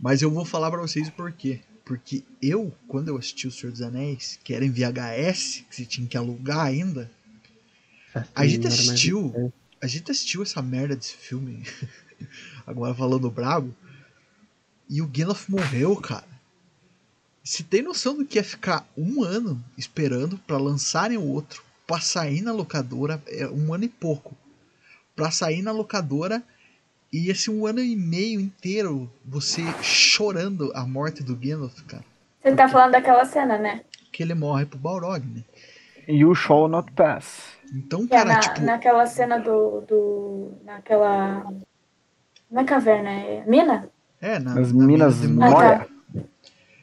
Mas 0.00 0.22
eu 0.22 0.30
vou 0.30 0.44
falar 0.44 0.70
pra 0.70 0.80
vocês 0.80 1.08
o 1.08 1.12
porquê. 1.12 1.60
Porque 1.84 2.22
eu, 2.40 2.72
quando 2.86 3.08
eu 3.08 3.16
assisti 3.16 3.48
O 3.48 3.50
Senhor 3.50 3.72
dos 3.72 3.80
Anéis, 3.80 4.38
que 4.44 4.52
era 4.52 4.64
em 4.64 4.70
VHS, 4.70 5.64
que 5.68 5.74
você 5.74 5.84
tinha 5.86 6.06
que 6.06 6.16
alugar 6.18 6.60
ainda, 6.60 7.10
a 8.34 8.46
gente 8.46 8.66
assistiu. 8.66 9.52
A 9.80 9.86
gente 9.86 10.10
assistiu 10.10 10.42
essa 10.42 10.60
merda 10.60 10.94
desse 10.94 11.14
filme. 11.16 11.62
Agora 12.66 12.94
falando 12.94 13.30
brabo. 13.30 13.74
E 14.88 15.00
o 15.00 15.06
Gandalf 15.06 15.48
morreu, 15.48 15.96
cara. 15.96 16.27
Você 17.48 17.62
tem 17.62 17.80
noção 17.80 18.14
do 18.14 18.26
que 18.26 18.38
é 18.38 18.42
ficar 18.42 18.86
um 18.94 19.24
ano 19.24 19.58
esperando 19.78 20.36
pra 20.46 20.58
lançarem 20.58 21.16
o 21.16 21.26
outro, 21.26 21.62
pra 21.86 21.98
sair 21.98 22.42
na 22.42 22.52
locadora, 22.52 23.22
é 23.26 23.48
um 23.48 23.72
ano 23.72 23.84
e 23.84 23.88
pouco, 23.88 24.36
pra 25.16 25.30
sair 25.30 25.62
na 25.62 25.72
locadora 25.72 26.42
e 27.10 27.30
esse 27.30 27.50
um 27.50 27.66
ano 27.66 27.80
e 27.80 27.96
meio 27.96 28.38
inteiro 28.38 29.10
você 29.24 29.62
chorando 29.82 30.70
a 30.74 30.84
morte 30.86 31.22
do 31.22 31.34
Gandalf, 31.34 31.80
cara, 31.86 32.04
Você 32.42 32.54
tá 32.54 32.68
falando 32.68 32.92
daquela 32.92 33.24
cena, 33.24 33.56
né? 33.56 33.80
que 34.12 34.22
ele 34.22 34.34
morre 34.34 34.66
pro 34.66 34.78
Balrog, 34.78 35.24
né? 35.26 35.42
You 36.06 36.34
shall 36.34 36.68
not 36.68 36.92
pass. 36.92 37.44
Então, 37.74 38.04
é 38.04 38.08
cara, 38.08 38.24
na, 38.26 38.40
tipo, 38.40 38.60
naquela 38.60 39.06
cena 39.06 39.38
do, 39.38 39.80
do. 39.88 40.52
naquela. 40.66 41.50
Não 42.50 42.60
é 42.60 42.64
caverna, 42.64 43.08
é 43.08 43.44
mina? 43.46 43.88
é, 44.20 44.38
na, 44.38 44.54
Nas 44.54 44.70
na 44.70 44.84
Minas 44.84 45.20
mina 45.20 45.48
de 45.48 45.54
Moria. 45.54 45.97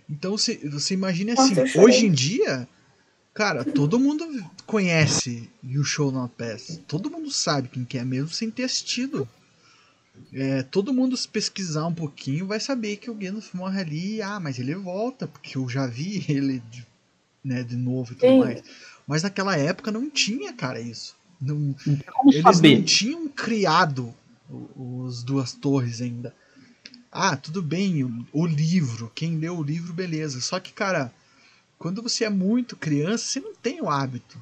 Então 0.10 0.38
você, 0.38 0.58
você 0.70 0.94
imagina 0.94 1.34
Nossa, 1.34 1.62
assim, 1.64 1.68
chorei. 1.68 1.88
hoje 1.88 2.06
em 2.06 2.12
dia, 2.12 2.68
cara, 3.34 3.64
todo 3.66 4.00
mundo 4.00 4.26
conhece 4.66 5.50
You 5.64 5.84
Show 5.84 6.12
Not 6.12 6.34
Pass. 6.38 6.80
Todo 6.88 7.10
mundo 7.10 7.32
sabe 7.32 7.70
quem 7.70 7.84
que 7.86 7.98
é 7.98 8.06
mesmo 8.06 8.30
sem 8.30 8.52
ter 8.52 8.64
assistido. 8.64 9.28
É, 10.34 10.64
todo 10.64 10.94
mundo 10.94 11.16
se 11.18 11.28
pesquisar 11.28 11.86
um 11.88 11.94
pouquinho 11.94 12.48
vai 12.48 12.60
saber 12.60 12.98
que 12.98 13.10
o 13.10 13.16
Gandalf 13.16 13.54
morre 13.54 13.82
ali. 13.82 14.22
Ah, 14.22 14.40
mas 14.40 14.60
ele 14.60 14.76
volta, 14.76 15.28
porque 15.28 15.58
eu 15.58 15.68
já 15.68 15.88
vi 15.88 16.26
ele 16.30 16.62
de, 16.72 16.86
né, 17.44 17.64
de 17.64 17.76
novo 17.76 18.14
e 18.14 18.16
tudo 18.16 18.32
Sim. 18.32 18.40
mais. 18.40 18.64
Mas 19.08 19.24
naquela 19.24 19.56
época 19.58 19.92
não 19.92 20.10
tinha, 20.10 20.54
cara, 20.54 20.80
isso. 20.80 21.16
Não, 21.40 21.76
como 22.14 22.32
eles 22.32 22.44
saber? 22.58 22.78
não 22.78 22.84
tinham 22.84 23.28
criado 23.28 24.14
o- 24.50 25.04
os 25.04 25.22
duas 25.24 25.54
torres 25.54 26.02
ainda. 26.02 26.34
Ah, 27.18 27.38
tudo 27.38 27.62
bem, 27.62 28.04
o, 28.04 28.28
o 28.34 28.46
livro, 28.46 29.10
quem 29.16 29.38
leu 29.38 29.58
o 29.58 29.64
livro, 29.64 29.94
beleza. 29.94 30.42
Só 30.42 30.60
que, 30.60 30.74
cara, 30.74 31.14
quando 31.80 32.02
você 32.02 32.26
é 32.26 32.30
muito 32.30 32.76
criança, 32.76 33.24
você 33.24 33.40
não 33.40 33.56
tem 33.56 33.82
o 33.82 33.90
hábito, 33.90 34.38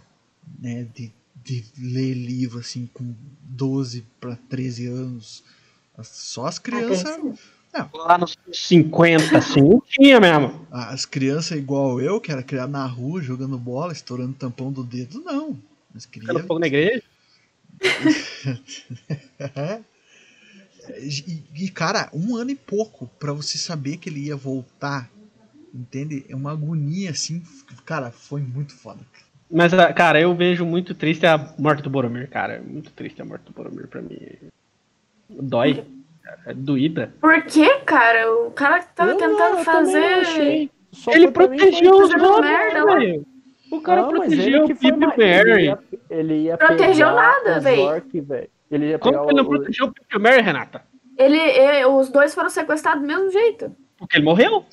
né, 0.59 0.87
de, 0.91 1.11
de 1.35 1.63
ler 1.77 2.15
livro 2.15 2.57
assim 2.57 2.89
com 2.91 3.13
12 3.43 4.03
para 4.19 4.35
13 4.49 4.87
anos. 4.87 5.43
Só 6.01 6.47
as 6.47 6.57
crianças. 6.57 7.15
Não, 7.71 7.89
Lá 7.93 8.17
nos 8.17 8.35
50, 8.51 9.37
assim, 9.37 9.61
não 9.61 9.83
tinha 9.87 10.19
mesmo. 10.19 10.67
as 10.71 11.05
crianças 11.05 11.55
igual 11.55 12.01
eu, 12.01 12.19
que 12.19 12.31
era 12.31 12.41
criado 12.41 12.71
na 12.71 12.87
rua, 12.87 13.21
jogando 13.21 13.57
bola, 13.57 13.93
estourando 13.93 14.31
o 14.31 14.35
tampão 14.35 14.71
do 14.71 14.83
dedo, 14.83 15.21
não. 15.21 15.55
Mas 15.93 16.07
queria 16.07 16.27
Ficando 16.27 16.47
fogo 16.47 16.59
na 16.59 16.67
igreja. 16.67 17.03
E, 20.99 21.43
e, 21.65 21.69
cara, 21.69 22.09
um 22.13 22.35
ano 22.35 22.51
e 22.51 22.55
pouco 22.55 23.09
pra 23.19 23.31
você 23.33 23.57
saber 23.57 23.97
que 23.97 24.09
ele 24.09 24.27
ia 24.27 24.35
voltar, 24.35 25.09
entende? 25.73 26.25
É 26.29 26.35
uma 26.35 26.51
agonia 26.51 27.11
assim, 27.11 27.41
cara, 27.85 28.11
foi 28.11 28.41
muito 28.41 28.75
foda. 28.75 28.99
Mas, 29.49 29.73
ah, 29.73 29.93
cara, 29.93 30.19
eu 30.19 30.33
vejo 30.35 30.65
muito 30.65 30.93
triste 30.95 31.25
a 31.25 31.53
morte 31.59 31.83
do 31.83 31.89
Boromir, 31.89 32.27
cara. 32.29 32.61
Muito 32.65 32.91
triste 32.91 33.21
a 33.21 33.25
morte 33.25 33.43
do 33.45 33.51
Boromir 33.53 33.87
pra 33.87 34.01
mim. 34.01 34.17
Dói. 35.29 35.83
É 36.45 36.53
doída. 36.53 37.13
Por 37.21 37.43
que, 37.43 37.79
cara? 37.81 38.31
O 38.33 38.51
cara 38.51 38.81
tava 38.81 39.11
Eu- 39.11 39.17
tentando 39.17 39.63
também 39.63 39.63
fazer. 39.65 40.69
Ele 41.09 41.31
protegeu 41.31 41.97
os 41.97 42.13
homens. 42.13 43.23
O 43.71 43.81
cara 43.81 44.01
Não, 44.03 44.09
protegeu 44.09 44.65
o 44.65 44.75
que 44.75 44.91
mais- 44.91 45.17
Mary. 45.17 45.51
Ele 45.51 45.63
ia, 45.65 45.79
ele 46.09 46.33
ia 46.43 46.57
Protegeu 46.57 47.07
nada, 47.11 47.59
velho. 47.59 48.03
Ele 48.71 48.89
ia 48.89 48.99
Como 48.99 49.17
que 49.19 49.25
ele 49.25 49.33
não 49.37 49.43
o- 49.43 49.49
protegeu 49.49 49.85
o 49.87 49.91
Pipe 49.93 50.19
Mary, 50.19 50.41
Renata? 50.41 50.83
Ele, 51.17 51.37
e- 51.37 51.85
os 51.85 52.09
dois 52.09 52.33
foram 52.33 52.49
sequestrados 52.49 53.01
do 53.01 53.07
mesmo 53.07 53.29
jeito. 53.31 53.75
Porque 53.97 54.17
ele 54.17 54.25
morreu. 54.25 54.65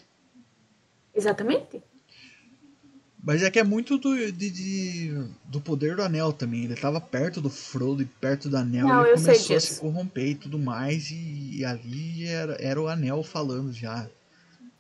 Exatamente. 1.15 1.83
Mas 3.23 3.43
é 3.43 3.51
que 3.51 3.59
é 3.59 3.65
muito 3.65 3.99
do, 3.99 4.17
de, 4.33 4.51
de- 4.51 5.25
do 5.45 5.61
poder 5.61 5.95
do 5.97 6.03
anel 6.03 6.33
também. 6.33 6.65
Ele 6.65 6.75
tava 6.75 7.01
perto 7.01 7.41
do 7.41 7.51
Frodo 7.51 8.03
e 8.03 8.07
perto 8.07 8.49
do 8.49 8.57
anel. 8.57 8.87
Não, 8.89 9.05
ele 9.07 9.17
começou 9.21 9.57
a 9.57 9.61
se 9.61 9.81
corromper 9.81 10.29
e 10.31 10.35
tudo 10.35 10.59
mais. 10.59 11.11
E, 11.11 11.59
e 11.59 11.65
ali 11.65 12.27
era, 12.27 12.57
era 12.59 12.81
o 12.81 12.89
anel 12.89 13.23
falando 13.23 13.73
já. 13.73 14.07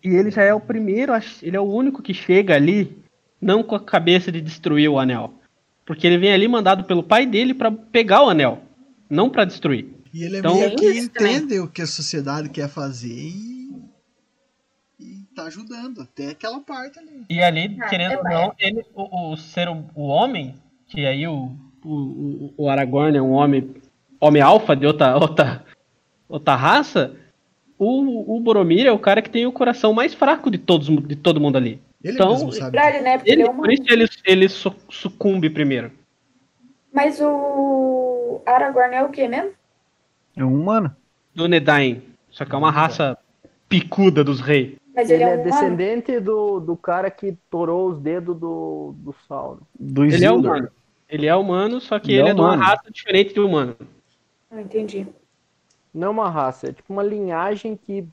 E 0.02 0.08
ele 0.08 0.30
já 0.30 0.42
é 0.42 0.54
o 0.54 0.60
primeiro, 0.60 1.12
ele 1.42 1.56
é 1.56 1.60
o 1.60 1.64
único 1.70 2.00
que 2.02 2.14
chega 2.14 2.54
ali, 2.54 2.96
não 3.38 3.62
com 3.62 3.74
a 3.74 3.80
cabeça 3.80 4.32
de 4.32 4.40
destruir 4.40 4.88
o 4.88 4.98
anel. 4.98 5.34
Porque 5.84 6.06
ele 6.06 6.16
vem 6.16 6.32
ali 6.32 6.48
mandado 6.48 6.84
pelo 6.84 7.02
pai 7.02 7.26
dele 7.26 7.52
pra 7.52 7.70
pegar 7.70 8.22
o 8.24 8.30
anel, 8.30 8.62
não 9.10 9.28
pra 9.28 9.44
destruir. 9.44 9.88
E 10.14 10.22
ele 10.24 10.36
é 10.36 10.38
Então- 10.38 10.54
meio 10.54 10.76
que 10.76 10.98
entende 10.98 11.58
o 11.58 11.68
que 11.68 11.82
a 11.82 11.86
sociedade 11.86 12.48
quer 12.48 12.68
fazer 12.68 13.12
e, 13.12 13.70
e 14.98 15.24
tá 15.34 15.44
ajudando. 15.44 16.00
Até 16.02 16.28
aquela 16.30 16.60
parte 16.60 16.98
ali. 16.98 17.24
E 17.28 17.42
ali, 17.42 17.76
Ah, 17.80 17.88
querendo 17.88 18.12
é 18.12 18.18
ou 18.18 18.24
não, 18.24 18.52
ele, 18.58 18.84
o, 18.94 19.32
o 19.32 19.36
ser 19.36 19.68
o, 19.68 19.84
o 19.94 20.02
homem, 20.06 20.54
que 20.88 21.04
aí 21.06 21.26
o, 21.26 21.52
o, 21.84 22.52
o- 22.56 22.68
Aragorn 22.68 23.16
é 23.16 23.22
um 23.22 23.32
homem, 23.32 23.74
homem 24.20 24.42
alfa 24.42 24.74
de 24.74 24.86
outra, 24.86 25.16
outra, 25.16 25.64
outra 26.28 26.56
raça, 26.56 27.14
o, 27.78 28.36
o 28.36 28.40
Boromir 28.40 28.86
é 28.86 28.92
o 28.92 28.98
cara 28.98 29.22
que 29.22 29.30
tem 29.30 29.46
o 29.46 29.52
coração 29.52 29.92
mais 29.92 30.12
fraco 30.12 30.50
de, 30.50 30.58
todos, 30.58 30.88
de 31.06 31.16
todo 31.16 31.40
mundo 31.40 31.56
ali. 31.56 31.80
Ele 32.02 32.14
Então, 32.14 32.30
mesmo 32.32 32.52
sabe. 32.52 32.72
Verdade, 32.78 33.02
né? 33.04 33.18
Porque 33.18 33.30
ele, 33.30 33.42
Ele, 33.42 33.48
é 33.48 33.52
um 33.52 33.56
por 33.56 33.72
isso 33.72 33.84
ele, 33.88 34.06
ele 34.24 34.48
su- 34.48 34.74
sucumbe 34.90 35.48
primeiro. 35.50 35.92
Mas 36.92 37.20
o 37.20 38.09
Aragorn 38.46 38.94
é 38.94 39.02
o 39.04 39.10
quê 39.10 39.28
mesmo? 39.28 39.50
É 40.36 40.44
um 40.44 40.54
humano. 40.60 40.94
Do 41.34 41.46
Nedain. 41.48 42.02
Só 42.30 42.44
que 42.44 42.54
é 42.54 42.58
uma 42.58 42.70
raça 42.70 43.16
picuda 43.68 44.22
dos 44.24 44.40
reis. 44.40 44.76
Mas 44.94 45.08
Ele 45.10 45.22
ele, 45.22 45.30
é 45.30 45.34
é 45.34 45.36
um 45.36 45.40
humano? 45.42 45.50
descendente 45.50 46.20
do, 46.20 46.60
do 46.60 46.76
cara 46.76 47.10
que 47.10 47.36
torou 47.50 47.90
os 47.90 47.98
dedos 48.00 48.36
do, 48.38 48.94
do 48.96 49.14
Sauron. 49.28 49.60
Do 49.78 50.04
Ele 50.04 50.24
é 50.24 50.30
humano. 50.30 50.68
Ele 51.08 51.26
é 51.26 51.34
humano, 51.34 51.80
só 51.80 51.98
que 51.98 52.12
Ele 52.12 52.20
ele, 52.20 52.28
é 52.28 52.30
é 52.30 52.34
de 52.34 52.40
uma 52.40 52.56
raça 52.56 52.90
diferente 52.90 53.34
de 53.34 53.40
humano. 53.40 53.76
Não 54.50 54.60
entendi. 54.60 55.06
Não 55.92 56.08
é 56.08 56.10
uma 56.10 56.30
raça, 56.30 56.68
é 56.68 56.72
tipo 56.72 56.92
uma 56.92 57.02
linhagem 57.02 57.76
que 57.76 58.06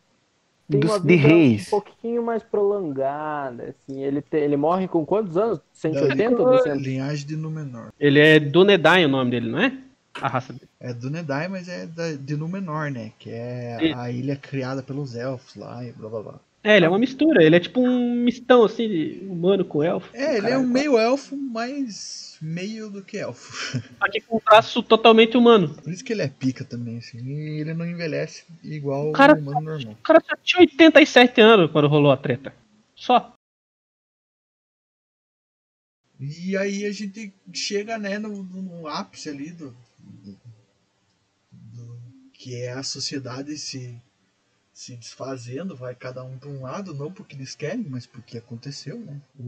tem 0.69 0.79
Dos- 0.79 0.91
uma 0.91 0.99
de 0.99 1.07
vida 1.15 1.27
reis. 1.27 1.67
um 1.67 1.69
pouquinho 1.71 2.23
mais 2.23 2.43
prolongada. 2.43 3.75
Assim. 3.75 4.01
Ele, 4.03 4.21
te- 4.21 4.37
ele 4.37 4.57
morre 4.57 4.87
com 4.87 5.05
quantos 5.05 5.37
anos? 5.37 5.59
Da 5.59 5.63
180 5.73 6.41
ou 6.41 6.51
200? 6.57 6.81
linhagem 6.81 7.27
de 7.27 7.35
Númenor. 7.35 7.91
Ele 7.99 8.19
é 8.19 8.39
do 8.39 8.63
Nedain 8.63 9.05
o 9.05 9.09
nome 9.09 9.31
dele, 9.31 9.49
não 9.49 9.59
é? 9.59 9.77
A 10.21 10.27
raça 10.27 10.53
dele. 10.53 10.67
É 10.79 10.93
do 10.93 11.09
Nedai, 11.09 11.47
mas 11.47 11.67
é 11.67 11.85
da, 11.85 12.13
de 12.13 12.35
Númenor, 12.35 12.89
né? 12.91 13.11
Que 13.19 13.29
é 13.31 13.93
a 13.95 14.11
ilha 14.11 14.35
criada 14.35 14.81
pelos 14.81 15.15
elfos 15.15 15.55
lá 15.55 15.83
e 15.85 15.91
blá 15.91 16.09
blá 16.09 16.21
blá. 16.21 16.39
É, 16.63 16.75
ele 16.75 16.85
é 16.85 16.89
uma 16.89 16.99
mistura. 16.99 17.43
Ele 17.43 17.55
é 17.55 17.59
tipo 17.59 17.79
um 17.79 18.13
mistão, 18.23 18.63
assim, 18.65 18.87
de 18.89 19.25
humano 19.29 19.63
com 19.63 19.83
elfo. 19.83 20.09
É, 20.13 20.37
ele 20.37 20.49
é 20.49 20.57
um 20.57 20.67
meio 20.67 20.97
elfo, 20.97 21.37
mas 21.37 22.37
meio 22.41 22.89
do 22.89 23.01
que 23.03 23.17
elfo. 23.17 23.79
Que 24.11 24.21
com 24.21 24.37
um 24.37 24.39
traço 24.39 24.81
totalmente 24.83 25.37
humano. 25.37 25.73
Por 25.75 25.91
isso 25.93 26.03
que 26.03 26.11
ele 26.11 26.23
é 26.23 26.27
pica 26.27 26.65
também, 26.65 26.97
assim. 26.97 27.19
E 27.19 27.61
ele 27.61 27.73
não 27.73 27.85
envelhece 27.85 28.43
igual 28.63 29.09
O 29.09 29.13
cara- 29.13 29.33
o 29.35 29.37
humano 29.37 29.61
normal. 29.61 29.93
O 29.93 30.03
cara 30.03 30.19
só 30.19 30.35
tinha 30.43 30.61
87 30.61 31.39
anos 31.39 31.71
quando 31.71 31.87
rolou 31.87 32.11
a 32.11 32.17
treta. 32.17 32.53
Só. 32.95 33.33
E 36.19 36.57
aí 36.57 36.85
a 36.85 36.91
gente 36.91 37.31
chega, 37.53 37.97
né, 37.97 38.17
no, 38.17 38.43
no 38.43 38.87
ápice 38.87 39.29
ali 39.29 39.51
do, 39.51 39.75
do- 41.51 41.99
que 42.33 42.55
é 42.61 42.71
a 42.73 42.83
sociedade 42.83 43.57
se, 43.57 43.99
se 44.73 44.95
desfazendo, 44.97 45.75
vai 45.75 45.95
cada 45.95 46.23
um 46.23 46.37
para 46.39 46.49
um 46.49 46.61
lado, 46.63 46.93
não 46.93 47.11
porque 47.11 47.35
eles 47.35 47.55
querem, 47.55 47.85
mas 47.89 48.05
porque 48.07 48.37
aconteceu, 48.37 48.99
né? 48.99 49.21
O, 49.39 49.43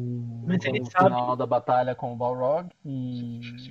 Mas 0.45 0.64
ele 0.66 0.80
no 0.80 0.89
sabe. 0.91 1.16
final 1.16 1.36
da 1.36 1.45
batalha 1.45 1.95
com 1.95 2.14
o 2.14 2.18
Balrog 2.18 2.70
e 2.86 3.70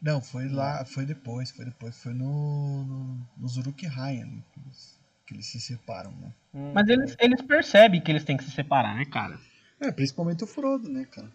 Não, 0.00 0.20
foi 0.20 0.48
lá, 0.48 0.84
foi 0.84 1.04
depois, 1.04 1.50
foi 1.50 1.64
depois, 1.64 1.96
foi 2.02 2.12
no, 2.14 2.84
no, 2.84 3.28
nos 3.36 3.56
Uruk-hai 3.56 4.20
ali. 4.22 4.42
que 4.52 4.60
eles- 4.60 5.00
que 5.26 5.34
eles 5.34 5.46
se 5.46 5.60
separam, 5.60 6.12
né? 6.12 6.32
Mas 6.72 6.88
eles, 6.88 7.16
eles 7.18 7.42
percebem 7.42 8.00
que 8.00 8.10
eles 8.12 8.24
têm 8.24 8.36
que 8.36 8.44
se 8.44 8.50
separar, 8.52 8.94
né, 8.94 9.04
cara? 9.04 9.38
É, 9.80 9.90
principalmente 9.90 10.44
o 10.44 10.46
Frodo, 10.46 10.88
né, 10.88 11.06
cara? 11.06 11.30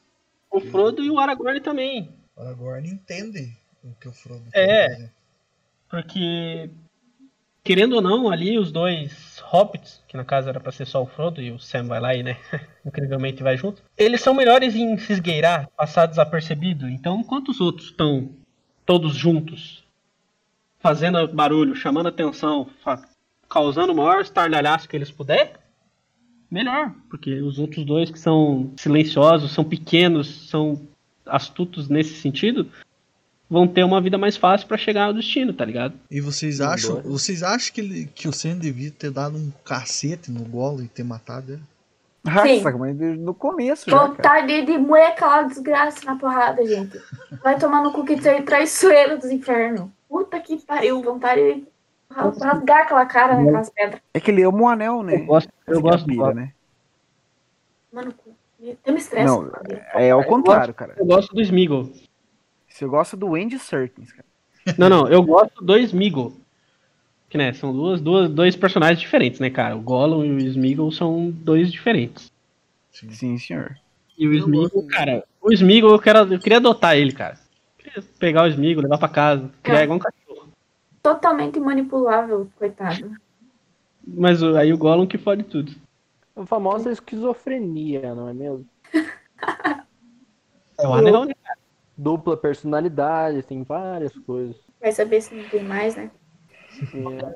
O 0.51 0.59
Frodo 0.61 1.03
e 1.03 1.09
o 1.09 1.17
Aragorn 1.17 1.59
também. 1.61 2.13
O 2.36 2.41
Aragorn 2.41 2.89
entende 2.89 3.57
o 3.84 3.93
que 3.99 4.07
o 4.07 4.11
Frodo 4.13 4.43
É. 4.53 4.89
fazer. 4.89 5.11
Porque, 5.89 6.69
querendo 7.63 7.93
ou 7.93 8.01
não, 8.01 8.29
ali 8.29 8.57
os 8.57 8.71
dois 8.71 9.39
hobbits, 9.43 10.01
que 10.07 10.15
no 10.15 10.23
caso 10.23 10.47
era 10.47 10.59
pra 10.59 10.71
ser 10.71 10.86
só 10.86 11.03
o 11.03 11.05
Frodo 11.05 11.41
e 11.41 11.51
o 11.51 11.59
Sam 11.59 11.88
vai 11.88 11.99
lá 11.99 12.15
e, 12.15 12.23
né, 12.23 12.38
incrivelmente 12.86 13.43
vai 13.43 13.57
junto, 13.57 13.84
eles 13.97 14.21
são 14.21 14.34
melhores 14.34 14.75
em 14.75 14.97
se 14.97 15.13
esgueirar, 15.13 15.69
passar 15.75 16.05
desapercebido. 16.05 16.88
Então, 16.88 17.19
enquanto 17.19 17.49
os 17.49 17.59
outros 17.59 17.88
estão 17.88 18.29
todos 18.86 19.15
juntos, 19.15 19.84
fazendo 20.79 21.27
barulho, 21.27 21.75
chamando 21.75 22.07
atenção, 22.07 22.69
causando 23.49 23.93
o 23.93 23.95
maior 23.95 24.21
estardalhaço 24.21 24.88
que 24.88 24.95
eles 24.95 25.11
puder, 25.11 25.59
melhor. 26.49 26.93
Porque 27.09 27.41
os 27.41 27.59
outros 27.59 27.86
dois 27.86 28.09
que 28.09 28.17
são 28.19 28.71
silenciosos, 28.77 29.51
são 29.51 29.63
pequenos, 29.63 30.49
são 30.49 30.82
astutos 31.25 31.88
nesse 31.88 32.15
sentido, 32.19 32.69
vão 33.52 33.68
ter 33.68 33.84
uma 33.84 33.99
vida 33.99 34.18
mais 34.18 34.38
fácil 34.38 34.66
pra 34.66 34.78
chegar 34.78 35.08
ao 35.08 35.14
destino, 35.14 35.52
tá 35.52 35.66
ligado? 35.66 35.93
E 36.10 36.22
vocês 36.22 36.62
acham, 36.62 37.02
vocês 37.02 37.43
acham 37.43 37.74
que, 37.74 37.82
ele, 37.82 38.06
que 38.16 38.30
o 38.30 38.32
Sam 38.32 38.58
devia 38.58 38.89
ter 38.89 39.12
dado 39.12 39.38
um 39.38 39.52
cacete 39.66 40.32
no 40.32 40.45
Golo 40.45 40.82
e 40.82 40.88
ter 40.88 41.04
matado 41.04 41.52
ele? 41.52 41.62
Nossa, 42.24 42.78
mas 42.78 42.95
no 43.20 43.34
começo 43.34 43.89
já, 43.89 43.97
cara. 43.97 44.10
Vontade 44.10 44.66
de 44.66 44.78
moer 44.78 45.08
aquela 45.08 45.43
desgraça 45.43 46.06
na 46.06 46.16
porrada, 46.16 46.66
gente. 46.66 46.97
Vai 47.43 47.60
tomar 47.60 47.84
no 47.84 47.91
cu 47.91 48.06
que 48.06 48.16
tem 48.16 48.41
traiçoeiro 48.41 49.18
dos 49.18 49.30
infernos. 49.30 49.89
Puta 50.08 50.39
que 50.39 50.58
pariu, 50.60 51.02
vontade 51.02 51.41
de 51.41 51.68
rasgar 52.10 52.84
aquela 52.84 53.06
cara 53.06 53.34
Não. 53.34 53.43
naquelas 53.43 53.70
pedras. 53.70 54.02
É 54.14 54.20
que 54.20 54.32
ele 54.32 54.43
ama 54.43 54.62
o 54.62 54.68
anel, 54.70 55.04
né? 55.04 55.16
Eu 55.16 55.26
gosto, 55.26 55.49
eu 55.68 55.80
a 55.80 55.82
gosto 55.82 56.06
do 56.06 56.08
pira, 56.08 56.34
né? 56.34 56.54
Mano, 57.91 58.14
tem 58.84 58.93
me 58.93 58.99
estresse. 58.99 59.26
Não, 59.26 59.52
é 59.95 60.12
ao 60.12 60.24
contrário, 60.24 60.74
cara. 60.74 60.93
Eu 60.97 61.06
gosto 61.06 61.34
do 61.34 61.41
Smeagol. 61.41 61.89
Você 62.82 62.88
gosta 62.88 63.15
do 63.15 63.36
Andy 63.36 63.59
Serkins, 63.59 64.11
cara. 64.11 64.25
Não, 64.75 64.89
não, 64.89 65.07
eu 65.07 65.21
gosto 65.21 65.63
do 65.63 65.77
Smeagol. 65.77 66.34
Que, 67.29 67.38
né, 67.38 67.53
são 67.53 67.71
duas, 67.71 68.01
duas, 68.01 68.27
dois 68.27 68.55
personagens 68.55 68.99
diferentes, 68.99 69.39
né, 69.39 69.51
cara? 69.51 69.77
O 69.77 69.82
Gollum 69.82 70.25
e 70.25 70.32
o 70.32 70.39
Smeagol 70.39 70.91
são 70.91 71.29
dois 71.29 71.71
diferentes. 71.71 72.32
Sim, 72.91 73.38
senhor. 73.38 73.77
E 74.17 74.27
o 74.27 74.34
Smeagol, 74.34 74.88
cara, 74.88 75.23
o 75.39 75.53
Smeagol 75.53 75.91
eu, 75.91 75.99
quero, 75.99 76.34
eu 76.34 76.39
queria 76.39 76.57
adotar 76.57 76.97
ele, 76.97 77.11
cara. 77.11 77.38
Queria 77.77 78.03
pegar 78.17 78.45
o 78.45 78.47
Smeagol, 78.47 78.82
levar 78.82 78.97
pra 78.97 79.07
casa, 79.09 79.51
criar 79.61 79.82
É. 79.82 79.84
igual 79.84 79.97
um 79.97 80.01
cachorro. 80.01 80.49
Totalmente 81.03 81.59
manipulável, 81.59 82.49
coitado. 82.57 83.11
Mas 84.07 84.41
aí 84.41 84.73
o 84.73 84.77
Gollum 84.77 85.05
que 85.05 85.19
fode 85.19 85.43
tudo. 85.43 85.71
A 86.36 86.47
famosa 86.47 86.91
esquizofrenia, 86.91 88.15
não 88.15 88.27
é 88.27 88.34
mesmo? 88.34 88.65
É 90.79 90.88
o 90.88 90.93
anel, 90.95 91.25
né, 91.25 91.34
cara? 91.43 91.61
Dupla 92.02 92.36
personalidade, 92.36 93.43
tem 93.43 93.62
várias 93.64 94.12
coisas. 94.26 94.56
Vai 94.82 94.91
saber 94.91 95.22
se 95.22 95.36
não 95.36 95.43
tem 95.43 95.64
mais, 95.64 95.95
né? 95.95 96.10
É. 96.82 97.36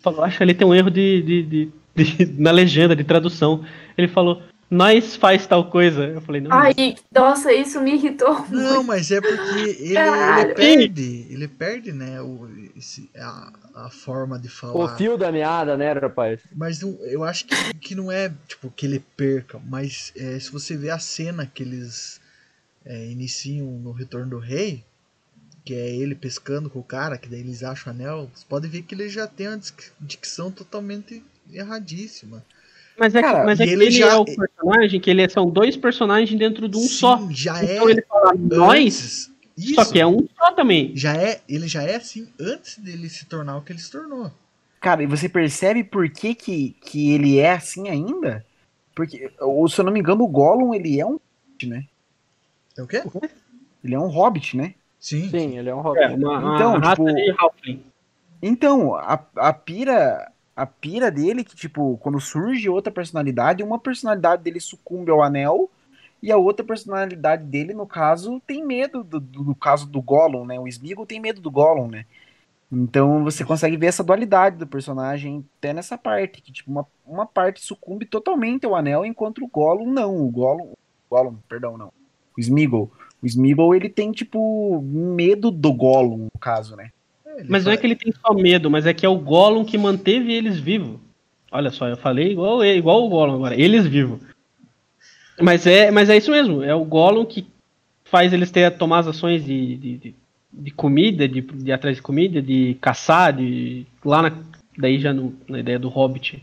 Falou, 0.00 0.24
acho 0.24 0.36
que 0.38 0.42
ali 0.42 0.54
tem 0.54 0.66
um 0.66 0.74
erro 0.74 0.90
de, 0.90 1.22
de, 1.22 1.42
de- 1.42 1.72
de- 1.94 2.26
na 2.42 2.50
legenda, 2.50 2.96
de 2.96 3.04
tradução. 3.04 3.64
Ele 3.96 4.08
falou, 4.08 4.42
nós 4.68 5.14
faz 5.14 5.46
tal 5.46 5.70
coisa. 5.70 6.06
Eu 6.06 6.20
falei, 6.20 6.40
não. 6.40 6.50
Ai, 6.52 6.96
nossa, 7.14 7.52
isso 7.52 7.80
me 7.80 7.94
irritou. 7.94 8.44
Não, 8.50 8.82
mas 8.82 9.10
é 9.12 9.20
porque 9.20 9.58
ele, 9.80 9.96
ele 9.98 10.54
perde, 10.54 11.26
ele 11.30 11.48
perde, 11.48 11.92
né, 11.92 12.20
o, 12.20 12.48
esse- 12.76 13.10
a, 13.16 13.52
a 13.86 13.90
forma 13.90 14.38
de 14.38 14.48
O 14.48 14.50
falar. 14.50 14.96
fio 14.96 15.16
da 15.16 15.30
meada, 15.30 15.76
né, 15.76 15.92
rapaz? 15.92 16.40
Mas 16.54 16.80
não- 16.80 16.98
eu 17.04 17.22
acho 17.22 17.46
que, 17.46 17.54
que 17.74 17.94
não 17.94 18.10
é 18.10 18.32
tipo 18.48 18.70
que 18.70 18.86
ele 18.86 19.04
perca, 19.16 19.60
mas 19.68 20.12
é, 20.16 20.38
se 20.40 20.50
você 20.50 20.76
vê 20.76 20.90
a 20.90 20.98
cena 20.98 21.46
que 21.46 21.62
eles 21.62 22.19
é, 22.84 23.06
iniciam 23.10 23.66
no 23.66 23.92
Retorno 23.92 24.30
do 24.30 24.38
Rei, 24.38 24.82
que 25.64 25.74
é 25.74 25.88
ele 25.94 26.14
pescando 26.14 26.70
com 26.70 26.78
o 26.78 26.84
cara, 26.84 27.18
que 27.18 27.28
daí 27.28 27.40
eles 27.40 27.62
acham 27.62 27.92
o 27.92 27.96
anel, 27.96 28.30
você 28.34 28.44
pode 28.48 28.66
ver 28.68 28.82
que 28.82 28.94
ele 28.94 29.08
já 29.08 29.26
tem 29.26 29.48
uma 29.48 29.58
dic- 29.58 29.92
dicção 30.00 30.50
totalmente 30.50 31.22
erradíssima. 31.52 32.44
Mas 32.98 33.14
é, 33.14 33.22
que- 33.22 33.28
Cara, 33.28 33.44
mas 33.44 33.60
é 33.60 33.64
que 33.66 33.70
ele 33.72 33.84
ele 33.86 33.90
já- 33.92 34.12
é 34.12 34.16
o 34.16 34.24
personagem, 34.24 35.00
que 35.00 35.10
ele 35.10 35.22
é- 35.22 35.28
são 35.28 35.48
dois 35.50 35.76
personagens 35.76 36.38
dentro 36.38 36.68
de 36.68 36.76
um 36.76 36.80
só. 36.82 37.28
já 37.30 37.62
então 37.64 37.88
é 37.88 37.92
ele 37.92 38.02
fala 38.02 38.34
nós, 38.34 38.78
antes. 38.84 39.30
só 39.74 39.82
Isso. 39.82 39.92
que 39.92 40.00
é 40.00 40.06
um 40.06 40.26
só 40.36 40.52
também. 40.52 40.92
Já 40.96 41.14
é, 41.16 41.40
ele 41.48 41.66
já 41.68 41.82
é 41.82 41.96
assim 41.96 42.28
antes 42.38 42.78
dele 42.78 43.08
se 43.08 43.26
tornar 43.26 43.56
o 43.56 43.62
que 43.62 43.72
ele 43.72 43.78
se 43.78 43.90
tornou. 43.90 44.30
Cara, 44.80 45.02
e 45.02 45.06
você 45.06 45.28
percebe 45.28 45.84
por 45.84 46.08
que, 46.10 46.34
que, 46.34 46.74
que 46.84 47.12
ele 47.12 47.38
é 47.38 47.52
assim 47.52 47.88
ainda? 47.88 48.44
Porque, 48.94 49.30
ou, 49.38 49.68
se 49.68 49.78
eu 49.80 49.84
não 49.84 49.92
me 49.92 50.00
engano, 50.00 50.24
o 50.24 50.28
Gollum, 50.28 50.74
ele 50.74 50.98
é 50.98 51.06
um 51.06 51.18
né? 51.64 51.84
É 52.80 52.82
o 52.82 52.86
quê? 52.86 53.02
Ele 53.84 53.94
é 53.94 53.98
um 53.98 54.08
hobbit, 54.08 54.56
né? 54.56 54.74
Sim. 54.98 55.28
Sim, 55.28 55.58
ele 55.58 55.68
é 55.68 55.74
um 55.74 55.80
hobbit. 55.80 56.04
É, 56.04 56.08
uma, 56.08 56.38
uma 56.38 56.54
Então, 56.54 56.78
raça 56.78 56.96
tipo, 56.96 57.62
de. 57.62 57.80
Então, 58.42 58.94
a, 58.94 59.20
a 59.36 59.52
pira 59.52 60.30
a 60.56 60.66
pira 60.66 61.10
dele 61.10 61.42
que, 61.42 61.56
tipo, 61.56 61.96
quando 61.98 62.20
surge 62.20 62.68
outra 62.68 62.92
personalidade, 62.92 63.62
uma 63.62 63.78
personalidade 63.78 64.42
dele 64.42 64.60
sucumbe 64.60 65.10
ao 65.10 65.22
anel 65.22 65.70
e 66.22 66.30
a 66.30 66.36
outra 66.36 66.64
personalidade 66.64 67.44
dele, 67.44 67.72
no 67.72 67.86
caso, 67.86 68.42
tem 68.46 68.64
medo 68.64 69.02
do, 69.02 69.18
do, 69.18 69.44
do 69.44 69.54
caso 69.54 69.86
do 69.86 70.02
Gollum, 70.02 70.44
né? 70.44 70.60
O 70.60 70.68
Smeagol 70.68 71.06
tem 71.06 71.18
medo 71.18 71.40
do 71.40 71.50
Gollum, 71.50 71.88
né? 71.88 72.04
Então 72.70 73.24
você 73.24 73.42
consegue 73.44 73.76
ver 73.76 73.86
essa 73.86 74.04
dualidade 74.04 74.56
do 74.56 74.66
personagem 74.66 75.44
até 75.58 75.72
nessa 75.72 75.96
parte, 75.96 76.42
que 76.42 76.52
tipo, 76.52 76.70
uma, 76.70 76.86
uma 77.06 77.26
parte 77.26 77.60
sucumbe 77.60 78.04
totalmente 78.04 78.66
ao 78.66 78.76
anel, 78.76 79.04
enquanto 79.04 79.42
o 79.42 79.48
Gollum 79.48 79.90
não. 79.90 80.14
O 80.20 80.30
Gollum, 80.30 80.74
Gollum, 81.10 81.36
perdão, 81.48 81.78
não. 81.78 81.92
O 82.40 82.42
Smeagol. 82.42 82.90
O 83.22 83.26
Smeagol, 83.26 83.74
ele 83.74 83.88
tem, 83.88 84.10
tipo, 84.12 84.80
medo 84.82 85.50
do 85.50 85.72
Gollum, 85.72 86.28
no 86.32 86.40
caso, 86.40 86.74
né? 86.74 86.90
Mas 87.48 87.64
não 87.64 87.72
é 87.72 87.76
que 87.76 87.86
ele 87.86 87.94
tem 87.96 88.12
só 88.12 88.34
medo, 88.34 88.70
mas 88.70 88.86
é 88.86 88.94
que 88.94 89.04
é 89.04 89.08
o 89.08 89.18
Gollum 89.18 89.64
que 89.64 89.76
manteve 89.78 90.32
eles 90.32 90.58
vivos. 90.58 90.98
Olha 91.52 91.70
só, 91.70 91.86
eu 91.88 91.96
falei 91.96 92.32
igual, 92.32 92.64
igual 92.64 93.04
o 93.04 93.08
Gollum 93.08 93.34
agora, 93.34 93.60
eles 93.60 93.86
vivos. 93.86 94.20
Mas 95.40 95.66
é, 95.66 95.90
mas 95.90 96.08
é 96.10 96.16
isso 96.16 96.30
mesmo, 96.30 96.62
é 96.62 96.74
o 96.74 96.84
Gollum 96.84 97.24
que 97.24 97.46
faz 98.04 98.32
eles 98.32 98.50
ter 98.50 98.70
tomar 98.76 98.98
as 99.00 99.06
ações 99.08 99.44
de, 99.44 99.76
de, 99.76 99.96
de, 99.98 100.14
de 100.52 100.70
comida, 100.70 101.28
de, 101.28 101.40
de 101.40 101.70
ir 101.70 101.72
atrás 101.72 101.96
de 101.96 102.02
comida, 102.02 102.42
de 102.42 102.76
caçar, 102.80 103.32
de 103.34 103.86
lá 104.04 104.22
na, 104.22 104.32
daí 104.76 104.98
já 104.98 105.12
no- 105.14 105.34
na 105.48 105.60
ideia 105.60 105.78
do 105.78 105.88
Hobbit, 105.88 106.42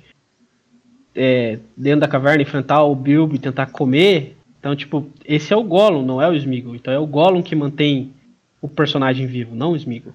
é, 1.15 1.59
dentro 1.75 2.01
da 2.01 2.07
caverna 2.07 2.41
enfrentar 2.43 2.83
o 2.83 2.95
Bilbo 2.95 3.35
e 3.35 3.39
tentar 3.39 3.67
comer. 3.67 4.36
Então, 4.67 4.75
tipo, 4.75 5.07
esse 5.23 5.53
é 5.53 5.55
o 5.55 5.63
Gollum, 5.63 6.05
não 6.05 6.21
é 6.21 6.27
o 6.27 6.33
Smeagol. 6.33 6.75
Então 6.75 6.93
é 6.93 6.99
o 6.99 7.07
Gollum 7.07 7.41
que 7.41 7.55
mantém 7.55 8.13
o 8.61 8.67
personagem 8.67 9.25
vivo, 9.25 9.55
não 9.55 9.71
o 9.71 9.75
Smeagol. 9.77 10.11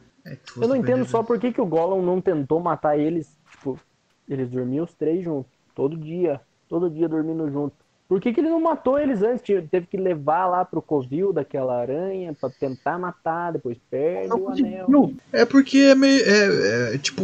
Eu 0.61 0.69
não 0.69 0.77
entendo 0.77 1.07
só 1.07 1.23
por 1.23 1.39
que, 1.39 1.53
que 1.53 1.61
o 1.61 1.65
Gollum 1.65 2.03
não 2.03 2.21
tentou 2.21 2.61
matar 2.61 2.99
eles. 2.99 3.35
Tipo, 3.51 3.81
eles 4.29 4.51
dormiam 4.51 4.85
os 4.85 4.93
três 4.93 5.25
juntos. 5.25 5.51
Todo 5.75 5.97
dia. 5.97 6.39
Todo 6.69 6.91
dia 6.91 7.09
dormindo 7.09 7.51
junto. 7.51 7.75
Por 8.07 8.21
que, 8.21 8.31
que 8.31 8.41
ele 8.41 8.51
não 8.51 8.61
matou 8.61 8.99
eles 8.99 9.23
antes? 9.23 9.43
Teve 9.71 9.87
que 9.87 9.97
levar 9.97 10.47
lá 10.47 10.67
pro 10.67 10.83
covil 10.83 11.33
daquela 11.33 11.81
aranha 11.81 12.37
pra 12.39 12.51
tentar 12.51 12.99
matar, 12.99 13.55
depois 13.55 13.79
perde 13.91 14.35
o 14.35 14.51
anel. 14.51 15.15
É 15.33 15.47
porque 15.47 15.79
é 15.79 15.95
meio. 15.95 16.23
É, 16.23 16.95
é, 16.95 16.99
tipo, 16.99 17.23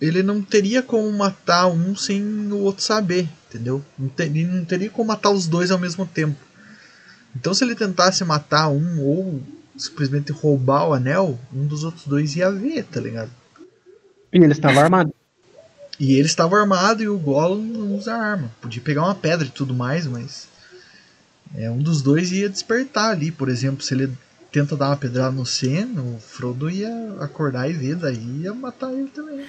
ele 0.00 0.22
não 0.22 0.42
teria 0.42 0.82
como 0.82 1.10
matar 1.12 1.66
um 1.68 1.94
sem 1.96 2.22
o 2.52 2.58
outro 2.58 2.82
saber, 2.82 3.28
entendeu? 3.48 3.84
Não, 3.98 4.08
ter- 4.08 4.24
ele 4.24 4.44
não 4.44 4.64
teria 4.64 4.90
como 4.90 5.08
matar 5.08 5.30
os 5.30 5.46
dois 5.46 5.70
ao 5.70 5.78
mesmo 5.78 6.04
tempo. 6.06 6.38
Então, 7.36 7.52
se 7.52 7.64
ele 7.64 7.74
tentasse 7.74 8.24
matar 8.24 8.68
um 8.68 9.00
ou 9.00 9.42
simplesmente 9.76 10.30
roubar 10.32 10.88
o 10.88 10.94
anel, 10.94 11.38
um 11.52 11.66
dos 11.66 11.82
outros 11.84 12.06
dois 12.06 12.36
ia 12.36 12.50
ver, 12.50 12.84
tá 12.84 13.00
ligado? 13.00 13.30
E 14.32 14.38
ele 14.38 14.52
estava 14.52 14.80
armado. 14.80 15.12
E 15.98 16.14
ele 16.14 16.26
estava 16.26 16.58
armado 16.58 17.02
e 17.02 17.08
o 17.08 17.18
Gollum 17.18 17.62
não 17.62 17.96
usa 17.96 18.14
arma. 18.14 18.50
Podia 18.60 18.82
pegar 18.82 19.02
uma 19.02 19.14
pedra 19.14 19.46
e 19.46 19.50
tudo 19.50 19.72
mais, 19.74 20.06
mas. 20.06 20.48
É, 21.56 21.70
um 21.70 21.78
dos 21.78 22.02
dois 22.02 22.32
ia 22.32 22.48
despertar 22.48 23.10
ali. 23.10 23.30
Por 23.30 23.48
exemplo, 23.48 23.84
se 23.84 23.94
ele 23.94 24.12
tenta 24.54 24.76
dar 24.76 24.90
uma 24.90 24.96
pedrada 24.96 25.32
no 25.32 25.44
Sam, 25.44 26.00
o 26.00 26.20
Frodo 26.20 26.70
ia 26.70 26.88
acordar 27.20 27.68
e 27.68 27.72
ver, 27.72 27.96
daí 27.96 28.42
ia 28.42 28.54
matar 28.54 28.92
ele 28.92 29.08
também. 29.08 29.44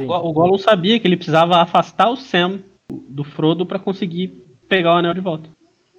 O 0.00 0.04
Go- 0.06 0.28
o 0.28 0.32
Gollum 0.32 0.58
sabia 0.58 1.00
que 1.00 1.06
ele 1.08 1.16
precisava 1.16 1.56
afastar 1.60 2.08
o 2.10 2.16
Sam 2.16 2.60
do 3.08 3.24
Frodo 3.24 3.66
pra 3.66 3.78
conseguir 3.80 4.28
pegar 4.68 4.94
o 4.94 4.98
anel 4.98 5.14
de 5.14 5.20
volta. 5.20 5.48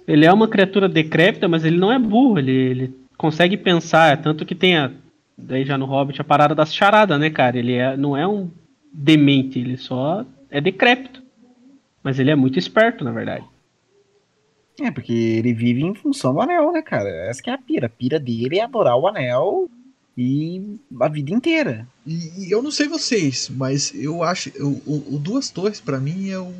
Ele 0.06 0.24
é 0.24 0.32
uma 0.32 0.48
criatura 0.48 0.88
decrépita, 0.88 1.46
mas 1.46 1.62
ele 1.64 1.76
não 1.76 1.92
é 1.92 1.98
burro, 1.98 2.38
ele, 2.38 2.50
ele 2.52 2.94
consegue 3.18 3.58
pensar, 3.58 4.16
tanto 4.22 4.46
que 4.46 4.54
tem 4.54 4.78
a, 4.78 4.90
daí 5.36 5.62
já 5.64 5.76
no 5.76 5.84
Hobbit 5.84 6.20
a 6.22 6.24
parada 6.24 6.54
das 6.54 6.72
charadas, 6.74 7.20
né, 7.20 7.28
cara? 7.28 7.58
Ele 7.58 7.74
é, 7.74 7.96
não 7.98 8.16
é 8.16 8.26
um 8.26 8.50
demente, 8.92 9.58
ele 9.58 9.76
só 9.76 10.24
é 10.50 10.58
decrépito. 10.58 11.22
Mas 12.02 12.18
ele 12.18 12.30
é 12.30 12.34
muito 12.36 12.58
esperto, 12.58 13.04
na 13.04 13.12
verdade. 13.12 13.44
É, 14.80 14.90
porque 14.90 15.12
ele 15.12 15.52
vive 15.52 15.82
em 15.82 15.94
função 15.94 16.32
do 16.32 16.40
anel, 16.40 16.72
né, 16.72 16.82
cara? 16.82 17.08
Essa 17.28 17.42
que 17.42 17.50
é 17.50 17.52
a 17.52 17.58
pira. 17.58 17.86
A 17.86 17.90
pira 17.90 18.18
dele 18.20 18.58
é 18.58 18.62
adorar 18.62 18.96
o 18.96 19.08
anel 19.08 19.68
e 20.16 20.76
a 21.00 21.08
vida 21.08 21.32
inteira. 21.32 21.86
E, 22.06 22.46
e 22.46 22.50
eu 22.50 22.62
não 22.62 22.70
sei 22.70 22.86
vocês, 22.86 23.48
mas 23.50 23.92
eu 23.94 24.22
acho. 24.22 24.50
eu- 24.54 24.80
o, 24.86 25.14
o 25.16 25.18
Duas 25.18 25.50
Torres, 25.50 25.80
pra 25.80 25.98
mim, 25.98 26.30
é 26.30 26.38
o. 26.38 26.52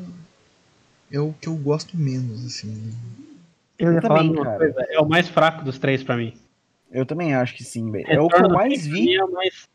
É 1.11 1.19
o 1.19 1.33
que 1.33 1.47
eu 1.47 1.55
gosto 1.55 1.97
menos, 1.97 2.45
assim. 2.45 2.93
Eu 3.79 3.93
ia 3.93 3.97
Eu 3.97 4.01
falar 4.01 4.19
também, 4.19 4.31
uma 4.35 4.43
cara. 4.43 4.57
coisa, 4.57 4.85
é 4.89 4.99
o 4.99 5.07
mais 5.07 5.27
fraco 5.29 5.63
dos 5.63 5.79
três 5.79 6.03
pra 6.03 6.17
mim. 6.17 6.33
Eu 6.91 7.05
também 7.05 7.33
acho 7.33 7.55
que 7.55 7.63
sim, 7.63 7.89
velho. 7.89 8.05
É 8.07 8.19
o 8.19 8.27
que 8.27 8.43
eu 8.43 8.49
mais 8.49 8.85
vi. 8.85 9.15
É 9.15 9.23
o 9.23 9.31
mais... 9.31 9.67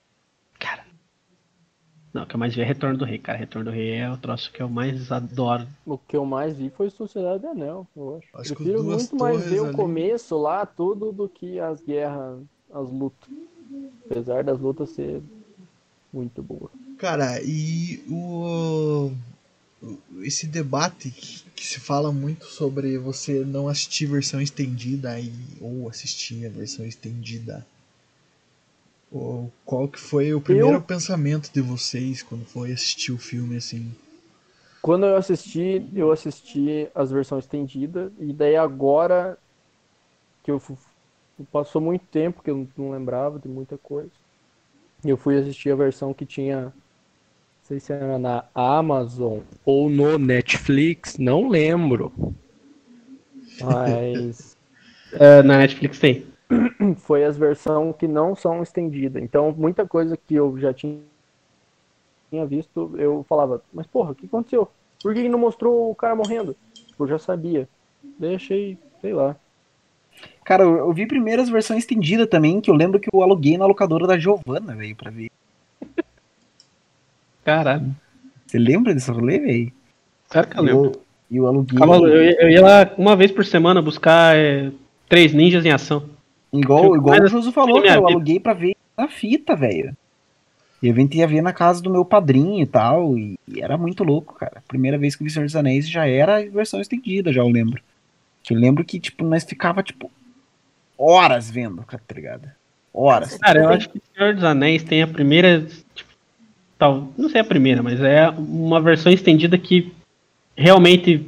Não, 2.15 2.23
o 2.23 2.27
que 2.27 2.37
eu 2.37 2.39
mais 2.39 2.55
vi 2.55 2.61
é 2.61 2.65
Retorno 2.65 2.97
do 2.97 3.05
Rei, 3.05 3.19
cara. 3.19 3.37
Retorno 3.37 3.71
do 3.71 3.75
Rei 3.75 3.95
é 3.95 4.09
o 4.09 4.17
troço 4.17 4.51
que 4.53 4.63
eu 4.63 4.69
mais 4.69 5.11
adoro. 5.11 5.67
O 5.85 5.99
que 5.99 6.17
eu 6.17 6.25
mais 6.25 6.57
vi 6.57 6.71
foi 6.71 6.89
Sociedade 6.89 7.41
do 7.43 7.49
Anel, 7.49 7.89
eu 7.97 8.17
acho. 8.19 8.29
Acho 8.35 8.55
Prefiro 8.55 8.85
muito 8.85 9.17
mais 9.17 9.45
ver 9.45 9.61
o 9.61 9.65
ali- 9.67 9.75
começo 9.75 10.39
lá, 10.39 10.65
tudo, 10.65 11.11
do 11.11 11.29
que 11.29 11.59
as 11.59 11.83
guerras, 11.83 12.41
as 12.73 12.89
lutas. 12.89 13.29
Apesar 14.09 14.45
das 14.45 14.61
lutas 14.61 14.91
ser 14.91 15.21
muito 16.13 16.41
boas. 16.41 16.71
Cara, 16.99 17.43
e 17.43 18.01
o. 18.09 19.11
o- 19.83 19.99
Esse 20.23 20.47
debate 20.47 21.11
que, 21.11 21.43
que 21.51 21.67
se 21.67 21.79
fala 21.81 22.11
muito 22.13 22.47
sobre 22.47 22.97
você 22.97 23.45
não 23.45 23.69
assistir 23.69 24.07
versão 24.07 24.41
estendida 24.41 25.19
e, 25.21 25.31
ou 25.61 25.89
assistir 25.91 26.47
a 26.47 26.49
versão 26.49 26.87
estendida. 26.87 27.67
Qual 29.65 29.89
que 29.89 29.99
foi 29.99 30.33
o 30.33 30.41
primeiro 30.41 30.81
Eu- 30.81 30.81
pensamento 30.81 31.51
de 31.53 31.61
vocês 31.61 32.23
quando 32.23 32.45
foi 32.45 32.73
assistir 32.73 33.13
o 33.13 33.19
filme 33.19 33.57
assim? 33.57 33.93
Quando 34.81 35.07
eu 35.07 35.17
assisti, 35.17 35.91
eu 35.95 36.13
assisti 36.13 36.91
as 36.95 37.11
versões 37.11 37.45
estendidas, 37.45 38.13
e 38.19 38.33
daí 38.33 38.57
agora 38.57 39.39
que 40.43 40.51
eu 40.51 40.61
passou 41.51 41.81
muito 41.81 42.07
tempo 42.07 42.43
que 42.43 42.51
eu 42.51 42.71
não 42.77 42.91
lembrava 42.91 43.39
de 43.39 43.49
muita 43.49 43.79
coisa. 43.79 44.13
E 45.05 45.11
eu 45.11 45.19
fui 45.19 45.39
assistir 45.39 45.71
a 45.73 45.77
versão 45.77 46.15
que 46.15 46.27
tinha, 46.27 46.67
não 46.67 46.75
sei 47.63 47.81
se 47.81 47.93
era 47.93 48.19
na 48.19 48.49
Amazon 48.55 49.41
ou 49.65 49.91
no 49.91 50.19
Netflix, 50.19 51.19
não 51.19 51.49
lembro. 51.49 52.13
Mas 53.59 54.57
É, 55.13 55.43
na 55.43 55.59
Netflix 55.59 55.99
tem. 55.99 56.34
foi 56.99 57.25
as 57.25 57.37
versões 57.37 57.97
que 57.97 58.07
não 58.07 58.35
são 58.35 58.63
estendidas. 58.63 59.23
Então, 59.23 59.53
muita 59.57 59.87
coisa 59.87 60.17
que 60.17 60.35
eu 60.35 60.59
já 60.59 60.73
tinha 60.73 61.01
tinha 62.31 62.45
visto, 62.45 62.93
eu 62.97 63.25
falava, 63.29 63.63
mas 63.73 63.87
porra, 63.87 64.11
o 64.11 64.15
que 64.15 64.27
aconteceu? 64.27 64.69
Por 65.01 65.15
que 65.15 65.29
não 65.29 65.39
mostrou 65.39 65.91
o 65.91 65.95
cara 65.95 66.17
morrendo? 66.17 66.57
Eu 66.99 67.07
já 67.07 67.19
sabia. 67.19 67.69
Daí 68.19 68.35
achei, 68.35 68.79
sei 69.01 69.13
lá. 69.13 69.37
Cara, 70.45 70.65
eu, 70.65 70.93
vi 70.93 71.07
primeiro 71.07 71.41
as 71.43 71.49
versões 71.49 71.81
estendidas 71.81 72.29
também, 72.29 72.61
que 72.61 72.71
eu 72.71 72.75
lembro 72.75 72.99
que 72.99 73.09
eu 73.13 73.23
aluguei 73.23 73.57
na 73.57 73.67
locadora 73.67 74.07
da 74.07 74.19
Giovanna, 74.19 74.75
velho, 74.75 74.97
pra 74.97 75.11
ver. 75.11 75.31
Caralho. 77.45 77.95
Você 78.47 78.59
lembra 78.59 78.95
desse 78.95 79.11
rolê, 79.11 79.39
velho? 79.39 79.73
Claro 80.29 80.49
que 80.49 80.59
eu 80.59 80.63
lembro. 80.63 80.93
E 81.31 81.37
eu 81.37 81.47
aluguei. 81.47 81.79
Eu, 81.81 82.25
ia- 82.25 82.43
eu 82.43 82.51
ia 82.51 82.63
lá 82.63 82.95
uma 82.99 83.17
vez 83.17 83.31
por 83.33 83.45
semana 83.45 83.81
buscar 83.81 84.37
é, 84.37 84.71
três 85.09 85.33
ninjas 85.33 85.65
em 85.65 85.71
ação. 85.71 86.14
Igual, 86.59 86.97
igual 86.97 87.21
o 87.21 87.27
Josu 87.27 87.51
falou, 87.51 87.85
eu 87.85 88.07
aluguei 88.07 88.39
pra 88.39 88.53
ver 88.53 88.77
na 88.97 89.09
fita, 89.09 89.57
velho. 89.57 89.97
E 90.81 90.89
eu 90.89 90.97
ia 90.97 91.27
ver 91.27 91.43
na 91.43 91.53
casa 91.53 91.83
do 91.83 91.91
meu 91.91 92.05
padrinho 92.05 92.63
e 92.63 92.67
tal, 92.67 93.17
e, 93.17 93.39
e 93.49 93.61
era 93.61 93.77
muito 93.77 94.05
louco, 94.05 94.35
cara. 94.35 94.63
Primeira 94.69 94.99
vez 94.99 95.17
que 95.17 95.23
eu 95.23 95.25
vi 95.25 95.33
Senhor 95.33 95.47
dos 95.47 95.57
Anéis 95.57 95.89
já 95.89 96.07
era 96.07 96.37
a 96.37 96.45
versão 96.45 96.81
estendida, 96.81 97.33
já 97.33 97.41
eu 97.41 97.49
lembro. 97.49 97.83
Eu 98.49 98.59
lembro 98.59 98.85
que, 98.85 99.01
tipo, 99.01 99.25
nós 99.25 99.45
ficava, 99.45 99.83
tipo, 99.83 100.11
horas 100.97 101.51
vendo, 101.51 101.83
cara, 101.83 102.03
tá 102.07 102.15
ligado? 102.15 102.51
Horas. 102.93 103.37
Cara, 103.39 103.61
eu 103.61 103.69
acho 103.71 103.89
que 103.89 104.01
Senhor 104.15 104.35
dos 104.35 104.45
Anéis 104.45 104.85
tem 104.85 105.03
a 105.03 105.09
primeira. 105.09 105.67
Tipo, 105.95 106.11
tal, 106.79 107.09
não 107.17 107.29
sei 107.29 107.41
a 107.41 107.45
primeira, 107.45 107.83
mas 107.83 108.01
é 108.01 108.29
uma 108.31 108.81
versão 108.81 109.11
estendida 109.11 109.57
que 109.59 109.93
realmente 110.55 111.27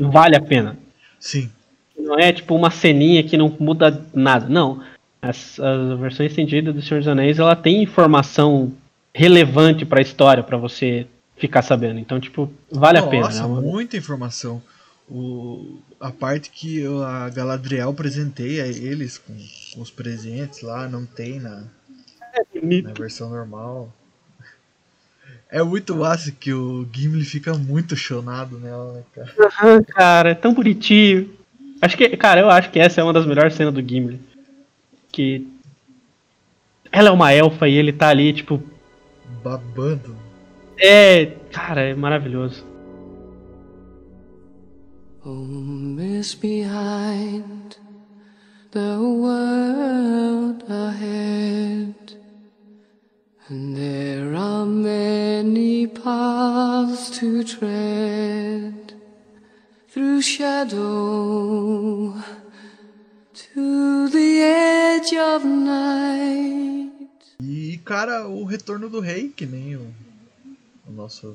vale 0.00 0.34
a 0.34 0.40
pena. 0.40 0.76
Sim. 1.20 1.50
Não 1.98 2.18
é 2.18 2.32
tipo 2.32 2.54
uma 2.54 2.70
ceninha 2.70 3.22
que 3.22 3.36
não 3.36 3.54
muda 3.58 4.04
nada. 4.14 4.48
Não. 4.48 4.82
As- 5.20 5.58
A, 5.58 5.94
versão 5.96 6.24
estendida 6.26 6.72
do 6.72 6.82
Senhor 6.82 7.00
dos 7.00 7.08
Anéis 7.08 7.38
ela 7.38 7.56
tem 7.56 7.82
informação 7.82 8.72
relevante 9.14 9.84
pra 9.84 10.00
história 10.00 10.42
pra 10.42 10.56
você 10.56 11.06
ficar 11.36 11.62
sabendo. 11.62 11.98
Então, 11.98 12.20
tipo, 12.20 12.52
vale 12.70 12.98
a 12.98 13.02
pena. 13.06 13.24
Nossa, 13.26 13.48
né? 13.48 13.60
Muita 13.60 13.96
informação. 13.96 14.62
O, 15.08 15.78
a 16.00 16.10
parte 16.10 16.50
que 16.50 16.84
a 17.04 17.28
Galadriel 17.30 17.94
presenteia 17.94 18.66
eles 18.66 19.18
com, 19.18 19.34
com 19.74 19.80
os 19.80 19.90
presentes 19.90 20.62
lá, 20.62 20.88
não 20.88 21.06
tem 21.06 21.38
na, 21.40 21.62
na 22.82 22.92
versão 22.92 23.30
normal. 23.30 23.92
É 25.48 25.62
muito 25.62 25.94
massa 25.94 26.32
que 26.32 26.52
o 26.52 26.86
Gimli 26.92 27.24
fica 27.24 27.54
muito 27.54 27.94
chonado 27.96 28.58
nela, 28.58 28.94
né, 28.94 29.02
cara? 29.14 29.34
Aham, 29.38 29.82
cara, 29.84 30.30
é 30.30 30.34
tão 30.34 30.52
bonitinho. 30.52 31.30
Acho 31.80 31.96
que, 31.96 32.08
cara, 32.16 32.40
eu 32.40 32.50
acho 32.50 32.70
que 32.70 32.78
essa 32.78 33.00
é 33.00 33.04
uma 33.04 33.12
das 33.12 33.26
melhores 33.26 33.54
cenas 33.54 33.72
do 33.74 33.86
Gimli. 33.86 34.20
Que 35.12 35.46
ela 36.90 37.08
é 37.08 37.12
uma 37.12 37.32
elfa 37.32 37.68
e 37.68 37.74
ele 37.74 37.92
tá 37.92 38.08
ali, 38.08 38.32
tipo, 38.32 38.62
Babando. 39.42 40.16
é, 40.78 41.26
cara, 41.52 41.82
é 41.82 41.94
maravilhoso. 41.94 42.64
Oh, 45.24 45.30
miss 45.34 46.34
behind 46.34 47.76
the 48.70 48.96
world 48.96 50.64
ahead. 50.70 51.94
And 53.50 53.76
there 53.76 54.34
are 54.36 54.64
many 54.66 55.86
paths 55.88 57.10
to 57.18 57.42
tread 57.44 58.85
through 59.96 60.20
shadow 60.20 62.12
to 63.32 64.10
the 64.10 64.42
edge 64.42 65.16
of 65.16 65.42
night. 65.42 66.92
E, 67.42 67.80
cara, 67.82 68.28
o 68.28 68.44
Retorno 68.44 68.90
do 68.90 69.00
Rei, 69.00 69.30
que 69.30 69.46
nem 69.46 69.74
o, 69.74 69.94
o 70.86 70.92
nosso 70.92 71.34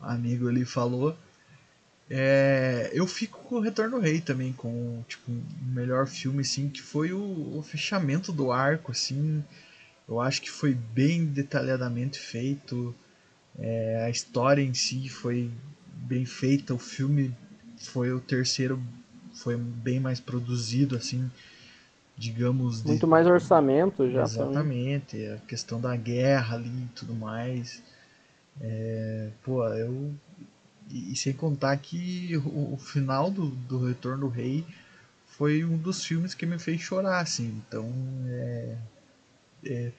amigo 0.00 0.48
ali 0.48 0.64
falou. 0.64 1.14
É, 2.08 2.90
eu 2.94 3.06
fico 3.06 3.40
com 3.40 3.56
o 3.56 3.60
Retorno 3.60 3.98
do 3.98 4.02
Rei 4.02 4.22
também, 4.22 4.54
com 4.54 5.04
tipo, 5.06 5.30
o 5.30 5.44
melhor 5.66 6.06
filme, 6.06 6.40
assim, 6.40 6.70
que 6.70 6.80
foi 6.80 7.12
o, 7.12 7.58
o 7.58 7.62
fechamento 7.62 8.32
do 8.32 8.50
arco, 8.50 8.90
assim. 8.90 9.44
Eu 10.08 10.18
acho 10.18 10.40
que 10.40 10.50
foi 10.50 10.72
bem 10.72 11.26
detalhadamente 11.26 12.18
feito. 12.18 12.94
É, 13.58 14.04
a 14.06 14.08
história 14.08 14.62
em 14.62 14.72
si 14.72 15.10
foi 15.10 15.50
bem 16.08 16.24
feita. 16.24 16.72
O 16.72 16.78
filme 16.78 17.36
foi 17.80 18.12
o 18.12 18.20
terceiro, 18.20 18.80
foi 19.34 19.56
bem 19.56 19.98
mais 19.98 20.20
produzido, 20.20 20.96
assim, 20.96 21.30
digamos. 22.16 22.82
de- 22.82 22.88
Muito 22.88 23.06
mais 23.08 23.26
orçamento 23.26 24.08
já. 24.10 24.22
Exatamente, 24.24 25.26
a 25.26 25.38
questão 25.38 25.80
da 25.80 25.96
guerra 25.96 26.56
ali 26.56 26.68
e 26.68 26.88
tudo 26.94 27.14
mais. 27.14 27.82
É, 28.60 29.30
pô, 29.42 29.66
eu. 29.68 30.14
E, 30.90 31.12
e 31.12 31.16
sem 31.16 31.32
contar 31.32 31.76
que 31.78 32.36
o, 32.38 32.74
o 32.74 32.78
final 32.78 33.30
do, 33.30 33.46
do 33.48 33.86
Retorno 33.86 34.26
do 34.26 34.28
Rei 34.28 34.64
foi 35.26 35.64
um 35.64 35.76
dos 35.76 36.04
filmes 36.04 36.34
que 36.34 36.44
me 36.46 36.58
fez 36.58 36.80
chorar, 36.80 37.20
assim. 37.20 37.62
Então, 37.66 37.90
é, 38.28 38.76
é, 39.64 39.92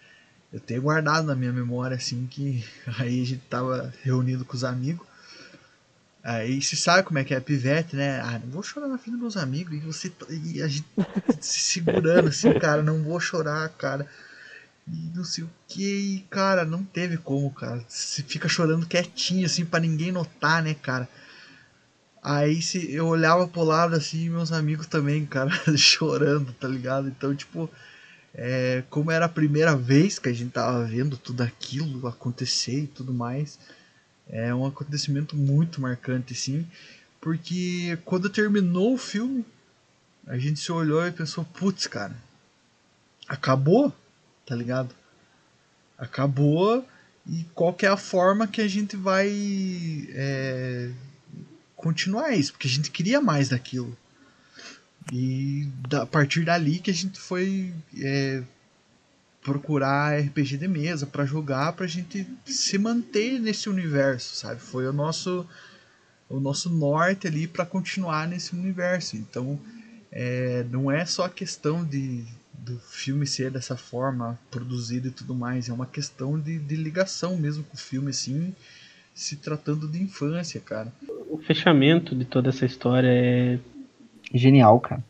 eu 0.54 0.60
tenho 0.60 0.82
guardado 0.82 1.26
na 1.26 1.36
minha 1.36 1.54
memória, 1.54 1.96
assim, 1.98 2.28
que 2.28 2.64
aí 3.00 3.22
a 3.22 3.26
gente 3.26 3.42
tava 3.50 3.94
reunido 4.04 4.46
com 4.46 4.56
os 4.56 4.64
amigos. 4.64 5.08
Aí 6.24 6.62
você 6.62 6.76
sabe 6.76 7.04
como 7.04 7.18
é 7.20 7.24
que 7.24 7.34
é 7.34 7.40
pivete, 7.40 7.96
né? 7.96 8.22
Ah, 8.22 8.40
não 8.40 8.52
vou 8.52 8.62
chorar 8.62 8.88
na 8.88 8.98
frente 8.98 9.14
dos 9.14 9.22
meus 9.22 9.38
amigos. 9.38 9.74
E 9.76 9.80
você 9.80 10.10
tá- 10.10 10.28
e 10.30 10.62
a 10.62 10.68
gente 10.68 10.86
se 11.40 11.60
segurando 11.60 12.30
assim, 12.30 12.54
cara, 12.60 12.84
não 12.84 13.02
vou 13.04 13.20
chorar, 13.20 13.68
cara. 13.70 14.06
E 14.88 15.12
não 15.16 15.24
sei 15.24 15.44
o 15.44 15.50
que, 15.68 15.84
e, 16.18 16.20
cara, 16.30 16.66
não 16.66 16.84
teve 16.84 17.18
como, 17.18 17.52
cara. 17.52 17.84
Você 17.88 18.24
fica 18.24 18.48
chorando 18.50 18.86
quietinho, 18.88 19.46
assim, 19.46 19.66
pra 19.66 19.80
ninguém 19.80 20.12
notar, 20.12 20.62
né, 20.64 20.74
cara. 20.76 21.08
Aí 22.24 22.62
se 22.62 22.92
eu 22.94 23.08
olhava 23.08 23.48
pro 23.48 23.64
lado 23.64 23.96
assim, 23.96 24.26
e 24.26 24.30
meus 24.30 24.52
amigos 24.52 24.86
também, 24.86 25.26
cara, 25.26 25.50
chorando, 25.76 26.54
tá 26.54 26.68
ligado? 26.68 27.08
Então, 27.08 27.36
tipo, 27.36 27.70
é, 28.34 28.84
como 28.90 29.12
era 29.12 29.26
a 29.26 29.30
primeira 29.30 29.76
vez 29.76 30.20
que 30.20 30.30
a 30.30 30.34
gente 30.34 30.52
tava 30.52 30.84
vendo 30.86 31.18
tudo 31.18 31.42
aquilo 31.42 32.08
acontecer 32.08 32.84
e 32.84 32.88
tudo 32.88 33.14
mais, 33.14 33.58
é 34.32 34.56
um 34.56 34.66
acontecimento 34.66 35.36
muito 35.36 35.82
marcante, 35.82 36.34
sim. 36.34 36.66
Porque 37.20 38.00
quando 38.06 38.30
terminou 38.30 38.94
o 38.94 38.98
filme, 38.98 39.46
a 40.26 40.38
gente 40.38 40.60
se 40.60 40.72
olhou 40.72 41.06
e 41.06 41.12
pensou, 41.12 41.44
putz, 41.44 41.86
cara, 41.86 42.16
acabou, 43.28 43.94
tá 44.46 44.56
ligado? 44.56 44.96
Acabou 45.98 46.86
e 47.28 47.46
qual 47.54 47.76
é 47.82 47.88
a 47.88 47.98
forma 47.98 48.48
que 48.48 48.62
a 48.62 48.68
gente 48.68 48.96
vai 48.96 49.30
é, 50.10 50.92
continuar 51.76 52.32
isso? 52.32 52.54
Porque 52.54 52.68
a 52.68 52.72
gente 52.72 52.90
queria 52.90 53.22
mais 53.22 53.50
daquilo. 53.50 53.96
E 55.12 55.68
da, 55.88 56.04
a 56.04 56.06
partir 56.06 56.46
dali 56.46 56.80
que 56.80 56.90
a 56.90 56.94
gente 56.94 57.20
foi 57.20 57.74
é, 58.00 58.42
procurar 59.42 60.20
RPG 60.20 60.58
de 60.58 60.68
mesa 60.68 61.06
para 61.06 61.26
jogar, 61.26 61.74
pra 61.74 61.88
gente 61.88 62.28
se 62.46 62.78
manter 62.78 63.40
nesse 63.40 63.70
universo, 63.70 64.36
sabe? 64.36 64.62
Foi 64.62 64.88
o 64.88 64.94
nosso 64.94 65.46
o 66.30 66.40
nosso 66.40 66.70
norte 66.70 67.28
ali 67.28 67.46
para 67.46 67.66
continuar 67.66 68.26
nesse 68.26 68.56
universo. 68.56 69.18
Então, 69.18 69.60
é, 70.10 70.66
não 70.72 70.90
é 70.90 71.06
só 71.06 71.26
a 71.26 71.30
questão 71.30 71.84
de 71.84 72.24
do 72.54 72.78
filme 72.78 73.26
ser 73.26 73.50
dessa 73.50 73.76
forma 73.76 74.40
produzido 74.52 75.08
e 75.08 75.12
tudo 75.12 75.34
mais, 75.34 75.68
é 75.68 75.74
uma 75.74 75.88
questão 75.88 76.40
de, 76.40 76.60
de 76.60 76.76
ligação 76.76 77.36
mesmo 77.36 77.64
com 77.64 77.74
o 77.74 77.80
filme, 77.80 78.12
assim, 78.12 78.54
se 79.16 79.36
tratando 79.38 79.88
de 79.88 80.00
infância, 80.00 80.62
cara. 80.62 80.94
O 81.28 81.40
fechamento 81.40 82.16
de 82.16 82.24
toda 82.24 82.50
essa 82.50 82.64
história 82.64 83.10
é 83.10 83.60
Genial, 84.34 84.80
cara. 84.80 85.04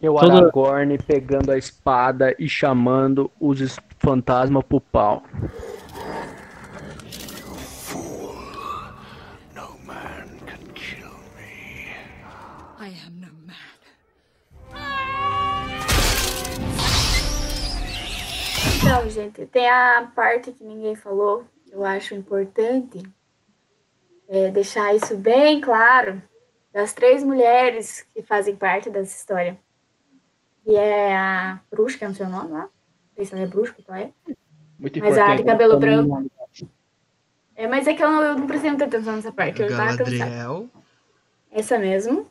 E 0.00 0.08
o 0.08 0.14
Todo- 0.14 0.30
Aragorn 0.30 0.96
pegando 0.98 1.50
a 1.50 1.58
espada 1.58 2.34
e 2.38 2.48
chamando 2.48 3.30
os 3.40 3.76
fantasmas 3.98 4.64
pro 4.64 4.80
pau. 4.80 5.22
I 12.80 12.90
am 13.06 13.20
no 13.20 13.26
man. 13.44 13.54
Então, 18.76 19.10
gente, 19.10 19.44
tem 19.46 19.68
a 19.68 20.10
parte 20.14 20.52
que 20.52 20.64
ninguém 20.64 20.94
falou, 20.94 21.44
eu 21.70 21.84
acho 21.84 22.14
importante 22.14 23.02
é 24.28 24.50
deixar 24.50 24.94
isso 24.94 25.16
bem 25.16 25.60
claro, 25.60 26.22
das 26.72 26.92
três 26.92 27.24
mulheres 27.24 28.06
que 28.14 28.22
fazem 28.22 28.54
parte 28.54 28.90
dessa 28.90 29.16
história. 29.16 29.58
E 30.68 30.76
é 30.76 31.16
a 31.16 31.58
Brusca, 31.70 32.04
é 32.04 32.08
o 32.08 32.14
seu 32.14 32.28
nome 32.28 32.50
lá? 32.52 32.60
Não 32.62 32.70
sei 33.16 33.24
se 33.24 33.34
ela 33.34 33.42
é 33.44 33.46
Brusca, 33.46 33.82
qual 33.82 33.96
é? 33.98 34.12
muito 34.78 35.00
Mas 35.00 35.16
a 35.16 35.34
de 35.34 35.42
cabelo 35.44 35.74
mim, 35.74 35.80
branco. 35.80 36.30
É, 37.56 37.66
mas 37.66 37.86
é 37.88 37.94
que 37.94 38.02
eu 38.04 38.10
não, 38.10 38.22
eu 38.22 38.38
não 38.38 38.46
prestei 38.46 38.70
muita 38.70 38.84
atenção 38.84 39.16
nessa 39.16 39.32
parte, 39.32 39.62
eu. 39.62 39.68
Galadriel, 39.68 40.68
Essa 41.50 41.78
mesmo. 41.78 42.30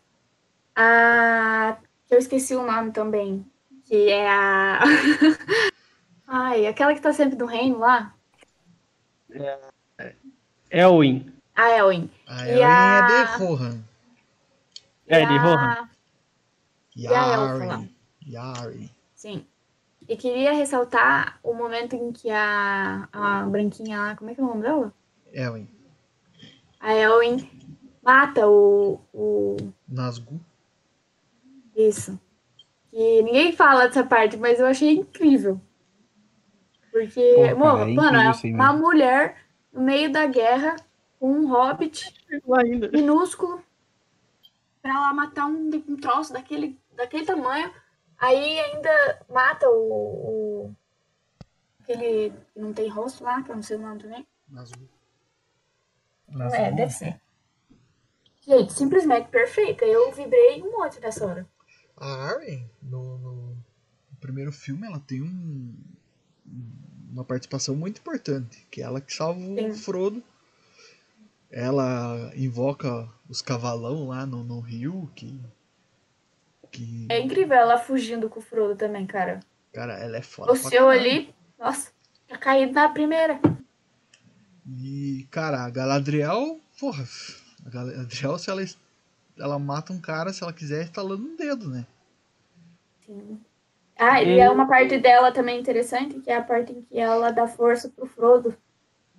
A. 0.76 1.78
que 2.08 2.14
eu 2.14 2.20
esqueci 2.20 2.56
o 2.56 2.64
nome 2.66 2.92
também. 2.92 3.44
Que 3.86 4.10
é 4.10 4.30
a. 4.30 4.80
Ai, 6.28 6.68
aquela 6.68 6.94
que 6.94 7.02
tá 7.02 7.12
sempre 7.12 7.38
no 7.38 7.46
reino 7.48 7.80
lá. 7.80 8.14
Elwin. 10.70 11.34
A 11.56 11.70
Elwin. 11.72 12.10
a 12.28 12.46
E 12.48 12.52
Elwin 12.52 12.64
a- 12.64 12.98
é 12.98 13.08
de 13.08 13.38
Rohan. 13.44 13.78
É, 15.08 15.24
E 15.24 15.26
de 15.26 15.34
a- 15.34 15.42
Rohan. 15.42 15.90
E 16.96 17.08
a 17.08 17.28
elfa 17.28 17.66
lá. 17.66 17.84
Yari. 18.28 18.92
Sim. 19.16 19.46
E 20.08 20.16
queria 20.16 20.54
ressaltar 20.54 21.40
o 21.44 21.54
momento 21.54 21.96
em 21.96 22.12
que 22.12 22.30
a, 22.30 23.08
a 23.12 23.44
branquinha 23.44 23.98
lá, 24.00 24.16
como 24.16 24.30
é 24.30 24.36
que 24.36 24.42
é 24.42 24.44
o 24.44 24.48
nome 24.48 24.62
dela? 24.62 24.94
Elwin. 25.34 25.68
A 26.80 26.94
Elwin 26.94 27.50
mata 28.04 28.48
o, 28.48 29.00
o 29.14 29.58
Nazgûl. 29.88 30.40
Isso. 31.76 32.20
E 32.94 33.22
ninguém 33.24 33.52
fala 33.54 33.88
dessa 33.88 34.04
parte, 34.04 34.38
mas 34.38 34.60
eu 34.60 34.66
achei 34.66 34.92
incrível. 34.94 35.60
Porque, 36.92 37.34
Pô, 37.36 37.42
cara, 37.44 37.56
mano, 37.56 37.92
é 37.92 37.94
mano, 37.94 38.18
é 38.18 38.32
uma 38.54 38.74
mesmo. 38.74 38.78
mulher 38.80 39.38
no 39.74 39.82
meio 39.82 40.12
da 40.12 40.26
guerra 40.26 40.76
com 41.20 41.32
um 41.32 41.48
hobbit 41.48 42.14
ainda. 42.56 42.90
minúsculo 42.90 43.62
pra 44.82 44.92
ela 44.92 45.14
matar 45.14 45.46
um, 45.48 45.70
um 45.88 45.96
troço 45.98 46.32
daquele, 46.34 46.80
daquele 46.96 47.26
tamanho. 47.26 47.72
Aí 48.20 48.60
ainda 48.60 49.20
mata 49.30 49.70
o, 49.70 50.70
o- 50.70 50.76
aquele 51.82 52.32
que 52.54 52.60
não 52.60 52.74
tem 52.74 52.88
rosto 52.90 53.24
lá, 53.24 53.42
que 53.44 53.52
eu 53.52 53.56
não 53.56 53.64
sei 53.64 53.78
o 53.78 53.82
nome 53.82 54.02
também. 54.02 54.28
Nazgûl. 54.50 54.88
É, 56.54 56.72
deve 56.72 56.92
ser. 56.92 57.22
Gente, 58.42 58.74
simplesmente 58.74 59.30
perfeita. 59.30 59.86
Eu 59.86 60.12
vibrei 60.12 60.62
um 60.64 60.72
monte 60.72 61.00
nessa 61.00 61.26
hora. 61.26 61.48
A 61.96 62.06
Arwen, 62.08 62.70
no, 62.82 63.18
no- 63.18 63.48
no 64.12 64.18
primeiro 64.20 64.52
filme, 64.52 64.86
ela 64.88 65.00
tem 65.00 65.22
um, 65.22 65.74
uma 67.12 67.24
participação 67.24 67.76
muito 67.76 68.00
importante, 68.00 68.66
que 68.72 68.82
é 68.82 68.86
ela 68.86 69.00
que 69.02 69.14
salva 69.14 69.40
o 69.40 69.56
Sim. 69.56 69.74
Frodo. 69.74 70.24
Ela 71.50 72.32
invoca 72.36 73.10
os 73.30 73.42
cavalão 73.42 74.08
lá 74.10 74.26
no, 74.26 74.44
no 74.44 74.60
rio, 74.60 75.10
que, 75.16 75.40
que 76.78 77.08
É 77.10 77.20
incrível 77.20 77.56
ela 77.58 77.78
fugindo 77.78 78.30
com 78.30 78.40
o 78.40 78.44
Frodo 78.44 78.76
também, 78.76 79.06
cara. 79.06 79.40
cara, 79.74 79.94
ela 79.94 80.18
é 80.18 80.22
foda. 80.22 80.52
O 80.52 80.56
pra 80.60 80.70
seu 80.70 80.86
caralho. 80.88 81.00
ali, 81.00 81.36
nossa, 81.60 81.92
tinha 82.28 82.38
caído 82.40 82.74
na 82.74 82.90
primeira. 82.90 83.40
E, 84.66 85.26
cara, 85.32 85.64
a 85.64 85.70
Galadriel, 85.70 86.60
porra, 86.80 87.04
a 87.66 87.70
Galadriel, 87.70 88.38
se 88.38 88.50
ela, 88.50 88.62
ela 89.38 89.58
mata 89.60 89.94
um 89.94 90.00
cara, 90.02 90.34
se 90.34 90.44
ela 90.44 90.52
quiser, 90.54 90.84
estalando 90.84 91.24
um 91.26 91.36
dedo, 91.36 91.70
né? 91.70 91.86
Sim. 93.06 93.40
Ah, 93.98 94.22
e 94.22 94.40
é 94.40 94.50
uma 94.50 94.68
parte 94.68 95.00
dela 95.00 95.32
também 95.32 95.60
interessante, 95.60 96.20
que 96.20 96.30
é 96.30 96.36
a 96.36 96.44
parte 96.44 96.72
em 96.72 96.82
que 96.84 97.00
ela 97.00 97.32
dá 97.32 97.48
força 97.48 97.90
pro 97.90 98.06
Frodo, 98.06 98.56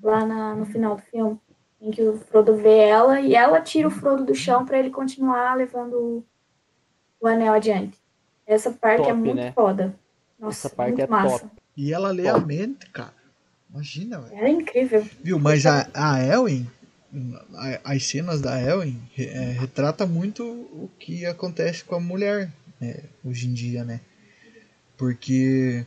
lá 0.03 0.25
na- 0.25 0.55
no 0.55 0.67
final 0.67 0.95
do 0.97 1.03
filme. 1.03 1.41
Em 1.81 1.91
que 1.91 2.03
o 2.03 2.17
Frodo 2.19 2.57
vê 2.57 2.77
ela 2.79 3.21
e 3.21 3.35
ela 3.35 3.61
tira 3.61 3.89
o 3.89 3.91
Frodo 3.91 4.25
do 4.25 4.35
chão 4.35 4.65
pra 4.65 4.79
ele 4.79 4.91
continuar 4.91 5.55
levando 5.57 6.25
o, 7.21 7.27
anel 7.27 7.53
adiante. 7.53 7.97
Essa 8.47 8.71
parte 8.71 9.03
é 9.03 9.07
Top, 9.07 9.19
muito 9.19 9.35
né? 9.37 9.53
foda. 9.53 9.95
Nossa, 10.39 10.67
Essa 10.69 10.77
parte 10.77 10.91
muito 10.91 11.03
é 11.03 11.07
massa. 11.07 11.39
top. 11.41 11.53
E 11.77 11.93
ela 11.93 12.11
lê 12.11 12.29
a 12.29 12.39
mente, 12.39 12.87
cara. 12.91 13.13
Imagina, 13.73 14.21
velho. 14.21 14.43
É 14.45 14.49
incrível. 14.51 15.07
Viu, 15.23 15.39
mas 15.39 15.67
a, 15.67 15.89
a 15.93 16.23
Elwin, 16.25 16.67
a- 17.55 17.93
as 17.93 18.05
cenas 18.07 18.41
da 18.41 18.61
Elwin 18.61 18.99
é, 19.19 19.53
retrata 19.53 20.07
muito 20.07 20.43
o 20.45 20.91
que 20.99 21.27
acontece 21.27 21.85
com 21.85 21.95
a 21.97 22.01
mulher 22.01 22.51
né, 22.81 22.97
hoje 23.25 23.47
em 23.47 23.53
dia, 23.53 23.85
né? 23.85 24.01
Porque 24.97 25.85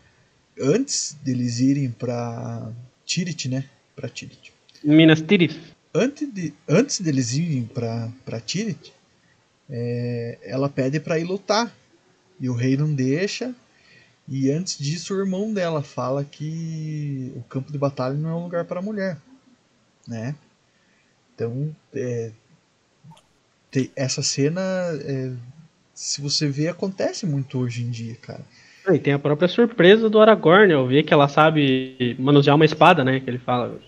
antes 0.60 1.18
deles 1.24 1.60
irem 1.60 1.90
pra 1.92 2.72
Tirith, 3.06 3.48
né? 3.50 3.66
Pra 3.96 4.08
Tirith. 4.08 4.52
Minas 4.84 5.22
Tirith. 5.22 5.60
Antes, 5.94 6.32
de, 6.34 6.54
antes 6.70 7.02
deles 7.02 7.34
irem 7.34 7.64
pra, 7.66 8.10
pra 8.24 8.40
Tirith, 8.40 8.94
é, 9.72 10.38
ela 10.44 10.68
pede 10.68 11.00
pra 11.00 11.18
ir 11.18 11.24
lutar. 11.24 11.72
E 12.40 12.50
o 12.50 12.54
rei 12.54 12.76
não 12.76 12.94
deixa. 12.94 13.56
E 14.28 14.52
antes 14.52 14.78
disso, 14.78 15.14
o 15.14 15.20
irmão 15.20 15.54
dela 15.54 15.82
fala 15.82 16.24
que 16.24 17.32
o 17.36 17.44
campo 17.44 17.72
de 17.72 17.78
batalha 17.78 18.16
não 18.16 18.30
é 18.30 18.34
um 18.34 18.44
lugar 18.44 18.66
para 18.66 18.82
mulher, 18.82 19.18
né? 20.08 20.36
Então, 21.34 21.76
é, 21.94 22.32
essa 23.96 24.22
cena, 24.22 24.62
é, 25.04 25.32
se 25.94 26.22
você 26.22 26.48
vê, 26.48 26.68
acontece 26.68 27.26
muito 27.26 27.58
hoje 27.60 27.84
em 27.84 27.90
dia, 27.90 28.16
cara. 28.16 28.42
E 28.90 28.98
tem 28.98 29.14
a 29.14 29.20
própria 29.20 29.48
surpresa 29.48 30.10
do 30.10 30.20
Aragorn 30.20 30.74
ao 30.74 30.88
ver 30.88 31.04
que 31.04 31.14
ela 31.14 31.28
sabe 31.28 32.16
manusear 32.20 32.56
uma 32.56 32.66
espada, 32.66 33.04
né? 33.04 33.20
Que 33.20 33.30
ele 33.30 33.38
fala. 33.38 33.80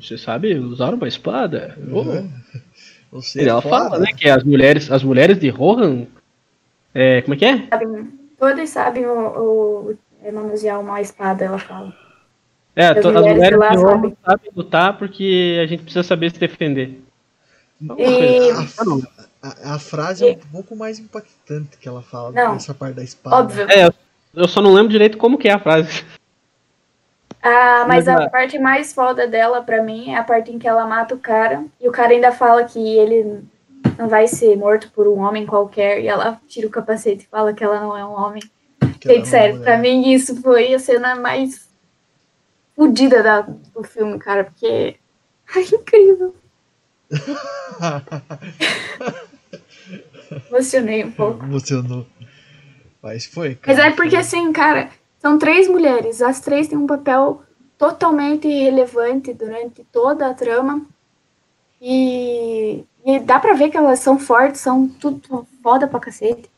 Você 0.00 0.16
sabe 0.16 0.54
usar 0.54 0.94
uma 0.94 1.08
espada? 1.08 1.76
Oh. 1.90 2.04
Você 3.12 3.42
E 3.42 3.48
ela 3.48 3.58
é 3.58 3.62
foda. 3.62 3.76
fala, 3.76 3.98
né? 3.98 4.06
Que 4.16 4.28
as 4.28 4.42
mulheres, 4.42 4.90
as 4.90 5.04
mulheres 5.04 5.38
de 5.38 5.48
Rohan. 5.50 6.06
É, 6.94 7.20
como 7.22 7.34
é 7.34 7.36
que 7.36 7.44
é? 7.44 7.66
Sabem- 7.68 8.18
todas 8.38 8.70
sabem 8.70 9.06
o, 9.06 9.10
o, 9.90 9.98
é, 10.24 10.32
manusear 10.32 10.80
uma 10.80 11.00
espada, 11.00 11.44
ela 11.44 11.58
fala. 11.58 11.92
É, 12.74 12.86
As 12.86 13.00
to- 13.02 13.08
as 13.08 13.14
mulheres 13.14 13.34
mulheres 13.36 13.50
de 13.50 13.56
lá 13.56 13.68
de 13.70 13.76
Rohan 13.76 13.94
sabem. 13.96 14.16
sabem 14.24 14.50
lutar 14.56 14.98
porque 14.98 15.60
a 15.62 15.66
gente 15.66 15.82
precisa 15.82 16.02
saber 16.02 16.30
se 16.32 16.38
defender. 16.40 17.00
E- 17.98 18.50
A, 18.50 19.48
a- 19.48 19.74
a 19.74 19.78
frase 19.78 20.26
é 20.26 20.32
um 20.32 20.36
pouco 20.52 20.74
mais 20.74 20.98
impactante 20.98 21.76
que 21.78 21.86
ela 21.88 22.00
fala 22.02 22.30
Não. 22.32 22.54
nessa 22.54 22.72
parte 22.72 22.94
da 22.94 23.02
espada. 23.04 23.36
Óbvio. 23.36 23.66
É, 23.70 23.86
eu- 23.86 23.94
eu 24.34 24.48
só 24.48 24.62
não 24.62 24.72
lembro 24.72 24.90
direito 24.90 25.18
como 25.18 25.36
que 25.36 25.48
é 25.48 25.52
a 25.52 25.58
frase. 25.58 26.04
Ah, 27.42 27.84
mas 27.88 28.06
Mas 28.06 28.08
a 28.08 28.28
parte 28.30 28.58
mais 28.58 28.92
foda 28.92 29.26
dela, 29.26 29.62
pra 29.62 29.82
mim, 29.82 30.10
é 30.12 30.16
a 30.16 30.22
parte 30.22 30.52
em 30.52 30.58
que 30.58 30.68
ela 30.68 30.86
mata 30.86 31.14
o 31.14 31.18
cara. 31.18 31.64
E 31.80 31.88
o 31.88 31.92
cara 31.92 32.12
ainda 32.12 32.30
fala 32.30 32.62
que 32.64 32.78
ele 32.78 33.42
não 33.98 34.08
vai 34.08 34.28
ser 34.28 34.56
morto 34.56 34.90
por 34.92 35.08
um 35.08 35.18
homem 35.18 35.44
qualquer. 35.44 36.00
E 36.02 36.06
ela 36.06 36.40
tira 36.46 36.68
o 36.68 36.70
capacete 36.70 37.24
e 37.24 37.28
fala 37.28 37.52
que 37.52 37.64
ela 37.64 37.80
não 37.80 37.96
é 37.96 38.04
um 38.04 38.12
homem. 38.12 38.42
Que 39.00 39.08
Gente, 39.08 39.22
é 39.22 39.24
sério, 39.24 39.54
mulher. 39.56 39.64
pra 39.64 39.78
mim 39.78 40.12
isso 40.12 40.40
foi 40.40 40.72
a 40.72 40.78
cena 40.78 41.16
mais 41.16 41.68
fodida 42.76 43.20
da- 43.22 43.40
do 43.42 43.82
filme, 43.82 44.18
cara. 44.20 44.44
Porque 44.44 44.96
é 45.56 45.60
incrível. 45.60 46.36
Emocionei 50.48 51.04
um 51.04 51.10
pouco. 51.12 51.44
Emocionou. 51.44 52.06
Mas 53.02 53.26
foi, 53.26 53.58
Mas 53.66 53.76
cara. 53.76 53.88
é 53.88 53.92
porque, 53.92 54.16
assim, 54.16 54.52
cara, 54.52 54.88
são 55.22 55.38
três 55.38 55.68
mulheres. 55.68 56.20
As 56.20 56.40
três 56.40 56.66
têm 56.66 56.76
um 56.76 56.86
papel 56.86 57.42
totalmente 57.78 58.48
relevante 58.48 59.32
durante 59.32 59.84
toda 59.84 60.26
a 60.28 60.34
trama. 60.34 60.84
E, 61.80 62.84
e 63.04 63.20
dá 63.20 63.38
pra 63.38 63.54
ver 63.54 63.70
que 63.70 63.76
elas 63.76 64.00
são 64.00 64.18
fortes, 64.18 64.60
são 64.60 64.88
tudo 64.88 65.46
foda 65.62 65.86
pra 65.86 66.00
cacete. 66.00 66.50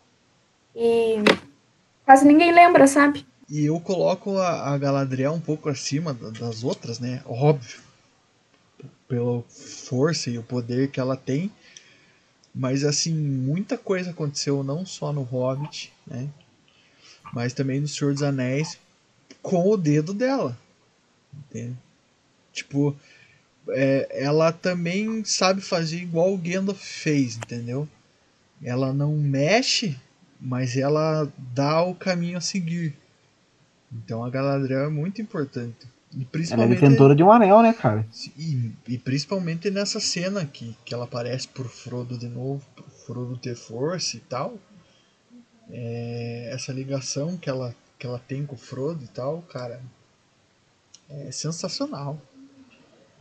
E 0.75 1.17
quase 2.05 2.27
ninguém 2.27 2.53
lembra, 2.53 2.87
sabe? 2.87 3.25
E 3.49 3.67
eu 3.67 3.79
coloco 3.79 4.39
a, 4.39 4.73
a 4.73 4.79
Galadriel 4.79 5.33
um 5.35 5.41
pouco 5.41 5.69
acima 5.69 6.15
da- 6.15 6.31
das 6.31 6.65
outras, 6.65 6.99
né? 6.99 7.23
Óbvio. 7.27 7.81
Pela 9.07 9.43
força 9.89 10.31
e 10.31 10.39
o 10.39 10.43
poder 10.43 10.91
que 10.91 10.99
ela 10.99 11.17
tem. 11.17 11.53
Mas 12.55 12.83
assim, 12.85 13.13
muita 13.15 13.77
coisa 13.77 14.11
aconteceu 14.11 14.63
não 14.65 14.87
só 14.87 15.13
no 15.13 15.23
Hobbit, 15.23 15.93
né? 16.07 16.29
Mas 17.35 17.53
também 17.53 17.81
no 17.81 17.89
Senhor 17.89 18.13
dos 18.13 18.23
Anéis 18.23 18.79
com 19.43 19.69
o 19.69 19.77
dedo 19.77 20.15
dela. 20.15 20.57
Entende? 21.37 21.77
Tipo, 22.53 22.97
é, 23.69 24.09
ela 24.25 24.53
também 24.53 25.25
sabe 25.25 25.61
fazer 25.61 25.99
igual 25.99 26.33
o 26.33 26.39
Gandalf 26.39 26.81
fez, 26.81 27.37
entendeu? 27.37 27.89
Ela 28.63 28.93
não 28.93 29.17
mexe, 29.17 29.97
mas 30.41 30.77
ela 30.77 31.31
dá 31.53 31.83
o 31.83 31.95
caminho 31.95 32.39
a 32.39 32.41
seguir. 32.41 32.95
Então 33.93 34.25
a 34.25 34.31
Galadriel 34.31 34.85
é 34.85 34.89
muito 34.89 35.21
importante. 35.21 35.87
E 36.13 36.19
Ela 36.19 36.23
é 36.23 36.27
principalmente, 36.31 36.81
detentora 36.81 37.15
de 37.15 37.23
um 37.25 37.33
anel, 37.33 37.63
né, 37.63 37.73
cara? 37.73 38.07
e, 38.39 38.71
e 38.87 38.99
principalmente 38.99 39.69
nessa 39.71 39.99
cena 39.99 40.47
que, 40.47 40.77
que 40.85 40.95
ela 40.95 41.05
aparece 41.05 41.49
pro 41.49 41.69
Frodo 41.69 42.17
de 42.17 42.29
novo, 42.29 42.65
pro 42.77 42.85
Frodo 43.05 43.37
ter 43.37 43.57
força 43.57 44.17
e 44.17 44.21
tal. 44.21 44.57
É, 45.71 46.51
essa 46.53 46.73
ligação 46.73 47.37
que 47.37 47.49
ela, 47.49 47.75
que 47.99 48.07
ela 48.07 48.19
tem 48.19 48.45
com 48.45 48.55
o 48.55 48.59
Frodo 48.59 49.05
e 49.05 49.09
tal, 49.09 49.43
cara, 49.43 49.81
é 51.11 51.31
sensacional. 51.31 52.19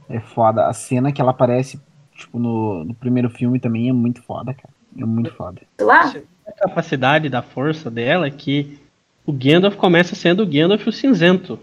É 0.09 0.19
foda. 0.19 0.67
A 0.67 0.73
cena 0.73 1.11
que 1.11 1.21
ela 1.21 1.31
aparece, 1.31 1.79
tipo, 2.15 2.39
no, 2.39 2.83
no 2.83 2.93
primeiro 2.93 3.29
filme 3.29 3.59
também 3.59 3.89
é 3.89 3.93
muito 3.93 4.21
foda, 4.21 4.53
cara. 4.53 4.73
É 4.97 5.05
muito 5.05 5.33
foda. 5.33 5.61
Lá? 5.79 6.13
A 6.45 6.51
capacidade 6.51 7.29
da 7.29 7.41
força 7.41 7.89
dela 7.89 8.27
é 8.27 8.31
que 8.31 8.79
o 9.25 9.31
Gandalf 9.31 9.75
começa 9.75 10.15
sendo 10.15 10.43
o 10.43 10.45
Gandalf 10.45 10.85
o 10.85 10.91
cinzento. 10.91 11.57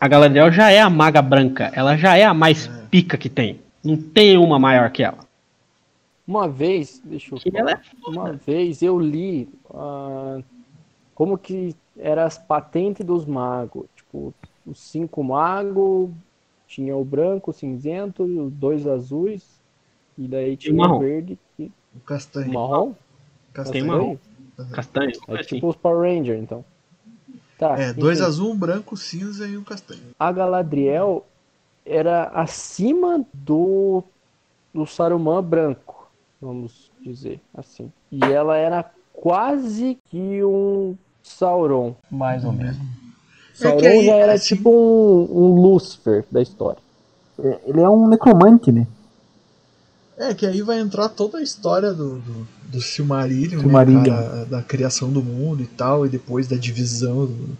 A 0.00 0.06
Galadriel 0.06 0.52
já 0.52 0.70
é 0.70 0.80
a 0.80 0.88
maga 0.88 1.20
branca, 1.20 1.72
ela 1.74 1.96
já 1.96 2.16
é 2.16 2.24
a 2.24 2.32
mais 2.32 2.68
pica 2.88 3.18
que 3.18 3.28
tem. 3.28 3.60
Não 3.82 3.96
tem 3.96 4.38
uma 4.38 4.58
maior 4.58 4.90
que 4.90 5.02
ela. 5.02 5.18
Uma 6.28 6.46
vez, 6.46 7.00
deixa 7.02 7.34
eu 7.34 7.40
é 7.54 7.80
uma 8.06 8.32
vez 8.34 8.82
eu 8.82 8.98
li 9.00 9.48
ah, 9.72 10.40
como 11.14 11.38
que 11.38 11.74
eram 11.96 12.24
as 12.24 12.36
patentes 12.36 13.04
dos 13.06 13.24
magos. 13.24 13.86
Tipo, 13.96 14.34
os 14.66 14.78
cinco 14.78 15.24
magos, 15.24 16.10
tinha 16.66 16.94
o 16.94 17.02
branco, 17.04 17.50
o 17.50 17.54
cinzento, 17.54 18.24
os 18.24 18.52
dois 18.52 18.86
azuis, 18.86 19.58
e 20.18 20.28
daí 20.28 20.54
tinha 20.56 20.74
o 20.74 20.76
marrom. 20.76 20.98
verde 20.98 21.38
e 21.58 21.72
O 21.96 22.00
castanho. 22.00 22.50
o 22.50 22.54
marrom. 22.54 22.94
Castanho. 23.54 23.86
marrom. 23.86 24.18
Castanho. 24.72 25.12
É 25.28 25.42
tipo 25.42 25.66
os 25.68 25.76
Power 25.76 26.02
Ranger, 26.14 26.36
então. 26.38 26.62
Tá, 27.56 27.76
É, 27.78 27.92
dois 27.94 28.18
enfim. 28.18 28.28
azul, 28.28 28.52
um 28.52 28.56
branco, 28.56 28.96
cinza 28.98 29.46
e 29.48 29.56
um 29.56 29.64
castanho. 29.64 30.02
a 30.18 30.30
Galadriel 30.30 31.24
era 31.86 32.24
acima 32.24 33.24
do, 33.32 34.04
do 34.74 34.86
Saruman 34.86 35.42
branco, 35.42 35.97
vamos 36.40 36.90
dizer 37.04 37.40
assim. 37.54 37.92
E 38.10 38.22
ela 38.24 38.56
era 38.56 38.84
quase 39.12 39.98
que 40.10 40.42
um 40.44 40.96
Sauron, 41.22 41.94
mais 42.10 42.44
ou 42.44 42.52
menos. 42.52 42.76
É 42.76 42.80
que 43.52 43.62
Sauron 43.62 43.88
aí, 43.88 44.06
já 44.06 44.14
era 44.14 44.32
assim- 44.34 44.56
tipo 44.56 44.70
um, 44.70 45.22
um 45.30 45.60
Lúcifer 45.60 46.24
da 46.30 46.40
história. 46.40 46.80
É, 47.38 47.60
Ele 47.66 47.80
é 47.80 47.88
um 47.88 48.08
necromante, 48.08 48.70
né? 48.72 48.86
É, 50.16 50.34
que 50.34 50.44
aí 50.46 50.62
vai 50.62 50.80
entrar 50.80 51.08
toda 51.10 51.38
a 51.38 51.42
história 51.42 51.92
do, 51.92 52.18
do, 52.18 52.48
do 52.72 52.80
Silmarillion, 52.80 53.60
Silmarillion. 53.60 54.02
Né, 54.02 54.10
cara, 54.10 54.44
da 54.46 54.62
criação 54.62 55.12
do 55.12 55.22
mundo 55.22 55.62
e 55.62 55.66
tal, 55.66 56.04
e 56.04 56.08
depois 56.08 56.48
da 56.48 56.56
divisão 56.56 57.26
do- 57.26 57.56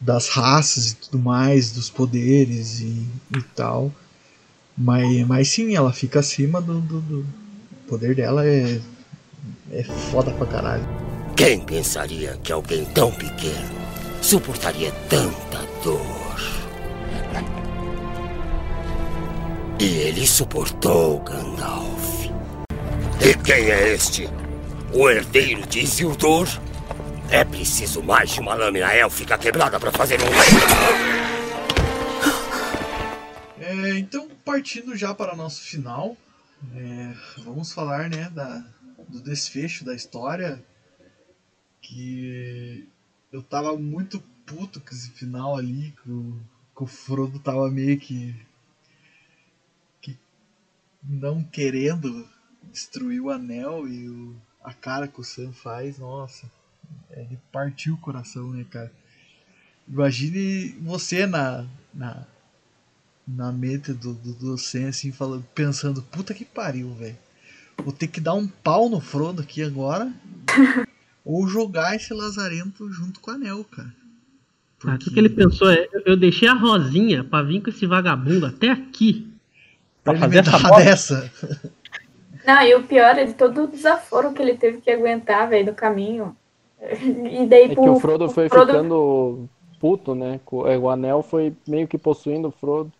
das 0.00 0.28
raças 0.28 0.92
e 0.92 0.96
tudo 0.96 1.18
mais, 1.18 1.70
dos 1.72 1.90
poderes 1.90 2.80
e, 2.80 3.06
e 3.36 3.42
tal. 3.54 3.90
Mas, 4.76 5.26
mas 5.26 5.48
sim, 5.48 5.74
ela 5.74 5.92
fica 5.92 6.20
acima 6.20 6.60
do, 6.62 6.80
do, 6.80 7.00
do- 7.00 7.26
O 7.84 7.86
poder 7.86 8.14
dela 8.14 8.46
é, 8.46 8.80
é 9.70 9.82
foda 9.84 10.30
pra 10.32 10.46
caralho. 10.46 10.88
Quem 11.36 11.60
pensaria 11.60 12.38
que 12.42 12.50
alguém 12.50 12.84
tão 12.86 13.12
pequeno 13.12 13.74
suportaria 14.22 14.90
tanta 15.08 15.58
dor? 15.82 16.24
E 19.78 19.84
ele 19.84 20.26
suportou, 20.26 21.20
Gandalf. 21.20 22.24
E 23.20 23.34
quem 23.44 23.70
é 23.70 23.92
este? 23.92 24.30
O 24.92 25.10
herdeiro 25.10 25.66
de 25.66 25.80
Isildur? 25.80 26.48
É 27.28 27.44
preciso 27.44 28.02
mais 28.02 28.30
de 28.30 28.40
uma 28.40 28.54
lâmina 28.54 28.94
élfica 28.94 29.36
quebrada 29.36 29.78
para 29.78 29.92
fazer 29.92 30.18
um. 30.22 30.26
É, 33.60 33.98
então, 33.98 34.28
partindo 34.42 34.96
já 34.96 35.12
para 35.12 35.36
nosso 35.36 35.60
final, 35.60 36.16
é, 36.74 37.14
vamos 37.38 37.72
falar 37.72 38.08
né, 38.08 38.28
da, 38.30 38.64
do 39.08 39.20
desfecho 39.20 39.84
da 39.84 39.94
história. 39.94 40.64
Que 41.80 42.88
eu 43.30 43.42
tava 43.42 43.76
muito 43.76 44.20
puto 44.46 44.80
com 44.80 44.90
esse 44.90 45.10
final 45.10 45.56
ali, 45.56 45.92
que 46.02 46.10
o, 46.10 46.40
que 46.76 46.82
o 46.82 46.86
Frodo 46.86 47.38
tava 47.38 47.70
meio 47.70 47.98
que, 47.98 48.34
que 50.00 50.18
não 51.02 51.42
querendo 51.42 52.28
destruir 52.72 53.20
o 53.20 53.30
anel 53.30 53.86
e 53.86 54.08
o, 54.08 54.36
a 54.62 54.72
cara 54.72 55.06
que 55.06 55.20
o 55.20 55.24
Sam 55.24 55.52
faz, 55.52 55.98
nossa, 55.98 56.50
ele 57.10 57.38
partiu 57.52 57.94
o 57.94 58.00
coração, 58.00 58.50
né, 58.50 58.64
cara? 58.70 58.92
Imagine 59.86 60.68
você 60.80 61.26
na, 61.26 61.66
na, 61.92 62.26
na 63.26 63.50
mente 63.52 63.92
do, 63.92 64.12
do, 64.14 64.32
do 64.34 64.58
Sam, 64.58 64.88
assim, 64.88 65.10
falando, 65.12 65.44
pensando, 65.54 66.02
puta 66.02 66.34
que 66.34 66.44
pariu, 66.44 66.90
velho. 66.94 67.16
Vou 67.82 67.92
ter 67.92 68.06
que 68.06 68.20
dar 68.20 68.34
um 68.34 68.46
pau 68.46 68.88
no 68.88 69.00
Frodo 69.00 69.42
aqui 69.42 69.62
agora. 69.62 70.12
ou 71.24 71.46
jogar 71.48 71.96
esse 71.96 72.12
lazarento 72.12 72.90
junto 72.92 73.18
com 73.20 73.30
o 73.30 73.34
anel, 73.34 73.64
cara. 73.64 73.88
Ah, 74.86 74.94
O 74.94 74.98
que, 74.98 75.10
que 75.10 75.18
ele 75.18 75.30
pensou? 75.30 75.70
É, 75.70 75.88
eu- 76.04 76.16
deixei 76.16 76.46
a 76.46 76.52
Rosinha 76.52 77.24
pra 77.24 77.42
vir 77.42 77.62
com 77.62 77.70
esse 77.70 77.86
vagabundo 77.86 78.44
até 78.46 78.70
aqui. 78.70 79.26
Pra 80.02 80.12
Pra 80.12 80.20
fazer 80.28 80.38
essa 80.40 80.70
dessa. 80.76 81.32
Não, 82.46 82.60
e 82.62 82.74
o 82.74 82.82
pior 82.82 83.16
é 83.16 83.24
de 83.24 83.32
todo 83.32 83.64
o 83.64 83.66
desaforo 83.66 84.34
que 84.34 84.42
ele 84.42 84.54
teve 84.58 84.82
que 84.82 84.90
aguentar, 84.90 85.48
velho, 85.48 85.64
do 85.66 85.72
caminho. 85.74 86.36
E 86.78 87.46
daí 87.46 87.62
É 87.64 87.68
que 87.70 87.74
pro- 87.74 87.92
o 87.94 88.00
Frodo 88.00 88.28
foi 88.28 88.50
ficando 88.50 89.48
puto, 89.80 90.14
né? 90.14 90.38
É, 90.66 90.76
O 90.76 90.90
anel 90.90 91.22
foi 91.22 91.54
meio 91.66 91.88
que 91.88 91.96
possuindo 91.96 92.48
o 92.48 92.52
Frodo. 92.52 92.92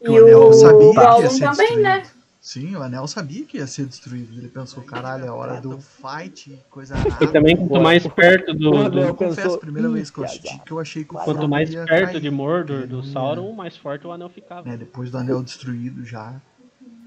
E 0.00 0.08
o 0.08 0.16
anel 0.18 0.48
o 0.48 0.52
sabia 0.52 0.92
que 0.94 0.98
ia 1.22 1.30
ser 1.30 1.38
também, 1.40 1.50
destruído. 1.50 1.82
né? 1.82 2.06
Sim, 2.40 2.76
o 2.76 2.82
anel 2.82 3.08
sabia 3.08 3.44
que 3.44 3.56
ia 3.56 3.66
ser 3.66 3.86
destruído. 3.86 4.38
Ele 4.38 4.48
pensou, 4.48 4.82
caralho, 4.84 5.24
é 5.24 5.30
hora 5.30 5.60
do 5.60 5.80
fight, 5.80 6.56
coisa 6.70 6.94
E 6.94 7.08
nada. 7.08 7.26
também, 7.32 7.56
quanto 7.56 7.80
mais 7.80 8.06
perto 8.06 8.54
do. 8.54 8.72
Eu 8.74 8.90
do- 8.90 9.14
confesso, 9.14 9.56
a 9.56 9.58
primeira 9.58 9.88
vez 9.88 10.10
que 10.10 10.18
eu 10.18 10.24
assisti 10.24 10.58
que 10.64 10.70
eu 10.70 10.78
achei 10.78 11.04
que 11.04 11.14
o 11.14 11.18
Quanto 11.18 11.48
mais 11.48 11.74
perto 11.74 11.88
cair. 11.88 12.20
de 12.20 12.30
Mordor 12.30 12.86
do 12.86 13.02
Sauron, 13.02 13.52
mais 13.52 13.76
forte 13.76 14.06
o 14.06 14.12
anel 14.12 14.28
ficava. 14.28 14.68
né, 14.68 14.76
depois 14.76 15.10
do 15.10 15.18
anel 15.18 15.42
destruído 15.42 16.04
já. 16.04 16.40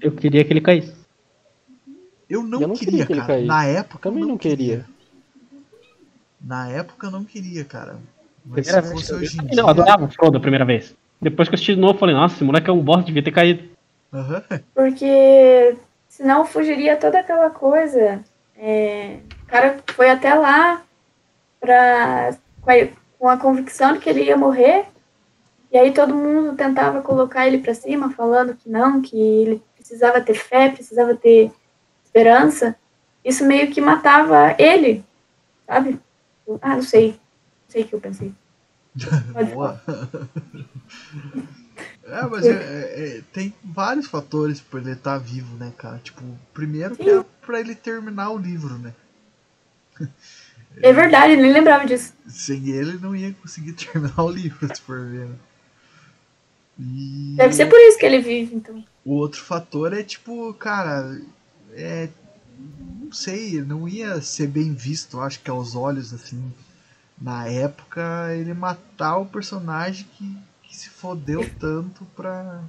Eu 0.02 0.12
queria 0.12 0.44
que 0.44 0.52
ele 0.52 0.60
caísse. 0.60 0.92
Eu 2.28 2.42
não, 2.42 2.60
Eu 2.60 2.68
não 2.68 2.74
queria, 2.76 2.90
queria 2.92 3.06
que 3.06 3.12
ele 3.12 3.20
cara. 3.20 3.32
caísse. 3.32 3.46
Na 3.48 3.64
época 3.64 4.08
Também 4.08 4.22
eu 4.22 4.28
não 4.28 4.38
queria. 4.38 4.86
Na 6.40 6.68
época 6.70 7.06
eu 7.06 7.10
não 7.10 7.24
queria, 7.24 7.64
cara. 7.64 7.98
Mas 8.44 8.66
Primeira 8.66 8.82
se 8.82 8.88
vez 8.88 9.00
fosse 9.00 9.12
eu 9.12 9.18
vi, 9.18 9.24
hoje 9.24 9.36
em 9.36 9.40
eu 9.40 9.46
dia. 9.48 9.56
Não, 9.56 9.64
eu 9.64 9.70
adorava 9.70 10.04
o 10.04 10.10
Frodo 10.10 10.36
a 10.36 10.40
primeira 10.40 10.64
vez. 10.64 10.94
Depois 11.20 11.48
que 11.48 11.54
eu 11.54 11.56
assisti 11.56 11.74
de 11.74 11.80
novo, 11.80 11.94
eu 11.94 11.98
falei, 11.98 12.14
nossa, 12.14 12.34
esse 12.34 12.44
moleque 12.44 12.70
é 12.70 12.72
um 12.72 12.80
bosta, 12.80 13.04
devia 13.04 13.22
ter 13.22 13.32
caído. 13.32 13.68
Aham. 14.12 14.42
Porque 14.74 15.76
senão 16.08 16.46
fugiria 16.46 16.96
toda 16.96 17.18
aquela 17.18 17.50
coisa. 17.50 18.24
É, 18.56 19.18
o 19.42 19.46
cara 19.46 19.78
foi 19.94 20.10
até 20.10 20.34
lá 20.34 20.82
pra, 21.60 22.36
com, 22.60 22.70
a, 22.70 22.74
com 23.18 23.28
a 23.28 23.36
convicção 23.36 23.92
de 23.92 23.98
que 23.98 24.08
ele 24.08 24.24
ia 24.24 24.36
morrer. 24.36 24.86
E 25.70 25.78
aí 25.78 25.92
todo 25.92 26.14
mundo 26.14 26.56
tentava 26.56 27.00
colocar 27.00 27.46
ele 27.46 27.58
pra 27.58 27.74
cima, 27.74 28.10
falando 28.10 28.56
que 28.56 28.68
não, 28.68 29.00
que 29.00 29.16
ele 29.16 29.62
precisava 29.76 30.20
ter 30.20 30.34
fé, 30.34 30.68
precisava 30.68 31.14
ter 31.14 31.52
esperança. 32.04 32.74
Isso 33.24 33.44
meio 33.44 33.70
que 33.70 33.80
matava 33.80 34.54
ele, 34.58 35.04
sabe? 35.66 36.00
Ah, 36.60 36.74
não 36.76 36.82
sei. 36.82 37.10
Não 37.10 37.68
sei 37.68 37.82
o 37.82 37.86
que 37.86 37.94
eu 37.94 38.00
pensei. 38.00 38.32
Boa. 39.54 39.80
É, 42.04 42.26
mas 42.26 42.44
é- 42.44 42.50
é- 42.50 43.18
é, 43.18 43.22
tem 43.32 43.54
vários 43.62 44.06
fatores 44.08 44.60
por 44.60 44.80
ele 44.80 44.90
estar 44.92 45.16
vivo, 45.18 45.54
né, 45.56 45.72
cara? 45.78 45.98
Tipo, 46.02 46.22
primeiro 46.52 46.96
que 46.96 47.08
é 47.08 47.24
pra 47.46 47.60
ele 47.60 47.74
terminar 47.74 48.30
o 48.30 48.36
livro, 48.38 48.76
né? 48.78 48.92
É 50.82 50.92
verdade, 50.92 51.34
eu 51.34 51.40
nem 51.40 51.52
lembrava 51.52 51.86
disso. 51.86 52.12
Sem 52.26 52.68
ele 52.70 52.98
não 52.98 53.14
ia 53.14 53.32
conseguir 53.34 53.72
terminar 53.78 54.20
o 54.24 54.30
livro, 54.30 54.66
se 54.74 54.80
for 54.82 55.06
ver. 55.06 55.26
né? 55.26 55.36
E 56.78 57.34
Deve 57.36 57.54
ser 57.54 57.66
por 57.66 57.78
isso 57.78 57.98
que 57.98 58.06
ele 58.06 58.20
vive, 58.20 58.56
então. 58.56 58.82
o 59.04 59.14
outro 59.14 59.40
fator 59.42 59.92
é 59.92 60.02
tipo, 60.02 60.52
cara, 60.54 61.20
é 61.72 62.08
não 62.58 63.12
sei, 63.12 63.60
não 63.62 63.88
ia 63.88 64.20
ser 64.20 64.48
bem 64.48 64.72
visto, 64.74 65.20
acho 65.20 65.40
que 65.40 65.50
aos 65.50 65.74
olhos, 65.76 66.12
assim, 66.12 66.52
na 67.20 67.46
época, 67.46 68.34
ele 68.34 68.54
matar 68.54 69.18
o 69.18 69.26
personagem 69.26 70.06
que, 70.16 70.36
que 70.62 70.76
se 70.76 70.88
fodeu 70.88 71.48
tanto 71.58 72.04
pra. 72.16 72.62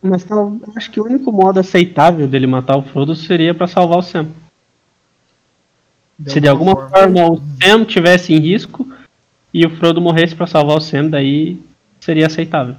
Mas 0.00 0.22
tal, 0.22 0.56
acho 0.76 0.90
que 0.90 1.00
o 1.00 1.04
único 1.04 1.32
modo 1.32 1.58
aceitável 1.58 2.28
dele 2.28 2.46
matar 2.46 2.76
o 2.76 2.82
Frodo 2.82 3.16
seria 3.16 3.52
pra 3.54 3.66
salvar 3.66 3.98
o 3.98 4.02
Sam. 4.02 4.28
De 6.18 6.30
Se 6.32 6.40
de 6.40 6.48
alguma 6.48 6.72
alguma 6.72 6.88
forma 6.90 7.30
o 7.30 7.40
Sam 7.60 7.84
tivesse 7.84 8.32
em 8.32 8.38
risco 8.38 8.86
e 9.52 9.66
o 9.66 9.76
Frodo 9.76 10.00
morresse 10.00 10.34
pra 10.34 10.46
salvar 10.46 10.76
o 10.76 10.80
Sam, 10.80 11.08
daí 11.08 11.60
seria 12.00 12.26
aceitável. 12.26 12.76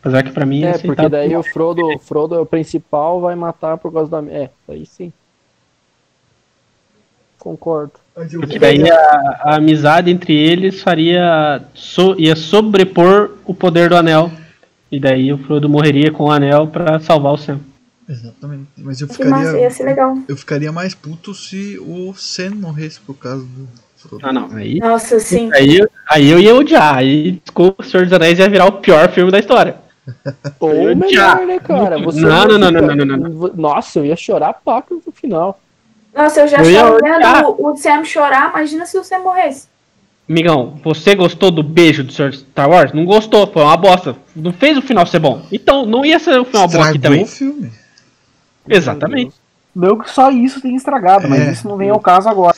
Apesar 0.00 0.22
que 0.22 0.30
pra 0.30 0.46
mim 0.46 0.62
é, 0.62 0.66
É, 0.66 0.70
aceitável. 0.70 0.94
porque 0.94 1.08
daí 1.08 1.36
o 1.36 1.42
Frodo, 1.42 1.84
o 1.84 1.98
Frodo 1.98 2.34
é 2.36 2.40
o 2.40 2.46
principal, 2.46 3.20
vai 3.20 3.34
matar 3.34 3.76
por 3.78 3.92
causa 3.92 4.22
da. 4.22 4.30
É, 4.30 4.50
aí 4.68 4.86
sim. 4.86 5.12
Concordo. 7.38 7.94
Porque 8.16 8.58
daí 8.58 8.90
a, 8.90 9.40
a 9.42 9.56
amizade 9.56 10.10
entre 10.10 10.32
eles 10.34 10.80
faria. 10.80 11.60
so- 11.74 12.16
ia 12.18 12.34
sobrepor 12.34 13.32
o 13.44 13.54
poder 13.54 13.90
do 13.90 13.96
anel. 13.96 14.30
E 14.90 14.98
daí 14.98 15.32
o 15.32 15.38
Frodo 15.38 15.68
morreria 15.68 16.10
com 16.10 16.24
o 16.24 16.30
anel 16.30 16.66
pra 16.68 16.98
salvar 16.98 17.34
o 17.34 17.36
Sam. 17.36 17.58
Exatamente. 18.08 18.68
Mas 18.78 19.00
eu 19.00 19.08
ficaria. 19.08 19.60
ia 19.60 19.70
ser 19.70 19.84
legal. 19.84 20.16
Eu 20.28 20.36
ficaria 20.36 20.72
mais 20.72 20.94
puto 20.94 21.34
se 21.34 21.78
o 21.78 22.14
Sam 22.14 22.54
morresse 22.54 23.00
por 23.00 23.14
causa 23.14 23.44
do 23.44 23.68
Frodo. 23.96 24.24
Ah, 24.26 24.32
não. 24.32 24.50
Aí, 24.54 24.78
Nossa, 24.78 25.18
sim. 25.20 25.50
aí, 25.52 25.80
aí 26.08 26.30
eu 26.30 26.38
ia 26.38 26.54
odiar. 26.54 26.96
Aí, 26.96 27.32
desculpa, 27.44 27.82
o 27.82 27.86
Senhor 27.86 28.04
dos 28.04 28.12
Anéis 28.14 28.38
ia 28.38 28.48
virar 28.48 28.66
o 28.66 28.72
pior 28.72 29.10
filme 29.10 29.30
da 29.30 29.40
história. 29.40 29.76
Ou 30.60 30.94
melhor, 30.94 31.44
né, 31.44 31.58
cara? 31.58 31.98
Você 31.98 32.20
não, 32.20 32.46
não, 32.46 32.58
não, 32.58 32.70
não, 32.70 32.94
não, 32.94 33.06
não, 33.06 33.16
não. 33.16 33.52
Nossa, 33.56 33.98
eu 33.98 34.06
ia 34.06 34.16
chorar 34.16 34.54
paca 34.54 34.94
no 34.94 35.12
final. 35.12 35.60
Nossa, 36.16 36.40
eu 36.40 36.48
já 36.48 36.58
Eu 36.64 36.94
odiar. 36.94 37.42
vendo 37.42 37.48
o, 37.58 37.72
o 37.72 37.76
Sam 37.76 38.04
chorar. 38.04 38.50
Imagina 38.50 38.86
se 38.86 38.96
o 38.98 39.04
Sam 39.04 39.18
morresse. 39.20 39.68
Migão, 40.28 40.80
você 40.82 41.14
gostou 41.14 41.50
do 41.52 41.62
beijo 41.62 42.02
do 42.02 42.12
Senhor 42.12 42.32
Star 42.34 42.68
Wars? 42.68 42.92
Não 42.92 43.04
gostou, 43.04 43.46
foi 43.46 43.62
uma 43.62 43.76
bosta. 43.76 44.16
Não 44.34 44.52
fez 44.52 44.76
o 44.76 44.82
final 44.82 45.06
ser 45.06 45.20
bom. 45.20 45.46
Então, 45.52 45.86
não 45.86 46.04
ia 46.04 46.18
ser 46.18 46.40
o 46.40 46.44
final 46.44 46.66
bom 46.66 46.82
aqui 46.82 46.96
Estragou 46.96 47.00
também. 47.02 47.22
o 47.24 47.26
filme. 47.26 47.70
Exatamente. 48.68 49.34
Não 49.74 49.98
que 49.98 50.10
só 50.10 50.30
isso 50.30 50.60
tenha 50.60 50.76
estragado, 50.76 51.28
mas 51.28 51.40
É. 51.42 51.52
isso 51.52 51.68
não 51.68 51.76
vem 51.76 51.90
ao 51.90 52.00
caso 52.00 52.28
agora. 52.28 52.56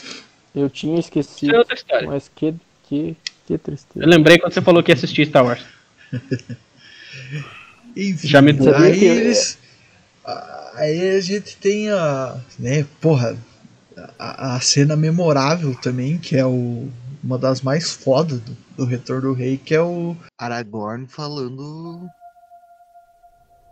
Eu 0.55 0.69
tinha 0.69 0.97
Isso 0.97 1.09
esquecido. 1.09 1.53
é 1.55 1.59
outra 1.59 1.75
história. 1.75 2.07
Mas 2.07 2.31
que, 2.33 2.55
que, 2.87 3.15
que 3.45 3.57
tristeza. 3.57 4.03
Eu 4.03 4.09
lembrei 4.09 4.39
quando 4.39 4.53
você 4.53 4.61
falou 4.61 4.81
que 4.81 4.89
ia 4.91 4.95
assistir 4.95 5.27
Star 5.27 5.45
Wars. 5.45 5.61
Enfim, 7.95 8.27
Já 8.27 8.41
me 8.41 8.51
aí 8.51 9.03
eles. 9.03 9.57
Aí 10.75 11.17
a 11.17 11.21
gente 11.21 11.57
tem 11.57 11.89
a. 11.91 12.35
Né, 12.57 12.85
porra. 13.01 13.37
A, 14.17 14.55
a 14.55 14.61
cena 14.61 14.95
memorável 14.95 15.75
também, 15.75 16.17
que 16.17 16.37
é 16.37 16.45
o, 16.45 16.89
uma 17.23 17.37
das 17.37 17.61
mais 17.61 17.91
fodas 17.91 18.39
do, 18.39 18.57
do 18.77 18.85
Retorno 18.85 19.29
do 19.29 19.33
Rei, 19.33 19.57
que 19.57 19.73
é 19.73 19.81
o 19.81 20.15
Aragorn 20.37 21.07
falando. 21.07 22.07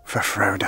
For 0.03 0.23
Frodo. 0.23 0.65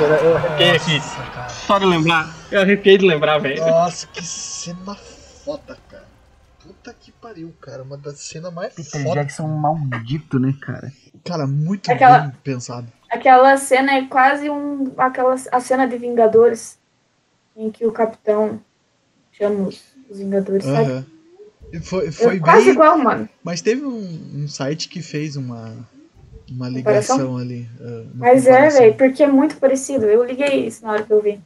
Eu 0.00 0.36
arrepiei 0.36 0.70
aqui. 0.70 1.00
Só 1.66 1.78
de 1.78 1.86
lembrar. 1.86 2.34
Eu 2.50 2.60
arrepiei 2.60 2.98
de 2.98 3.06
lembrar, 3.06 3.38
velho. 3.38 3.64
Nossa, 3.64 4.06
que 4.08 4.24
cena 4.24 4.94
foda, 5.44 5.60
cara. 5.66 5.83
Puta 6.66 6.94
que 6.94 7.12
pariu, 7.12 7.52
cara. 7.60 7.82
Uma 7.82 7.96
das 7.98 8.18
cenas 8.20 8.52
mais 8.52 8.72
Peter 8.74 9.02
foda. 9.02 9.20
Jackson 9.20 9.46
maldito, 9.46 10.38
né, 10.38 10.54
cara? 10.60 10.90
Cara, 11.24 11.46
muito 11.46 11.90
Aquela- 11.90 12.18
bem 12.20 12.32
pensado. 12.42 12.86
Aquela 13.10 13.56
cena 13.56 13.92
é 13.94 14.06
quase 14.06 14.48
um. 14.50 14.92
Aquela, 14.96 15.34
a 15.52 15.60
cena 15.60 15.86
de 15.86 15.96
Vingadores. 15.98 16.78
Em 17.56 17.70
que 17.70 17.86
o 17.86 17.92
capitão 17.92 18.60
chama 19.32 19.68
os, 19.68 19.80
Vingadores, 20.10 20.64
sabe? 20.64 21.06
E 21.72 21.78
Foi, 21.80 22.10
foi 22.10 22.36
É 22.36 22.40
quase 22.40 22.64
bem. 22.66 22.74
igual, 22.74 22.98
mano. 22.98 23.28
Mas 23.42 23.60
teve 23.62 23.84
um, 23.84 24.42
um 24.42 24.48
site 24.48 24.88
que 24.88 25.00
fez 25.02 25.36
uma, 25.36 25.72
uma 26.50 26.68
Comparação? 26.72 27.16
ligação 27.16 27.36
ali. 27.36 27.68
uma 27.80 28.04
Mas 28.14 28.46
é, 28.46 28.50
comparação. 28.52 28.80
velho, 28.80 28.94
porque 28.96 29.22
é 29.22 29.28
muito 29.28 29.56
parecido. 29.56 30.06
Eu 30.06 30.24
liguei 30.24 30.66
isso 30.66 30.84
na 30.84 30.92
hora 30.92 31.02
que 31.04 31.12
eu 31.12 31.22
vi. 31.22 31.40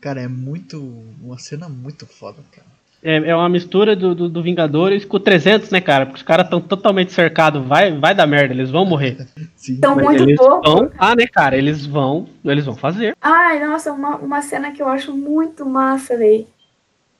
Cara, 0.00 0.20
é 0.22 0.28
muito. 0.28 0.78
Uma 1.22 1.38
cena 1.38 1.68
muito 1.68 2.06
foda, 2.06 2.38
cara. 2.50 2.66
É, 3.02 3.16
é 3.30 3.34
uma 3.34 3.48
mistura 3.48 3.96
do, 3.96 4.14
do, 4.14 4.28
do 4.28 4.42
Vingadores 4.42 5.04
com 5.04 5.16
o 5.16 5.20
300, 5.20 5.70
né, 5.70 5.80
cara? 5.80 6.06
Porque 6.06 6.18
os 6.18 6.22
caras 6.22 6.46
estão 6.46 6.60
totalmente 6.60 7.12
cercados. 7.12 7.66
Vai, 7.66 7.98
vai 7.98 8.14
dar 8.14 8.26
merda, 8.26 8.54
eles 8.54 8.70
vão 8.70 8.84
morrer. 8.84 9.26
Então, 9.68 9.94
Mas 9.94 10.04
muito 10.06 10.22
eles 10.22 10.36
pouco. 10.36 10.60
vão. 10.62 10.90
Ah, 10.98 11.14
né, 11.14 11.26
cara? 11.26 11.56
Eles 11.56 11.86
vão. 11.86 12.28
Eles 12.44 12.64
vão 12.64 12.76
fazer. 12.76 13.16
Ai, 13.20 13.64
nossa, 13.64 13.92
uma, 13.92 14.16
uma 14.16 14.42
cena 14.42 14.72
que 14.72 14.82
eu 14.82 14.88
acho 14.88 15.12
muito 15.16 15.64
massa, 15.66 16.16
velho. 16.16 16.46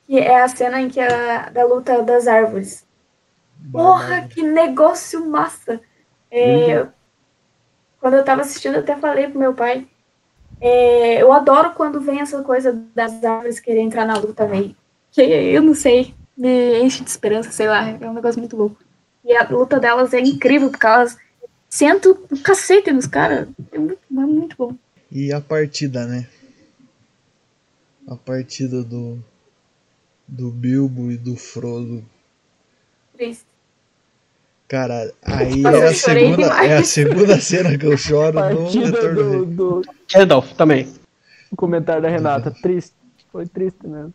Que 0.07 0.19
é 0.19 0.43
a 0.43 0.49
cena 0.49 0.81
em 0.81 0.89
que 0.89 1.01
a, 1.01 1.51
da 1.51 1.65
luta 1.65 2.03
das 2.03 2.27
árvores. 2.29 2.87
Porra, 3.73 4.23
que 4.29 4.43
negócio 4.43 5.27
massa! 5.29 5.81
É, 6.31 6.87
Quando 8.01 8.15
eu 8.15 8.25
tava 8.25 8.43
assistindo, 8.43 8.75
eu 8.75 8.81
até 8.81 8.97
falei 8.97 9.29
pro 9.29 9.39
meu 9.39 9.55
pai. 9.55 9.87
é, 10.61 11.23
eu 11.23 11.33
adoro 11.33 11.73
quando 11.75 12.01
vem 12.01 12.21
essa 12.21 12.43
coisa 12.43 12.73
das 12.95 13.23
árvores 13.25 13.61
querer 13.61 13.81
entrar 13.81 14.07
na 14.07 14.17
luta, 14.19 14.47
velho. 14.47 14.77
Que 15.13 15.21
eu 15.21 15.63
não 15.63 15.75
sei, 15.75 16.15
me 16.37 16.83
enche 16.83 17.05
de 17.05 17.11
esperança, 17.11 17.53
sei 17.53 17.69
lá, 17.69 17.89
é 17.89 18.09
um 18.09 18.15
negócio 18.15 18.41
muito 18.41 18.57
louco. 18.57 18.79
E 19.25 19.37
a 19.37 19.47
luta 19.49 19.79
delas 19.79 20.13
é 20.13 20.21
incrível, 20.21 20.71
porque 20.71 20.87
elas 20.87 21.17
sentam 21.69 22.19
o 22.31 22.39
cacete 22.41 22.91
nos 22.93 23.07
caras. 23.07 23.49
É 23.71 23.79
muito, 23.79 23.99
é 24.11 24.15
muito 24.15 24.57
bom. 24.57 24.75
E 25.11 25.33
a 25.33 25.41
partida, 25.41 26.07
né? 26.07 26.27
A 28.09 28.17
partida 28.17 28.83
do. 28.83 29.19
Do 30.27 30.51
Bilbo 30.51 31.11
e 31.11 31.17
do 31.19 31.37
Frodo. 31.37 32.03
Triste. 33.15 33.45
Cara, 34.67 35.13
aí 35.21 35.57
Nossa, 35.61 35.77
é 35.77 35.89
a 35.89 35.95
segunda, 35.95 36.65
é 36.65 36.77
a 36.79 36.85
segunda 36.85 37.41
cena 37.41 37.77
que 37.77 37.85
eu 37.85 37.97
choro 37.99 38.41
no 38.55 38.71
Retorno 38.71 39.45
do 39.45 39.45
do, 39.45 39.83
Randolph 40.15 40.53
também. 40.53 40.91
comentário 41.55 42.01
da 42.01 42.09
Renata. 42.09 42.51
Triste. 42.51 42.95
Foi 43.33 43.47
triste 43.47 43.87
mesmo. 43.87 44.13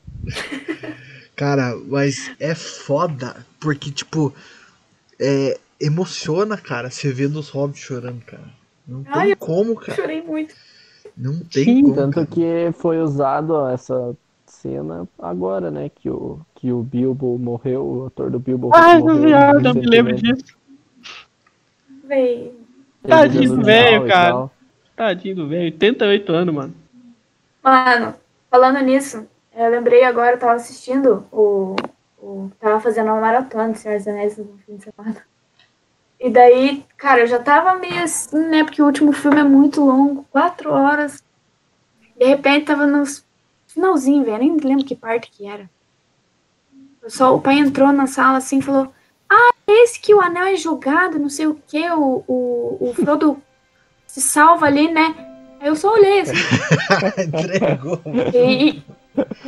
Cara, 1.36 1.76
mas 1.88 2.32
é 2.40 2.54
foda, 2.56 3.36
porque, 3.60 3.92
tipo, 3.92 4.34
é, 5.20 5.60
emociona, 5.82 6.56
cara, 6.58 6.90
você 6.90 7.12
vendo 7.12 7.38
os 7.40 7.50
hobbits 7.50 7.82
chorando, 7.82 8.22
cara. 8.26 8.44
Não 8.88 9.04
tem 9.04 9.14
Ai, 9.14 9.32
eu 9.34 9.38
como, 9.38 9.72
Eu 9.72 9.76
cara. 9.76 9.96
chorei 9.96 10.22
muito. 10.22 10.56
Não 11.18 11.40
tem 11.40 11.66
Sim, 11.66 11.82
como. 11.84 11.96
tanto 11.96 12.14
cara. 12.16 12.28
que 12.28 12.72
foi 12.78 13.00
usado 13.00 13.68
essa 13.70 14.16
cena 14.46 15.08
agora, 15.20 15.70
né? 15.72 15.90
Que 15.94 16.10
o, 16.10 16.40
que 16.56 16.72
o 16.72 16.82
Bilbo 16.84 17.38
morreu, 17.40 17.84
o 17.86 18.06
ator 18.08 18.30
do 18.30 18.40
Bilbo 18.40 18.70
Ai, 18.74 19.00
morreu. 19.00 19.22
viado, 19.22 19.66
eu 19.68 19.74
me 19.74 19.86
lembro 19.86 20.16
disso. 20.16 20.56
Véi. 22.04 22.54
Tadinho 23.08 23.56
do 23.58 23.64
velho, 23.64 24.08
cara. 24.08 24.50
Tadinho 24.96 25.36
do 25.36 25.48
velho. 25.48 25.66
88 25.66 26.32
anos, 26.32 26.56
mano. 26.56 26.74
Mano, 27.64 28.16
falando 28.50 28.80
nisso, 28.80 29.28
eu 29.54 29.70
lembrei 29.70 30.04
agora, 30.04 30.36
eu 30.36 30.40
tava 30.40 30.54
assistindo 30.54 31.26
o. 31.32 31.76
o 32.18 32.52
tava 32.60 32.80
fazendo 32.80 33.08
uma 33.08 33.22
maratona 33.22 33.72
de 33.72 33.80
Senhor 33.80 33.98
dos 33.98 34.08
Anéis 34.08 34.38
no 34.38 34.58
fim 34.66 34.78
de 34.78 34.84
semana. 34.84 35.26
E 36.20 36.30
daí, 36.30 36.84
cara, 36.98 37.22
eu 37.22 37.28
já 37.28 37.40
tava 37.40 37.76
meio 37.76 38.04
assim, 38.04 38.38
né? 38.48 38.64
Porque 38.64 38.82
o 38.82 38.86
último 38.86 39.12
filme 39.12 39.40
é 39.40 39.44
muito 39.44 39.84
longo, 39.84 40.26
quatro 40.32 40.72
horas. 40.72 41.24
De 42.18 42.26
repente 42.26 42.66
tava 42.66 42.88
nos 42.88 43.24
finalzinho, 43.68 44.24
velho. 44.24 44.40
Nem 44.40 44.58
lembro 44.58 44.86
que 44.86 44.96
parte 44.96 45.30
que 45.30 45.48
era. 45.48 45.70
Só 47.08 47.36
o 47.36 47.42
pai 47.42 47.60
entrou 47.60 47.92
na 47.92 48.08
sala 48.08 48.38
assim 48.38 48.60
e 48.60 48.64
falou: 48.64 48.92
Ah, 49.30 49.54
esse 49.68 50.00
que 50.00 50.14
o 50.14 50.22
anel 50.22 50.46
é 50.46 50.56
jogado, 50.56 51.20
não 51.20 51.30
sei 51.30 51.48
o 51.48 51.60
que, 51.68 51.90
o, 51.92 52.24
o, 52.28 52.78
o 52.80 52.94
Frodo 52.94 53.42
se 54.08 54.22
salva 54.22 54.66
ali, 54.66 54.92
né? 54.92 55.37
Eu 55.62 55.76
só 55.76 55.94
olhei 55.94 56.22
assim. 56.22 56.34
Entregou. 57.22 58.02
E 58.34 58.84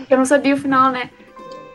eu 0.10 0.18
não 0.18 0.26
sabia 0.26 0.56
o 0.56 0.58
final, 0.58 0.92
né? 0.92 1.10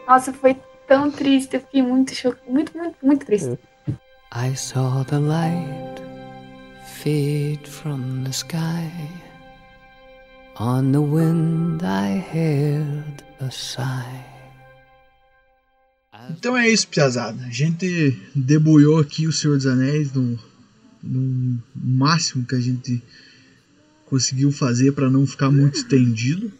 Nossa, 0.07 0.33
foi 0.33 0.57
tão 0.87 1.11
triste. 1.11 1.55
Eu 1.55 1.61
fiquei 1.61 1.83
muito 1.83 2.15
cho... 2.15 2.37
muito, 2.49 2.77
muito, 2.77 2.97
muito 3.03 3.27
triste. 3.27 3.59
I 4.33 4.55
saw 4.57 5.05
the 5.05 5.19
light 5.19 6.03
fade 7.05 7.69
from 7.69 8.25
the 8.25 8.31
sky. 8.31 8.91
On 10.57 10.93
the 10.93 11.01
wind 11.01 11.83
I 11.83 12.19
heard 12.33 13.23
a 13.41 13.51
sigh. 13.51 14.35
Então 16.31 16.57
é 16.57 16.69
isso, 16.71 16.89
piazada. 16.89 17.45
A 17.45 17.51
gente 17.51 18.19
debulhou 18.35 18.99
aqui 18.99 19.27
o 19.27 19.33
Senhor 19.33 19.57
dos 19.57 19.67
Anéis 19.67 20.13
no, 20.13 20.39
no 21.03 21.63
máximo 21.75 22.47
que 22.47 22.55
a 22.55 22.61
gente 22.61 23.03
conseguiu 24.15 24.53
fazer 24.53 24.93
para 24.93 25.11
não 25.11 25.27
ficar 25.27 25.51
muito 25.51 25.75
estendido. 25.75 26.53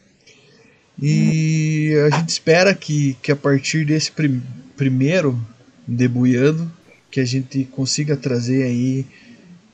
E 1.01 1.95
a 2.05 2.17
gente 2.17 2.31
espera 2.31 2.75
que, 2.75 3.17
que 3.23 3.31
a 3.31 3.37
partir 3.37 3.87
desse 3.87 4.11
prim- 4.11 4.43
primeiro 4.77 5.41
debulhando, 5.87 6.71
que 7.13 7.21
a 7.21 7.25
gente 7.25 7.65
consiga 7.67 8.17
trazer 8.17 8.65
aí 8.65 9.07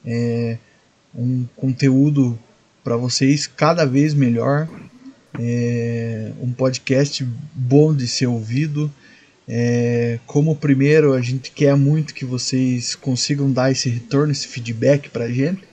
é, 0.04 0.58
um 1.14 1.46
conteúdo 1.56 2.38
para 2.84 2.98
vocês 2.98 3.46
cada 3.46 3.86
vez 3.86 4.12
melhor, 4.12 4.68
é, 5.38 6.32
um 6.38 6.52
podcast 6.52 7.26
bom 7.54 7.94
de 7.94 8.06
ser 8.06 8.26
ouvido. 8.26 8.92
É, 9.48 10.18
como 10.26 10.54
primeiro, 10.54 11.14
a 11.14 11.22
gente 11.22 11.50
quer 11.50 11.74
muito 11.76 12.12
que 12.12 12.26
vocês 12.26 12.94
consigam 12.94 13.50
dar 13.50 13.72
esse 13.72 13.88
retorno, 13.88 14.32
esse 14.32 14.46
feedback 14.46 15.08
para 15.08 15.24
a 15.24 15.32
gente. 15.32 15.69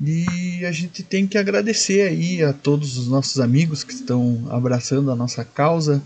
E 0.00 0.64
a 0.64 0.72
gente 0.72 1.02
tem 1.02 1.26
que 1.26 1.36
agradecer 1.36 2.02
aí 2.08 2.42
a 2.42 2.52
todos 2.52 2.96
os 2.96 3.08
nossos 3.08 3.40
amigos 3.40 3.82
que 3.82 3.92
estão 3.92 4.46
abraçando 4.50 5.10
a 5.10 5.16
nossa 5.16 5.44
causa, 5.44 6.02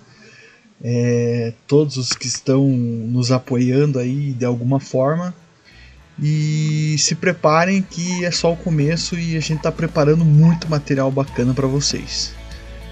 é, 0.83 1.53
todos 1.67 1.97
os 1.97 2.13
que 2.13 2.27
estão 2.27 2.67
nos 2.69 3.31
apoiando 3.31 3.99
aí 3.99 4.33
de 4.33 4.45
alguma 4.45 4.81
forma. 4.81 5.35
E 6.23 6.97
se 6.99 7.15
preparem 7.15 7.83
que 7.83 8.25
é 8.25 8.31
só 8.31 8.53
o 8.53 8.57
começo 8.57 9.19
e 9.19 9.37
a 9.37 9.41
gente 9.41 9.59
está 9.59 9.73
preparando 9.73 10.25
muito 10.25 10.69
material 10.69 11.11
bacana 11.11 11.55
para 11.55 11.67
vocês. 11.67 12.35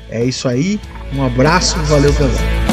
É 0.09 0.25
isso 0.25 0.49
aí, 0.49 0.81
um 1.15 1.25
abraço, 1.25 1.77
valeu 1.85 2.13
galera. 2.15 2.70